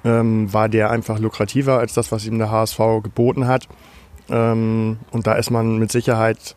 ähm, 0.05 0.53
war 0.53 0.69
der 0.69 0.89
einfach 0.89 1.19
lukrativer 1.19 1.77
als 1.77 1.93
das, 1.93 2.13
was 2.13 2.25
ihm 2.25 2.37
der 2.37 2.49
HSV 2.49 2.79
geboten 3.03 3.45
hat. 3.45 3.67
Ähm, 4.29 4.99
und 5.11 5.27
da 5.27 5.33
ist 5.33 5.49
man 5.49 5.79
mit 5.79 5.91
Sicherheit, 5.91 6.55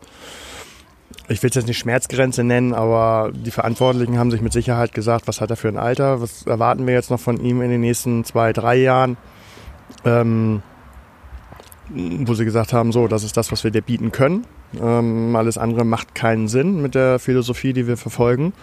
ich 1.29 1.41
will 1.41 1.49
es 1.49 1.55
jetzt 1.55 1.67
nicht 1.67 1.79
Schmerzgrenze 1.79 2.43
nennen, 2.43 2.73
aber 2.73 3.31
die 3.33 3.51
Verantwortlichen 3.51 4.17
haben 4.17 4.31
sich 4.31 4.41
mit 4.41 4.53
Sicherheit 4.53 4.93
gesagt, 4.93 5.27
was 5.27 5.41
hat 5.41 5.49
er 5.49 5.55
für 5.55 5.69
ein 5.69 5.77
Alter, 5.77 6.21
was 6.21 6.45
erwarten 6.45 6.85
wir 6.85 6.93
jetzt 6.93 7.09
noch 7.09 7.19
von 7.19 7.37
ihm 7.39 7.61
in 7.61 7.69
den 7.69 7.81
nächsten 7.81 8.25
zwei, 8.25 8.53
drei 8.53 8.75
Jahren. 8.75 9.17
Ähm, 10.05 10.61
wo 11.89 12.33
sie 12.33 12.45
gesagt 12.45 12.73
haben, 12.73 12.91
so, 12.91 13.07
das 13.07 13.23
ist 13.23 13.37
das, 13.37 13.51
was 13.51 13.63
wir 13.63 13.71
dir 13.71 13.81
bieten 13.81 14.11
können. 14.11 14.45
Ähm, 14.81 15.35
alles 15.35 15.57
andere 15.57 15.85
macht 15.85 16.15
keinen 16.15 16.47
Sinn 16.47 16.81
mit 16.81 16.95
der 16.95 17.19
Philosophie, 17.19 17.73
die 17.73 17.87
wir 17.87 17.97
verfolgen. 17.97 18.53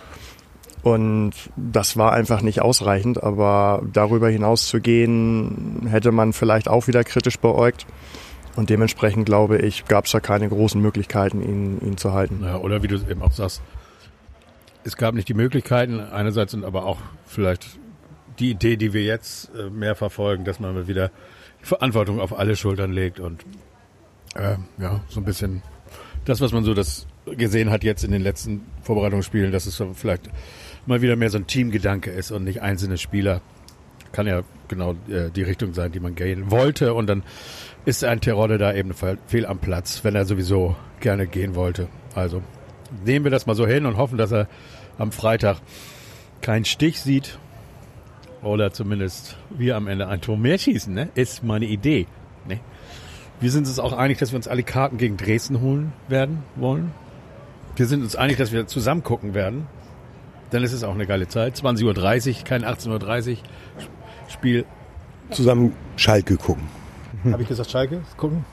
Und 0.83 1.33
das 1.57 1.97
war 1.97 2.13
einfach 2.13 2.41
nicht 2.41 2.63
ausreichend, 2.63 3.23
aber 3.23 3.83
darüber 3.93 4.31
hinaus 4.31 4.67
zu 4.67 4.81
gehen, 4.81 5.87
hätte 5.91 6.11
man 6.11 6.33
vielleicht 6.33 6.69
auch 6.69 6.87
wieder 6.87 7.05
kritisch 7.05 7.39
beäugt. 7.39 7.87
Und 8.57 8.71
dementsprechend 8.71 9.27
glaube 9.27 9.59
ich, 9.59 9.85
gab 9.87 10.07
es 10.07 10.13
da 10.13 10.21
keine 10.21 10.49
großen 10.49 10.81
Möglichkeiten, 10.81 11.43
ihn, 11.43 11.81
ihn 11.81 11.97
zu 11.97 12.13
halten. 12.13 12.41
Ja, 12.43 12.59
oder 12.59 12.83
wie 12.83 12.89
du 12.89 12.97
eben 12.97 13.23
auch 13.23 13.33
sagst, 13.33 13.63
es 14.85 14.97
gab 14.97 15.15
nicht 15.15 15.29
die 15.29 15.35
Möglichkeiten, 15.35 16.01
einerseits 16.01 16.55
und 16.55 16.65
aber 16.65 16.85
auch 16.85 16.99
vielleicht 17.27 17.79
die 18.39 18.51
Idee, 18.51 18.77
die 18.77 18.93
wir 18.93 19.03
jetzt 19.03 19.51
äh, 19.55 19.71
mehr 19.71 19.95
verfolgen, 19.95 20.45
dass 20.45 20.59
man 20.59 20.89
wieder 20.89 21.11
Verantwortung 21.63 22.21
auf 22.21 22.37
alle 22.39 22.57
Schultern 22.57 22.93
legt 22.93 23.21
und 23.21 23.45
äh, 24.35 24.57
ja, 24.79 25.01
so 25.09 25.21
ein 25.21 25.25
bisschen 25.25 25.63
das, 26.25 26.41
was 26.41 26.53
man 26.53 26.65
so 26.65 26.75
das 26.75 27.07
gesehen 27.27 27.71
hat 27.71 27.85
jetzt 27.85 28.05
in 28.05 28.11
den 28.11 28.23
letzten 28.23 28.63
Vorbereitungsspielen, 28.83 29.53
dass 29.53 29.67
es 29.67 29.77
so 29.77 29.93
vielleicht 29.95 30.31
mal 30.87 31.03
wieder 31.03 31.17
mehr 31.17 31.31
so 31.31 31.39
ein 31.39 31.47
Teamgedanke 31.47 32.11
ist 32.11 32.31
und 32.31 32.45
nicht 32.45 32.63
einzelne 32.63 32.99
Spieler. 32.99 33.41
Kann 34.13 34.27
ja 34.27 34.43
genau 34.69 34.97
äh, 35.09 35.31
die 35.31 35.43
Richtung 35.43 35.73
sein, 35.75 35.93
die 35.93 36.01
man 36.01 36.15
gehen 36.15 36.51
wollte. 36.51 36.95
Und 36.95 37.07
dann 37.07 37.23
ist 37.85 38.05
ein 38.05 38.21
Terodde 38.21 38.59
da 38.59 38.75
eben 38.75 38.93
fehl 39.27 39.47
am 39.47 39.59
Platz, 39.59 40.05
wenn 40.05 40.15
er 40.15 40.25
sowieso 40.25 40.77
gerne 41.01 41.27
gehen 41.27 41.55
wollte. 41.55 41.89
Also 42.15 42.43
nehmen 43.05 43.25
wir 43.25 43.31
das 43.31 43.47
mal 43.47 43.55
so 43.55 43.67
hin 43.67 43.87
und 43.87 43.97
hoffen, 43.97 44.19
dass 44.19 44.33
er 44.33 44.49
am 44.99 45.13
Freitag 45.13 45.59
keinen 46.43 46.65
Stich 46.65 47.01
sieht 47.01 47.39
oder 48.43 48.73
zumindest 48.73 49.37
wir 49.51 49.77
am 49.77 49.87
Ende 49.87 50.09
ein 50.09 50.21
Tor 50.21 50.37
mehr 50.37 50.59
schießen, 50.59 50.93
ne? 50.93 51.11
Ist 51.15 51.43
meine 51.43 51.67
Idee. 51.67 52.07
Ne? 52.49 52.61
Wir 53.41 53.51
sind 53.51 53.67
uns 53.67 53.79
auch 53.79 53.93
einig, 53.93 54.19
dass 54.19 54.33
wir 54.33 54.37
uns 54.37 54.49
alle 54.49 54.63
Karten 54.63 54.99
gegen 54.99 55.17
Dresden 55.17 55.61
holen 55.61 55.93
werden 56.09 56.43
wollen. 56.57 56.93
Wir 57.77 57.87
sind 57.87 58.03
uns 58.03 58.17
einig, 58.17 58.37
dass 58.37 58.53
wir 58.53 58.67
zusammen 58.67 59.03
gucken 59.03 59.35
werden. 59.35 59.67
Dann 60.51 60.63
ist 60.63 60.73
es 60.73 60.83
auch 60.83 60.95
eine 60.95 61.07
geile 61.07 61.29
Zeit. 61.29 61.57
20.30 61.57 62.29
Uhr, 62.39 62.45
kein 62.45 62.65
18.30 62.65 63.31
Uhr 63.31 63.37
Spiel. 64.29 64.65
Zusammen 65.31 65.75
Schalke 65.97 66.37
gucken. 66.37 66.80
Habe 67.33 67.43
ich 67.43 67.49
gesagt, 67.49 67.71
Schalke 67.71 68.01
gucken? 68.17 68.45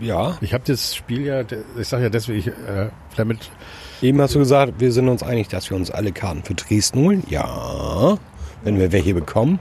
Ja. 0.00 0.36
Ich 0.40 0.52
habe 0.52 0.64
das 0.66 0.96
Spiel 0.96 1.22
ja, 1.26 1.42
ich 1.78 1.86
sage 1.86 2.02
ja 2.02 2.08
deswegen, 2.08 2.40
ich, 2.40 2.48
äh, 2.48 2.88
damit. 3.16 3.50
Eben 4.02 4.20
hast 4.20 4.34
du 4.34 4.40
gesagt, 4.40 4.74
wir 4.78 4.90
sind 4.90 5.08
uns 5.08 5.22
einig, 5.22 5.46
dass 5.46 5.70
wir 5.70 5.76
uns 5.76 5.92
alle 5.92 6.10
Karten 6.10 6.42
für 6.42 6.54
Dresden 6.54 6.98
holen. 6.98 7.22
Ja. 7.28 8.18
Wenn 8.64 8.78
wir 8.80 8.90
welche 8.90 9.14
bekommen. 9.14 9.60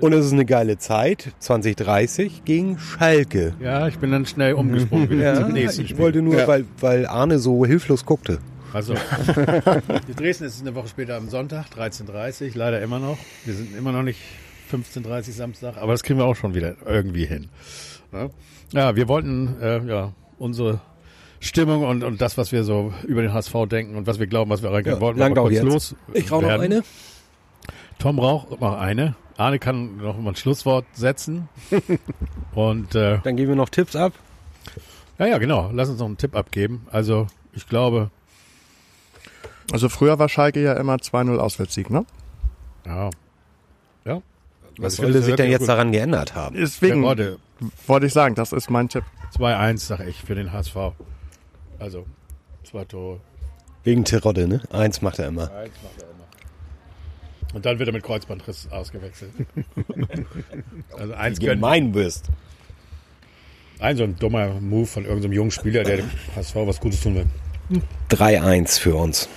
Und 0.00 0.12
es 0.12 0.26
ist 0.26 0.32
eine 0.32 0.44
geile 0.44 0.78
Zeit, 0.78 1.32
2030 1.40 2.44
gegen 2.44 2.78
Schalke. 2.78 3.54
Ja, 3.60 3.88
ich 3.88 3.98
bin 3.98 4.12
dann 4.12 4.26
schnell 4.26 4.54
umgesprungen 4.54 5.20
Ja, 5.20 5.34
zum 5.34 5.52
nächsten 5.52 5.82
ich 5.82 5.98
wollte 5.98 6.22
nur, 6.22 6.38
Ja. 6.38 6.46
weil, 6.46 6.64
weil 6.78 7.06
Arne 7.06 7.40
so 7.40 7.66
hilflos 7.66 8.06
guckte. 8.06 8.38
Also, 8.72 8.94
die 10.08 10.14
Dresden 10.14 10.44
ist 10.44 10.60
eine 10.60 10.74
Woche 10.76 10.86
später 10.88 11.16
am 11.16 11.28
Sonntag, 11.28 11.66
13.30 11.76 12.52
leider 12.54 12.80
immer 12.80 13.00
noch. 13.00 13.18
Wir 13.44 13.54
sind 13.54 13.76
immer 13.76 13.90
noch 13.90 14.02
nicht 14.04 14.20
15.30 14.70 15.32
Samstag, 15.32 15.76
aber 15.76 15.92
das 15.92 16.02
kriegen 16.02 16.18
wir 16.18 16.26
auch 16.26 16.36
schon 16.36 16.54
wieder 16.54 16.76
irgendwie 16.86 17.26
hin. 17.26 17.48
Ja, 18.12 18.28
ja 18.72 18.96
wir 18.96 19.08
wollten 19.08 19.56
äh, 19.60 19.84
ja 19.84 20.12
unsere 20.38 20.80
Stimmung 21.40 21.84
und, 21.84 22.02
und 22.04 22.20
das, 22.20 22.36
was 22.36 22.52
wir 22.52 22.64
so 22.64 22.92
über 23.06 23.22
den 23.22 23.32
HSV 23.32 23.54
denken 23.68 23.96
und 23.96 24.06
was 24.06 24.18
wir 24.18 24.26
glauben, 24.26 24.50
was 24.50 24.62
wir 24.62 24.70
erreichen 24.70 24.88
Ja, 24.88 25.00
wollten, 25.00 25.22
auch 25.22 25.34
kurz 25.34 25.54
jetzt. 25.54 25.64
los. 25.64 25.96
Ich 26.12 26.30
rauche 26.32 26.42
noch 26.44 26.58
eine. 26.60 26.82
Tom 27.98 28.18
raucht 28.18 28.60
noch 28.60 28.78
eine. 28.78 29.14
Arne 29.36 29.58
kann 29.60 29.98
noch 29.98 30.18
mal 30.18 30.30
ein 30.30 30.36
Schlusswort 30.36 30.84
setzen. 30.94 31.48
und 32.54 32.94
äh, 32.94 33.18
Dann 33.22 33.36
geben 33.36 33.50
wir 33.50 33.56
noch 33.56 33.68
Tipps 33.68 33.94
ab. 33.94 34.12
ja, 35.18 35.26
ja, 35.26 35.38
genau. 35.38 35.70
Lass 35.72 35.88
uns 35.88 36.00
noch 36.00 36.06
einen 36.06 36.16
Tipp 36.16 36.34
abgeben. 36.34 36.86
Also, 36.90 37.28
ich 37.52 37.68
glaube, 37.68 38.10
Also 39.72 39.88
früher 39.88 40.18
war 40.18 40.28
Schalke 40.28 40.60
ja 40.62 40.72
immer 40.74 40.96
2-0 40.96 41.36
Auswärtssieg, 41.38 41.88
ne? 41.90 42.04
Ja. 42.84 43.10
Was 44.78 44.94
Also, 44.94 45.02
würde 45.04 45.22
sich 45.22 45.34
denn 45.34 45.50
jetzt 45.50 45.60
gut. 45.60 45.68
daran 45.68 45.92
geändert 45.92 46.34
haben? 46.34 46.56
Deswegen 46.56 47.02
warte, 47.02 47.38
wollte 47.86 48.06
ich 48.06 48.12
sagen, 48.12 48.34
das 48.34 48.52
ist 48.52 48.70
mein 48.70 48.88
Tipp. 48.88 49.04
2-1, 49.36 49.78
sag 49.78 50.06
ich, 50.06 50.22
für 50.22 50.34
den 50.34 50.52
HSV. 50.52 50.76
Also, 51.78 52.06
zwei 52.64 52.84
Tore. 52.84 53.20
Wegen 53.84 54.04
Terodde, 54.04 54.46
ne? 54.48 54.62
Eins 54.70 55.02
macht 55.02 55.18
er 55.18 55.28
immer. 55.28 55.50
Eins 55.52 55.72
macht 55.82 56.02
er 56.02 56.08
immer. 56.10 57.54
Und 57.54 57.66
dann 57.66 57.78
wird 57.78 57.88
er 57.88 57.92
mit 57.92 58.02
Kreuzbandriss 58.02 58.68
ausgewechselt. 58.70 59.30
also 60.96 61.14
eins 61.14 61.38
können, 61.38 61.52
Gemein 61.60 61.92
bist. 61.92 62.26
ein 63.78 63.96
so 63.96 64.04
ein 64.04 64.16
dummer 64.16 64.60
Move 64.60 64.86
von 64.86 65.04
irgendeinem 65.04 65.32
jungen 65.32 65.50
Spieler, 65.50 65.82
der 65.84 65.98
dem 65.98 66.10
HSV 66.36 66.54
was 66.56 66.80
Gutes 66.80 67.00
tun 67.00 67.14
will. 67.16 67.26
3-1 68.10 68.78
für 68.80 68.94
uns. 68.94 69.28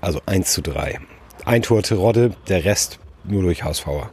Also 0.00 0.20
1 0.26 0.52
zu 0.52 0.62
3. 0.62 0.98
Ein 1.44 1.62
Tor 1.62 1.82
Terodde, 1.82 2.34
der 2.48 2.64
Rest 2.64 2.98
nur 3.24 3.42
durch 3.42 3.62
HSVer. 3.64 4.10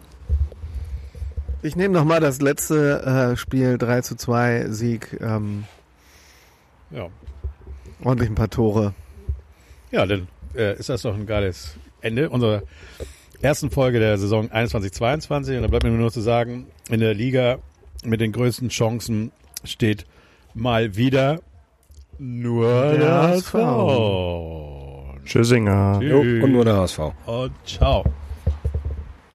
Ich 1.68 1.76
nehme 1.76 1.94
noch 1.94 2.06
mal 2.06 2.22
das 2.22 2.40
letzte 2.40 3.02
äh, 3.34 3.36
Spiel 3.36 3.78
3 3.78 4.00
zu 4.00 4.16
2 4.16 4.68
Sieg. 4.70 5.18
Ähm, 5.20 5.66
Ja, 6.92 7.08
ordentlich 8.02 8.30
ein 8.30 8.36
paar 8.36 8.50
Tore. 8.50 8.94
ja 9.92 10.06
dann 10.06 10.30
äh, 10.56 10.78
ist 10.80 10.88
das 10.88 11.02
doch 11.02 11.14
ein 11.14 11.26
geiles 11.26 11.76
Ende 12.00 12.30
unserer 12.30 12.64
ersten 13.42 13.70
Folge 13.70 14.00
der 14.00 14.18
Saison 14.18 14.48
21-22. 14.50 15.58
Und 15.58 15.64
da 15.64 15.68
bleibt 15.68 15.84
mir 15.84 15.90
nur 15.90 16.00
noch 16.06 16.12
zu 16.14 16.22
sagen, 16.22 16.68
in 16.90 17.02
der 17.02 17.14
Liga 17.14 17.60
mit 18.06 18.22
den 18.22 18.32
größten 18.32 18.70
Chancen 18.70 19.34
steht 19.66 20.06
mal 20.54 20.96
wieder 20.96 21.42
nur 22.18 22.72
Der 22.94 22.98
der 22.98 23.22
HSV. 23.24 23.54
HSV. 23.54 25.26
Tschüssinger. 25.26 26.00
Tschüss. 26.02 26.44
und 26.46 26.52
nur 26.54 26.64
der 26.64 26.78
HSV. 26.78 27.00
Und 27.26 27.52
ciao. 27.66 28.06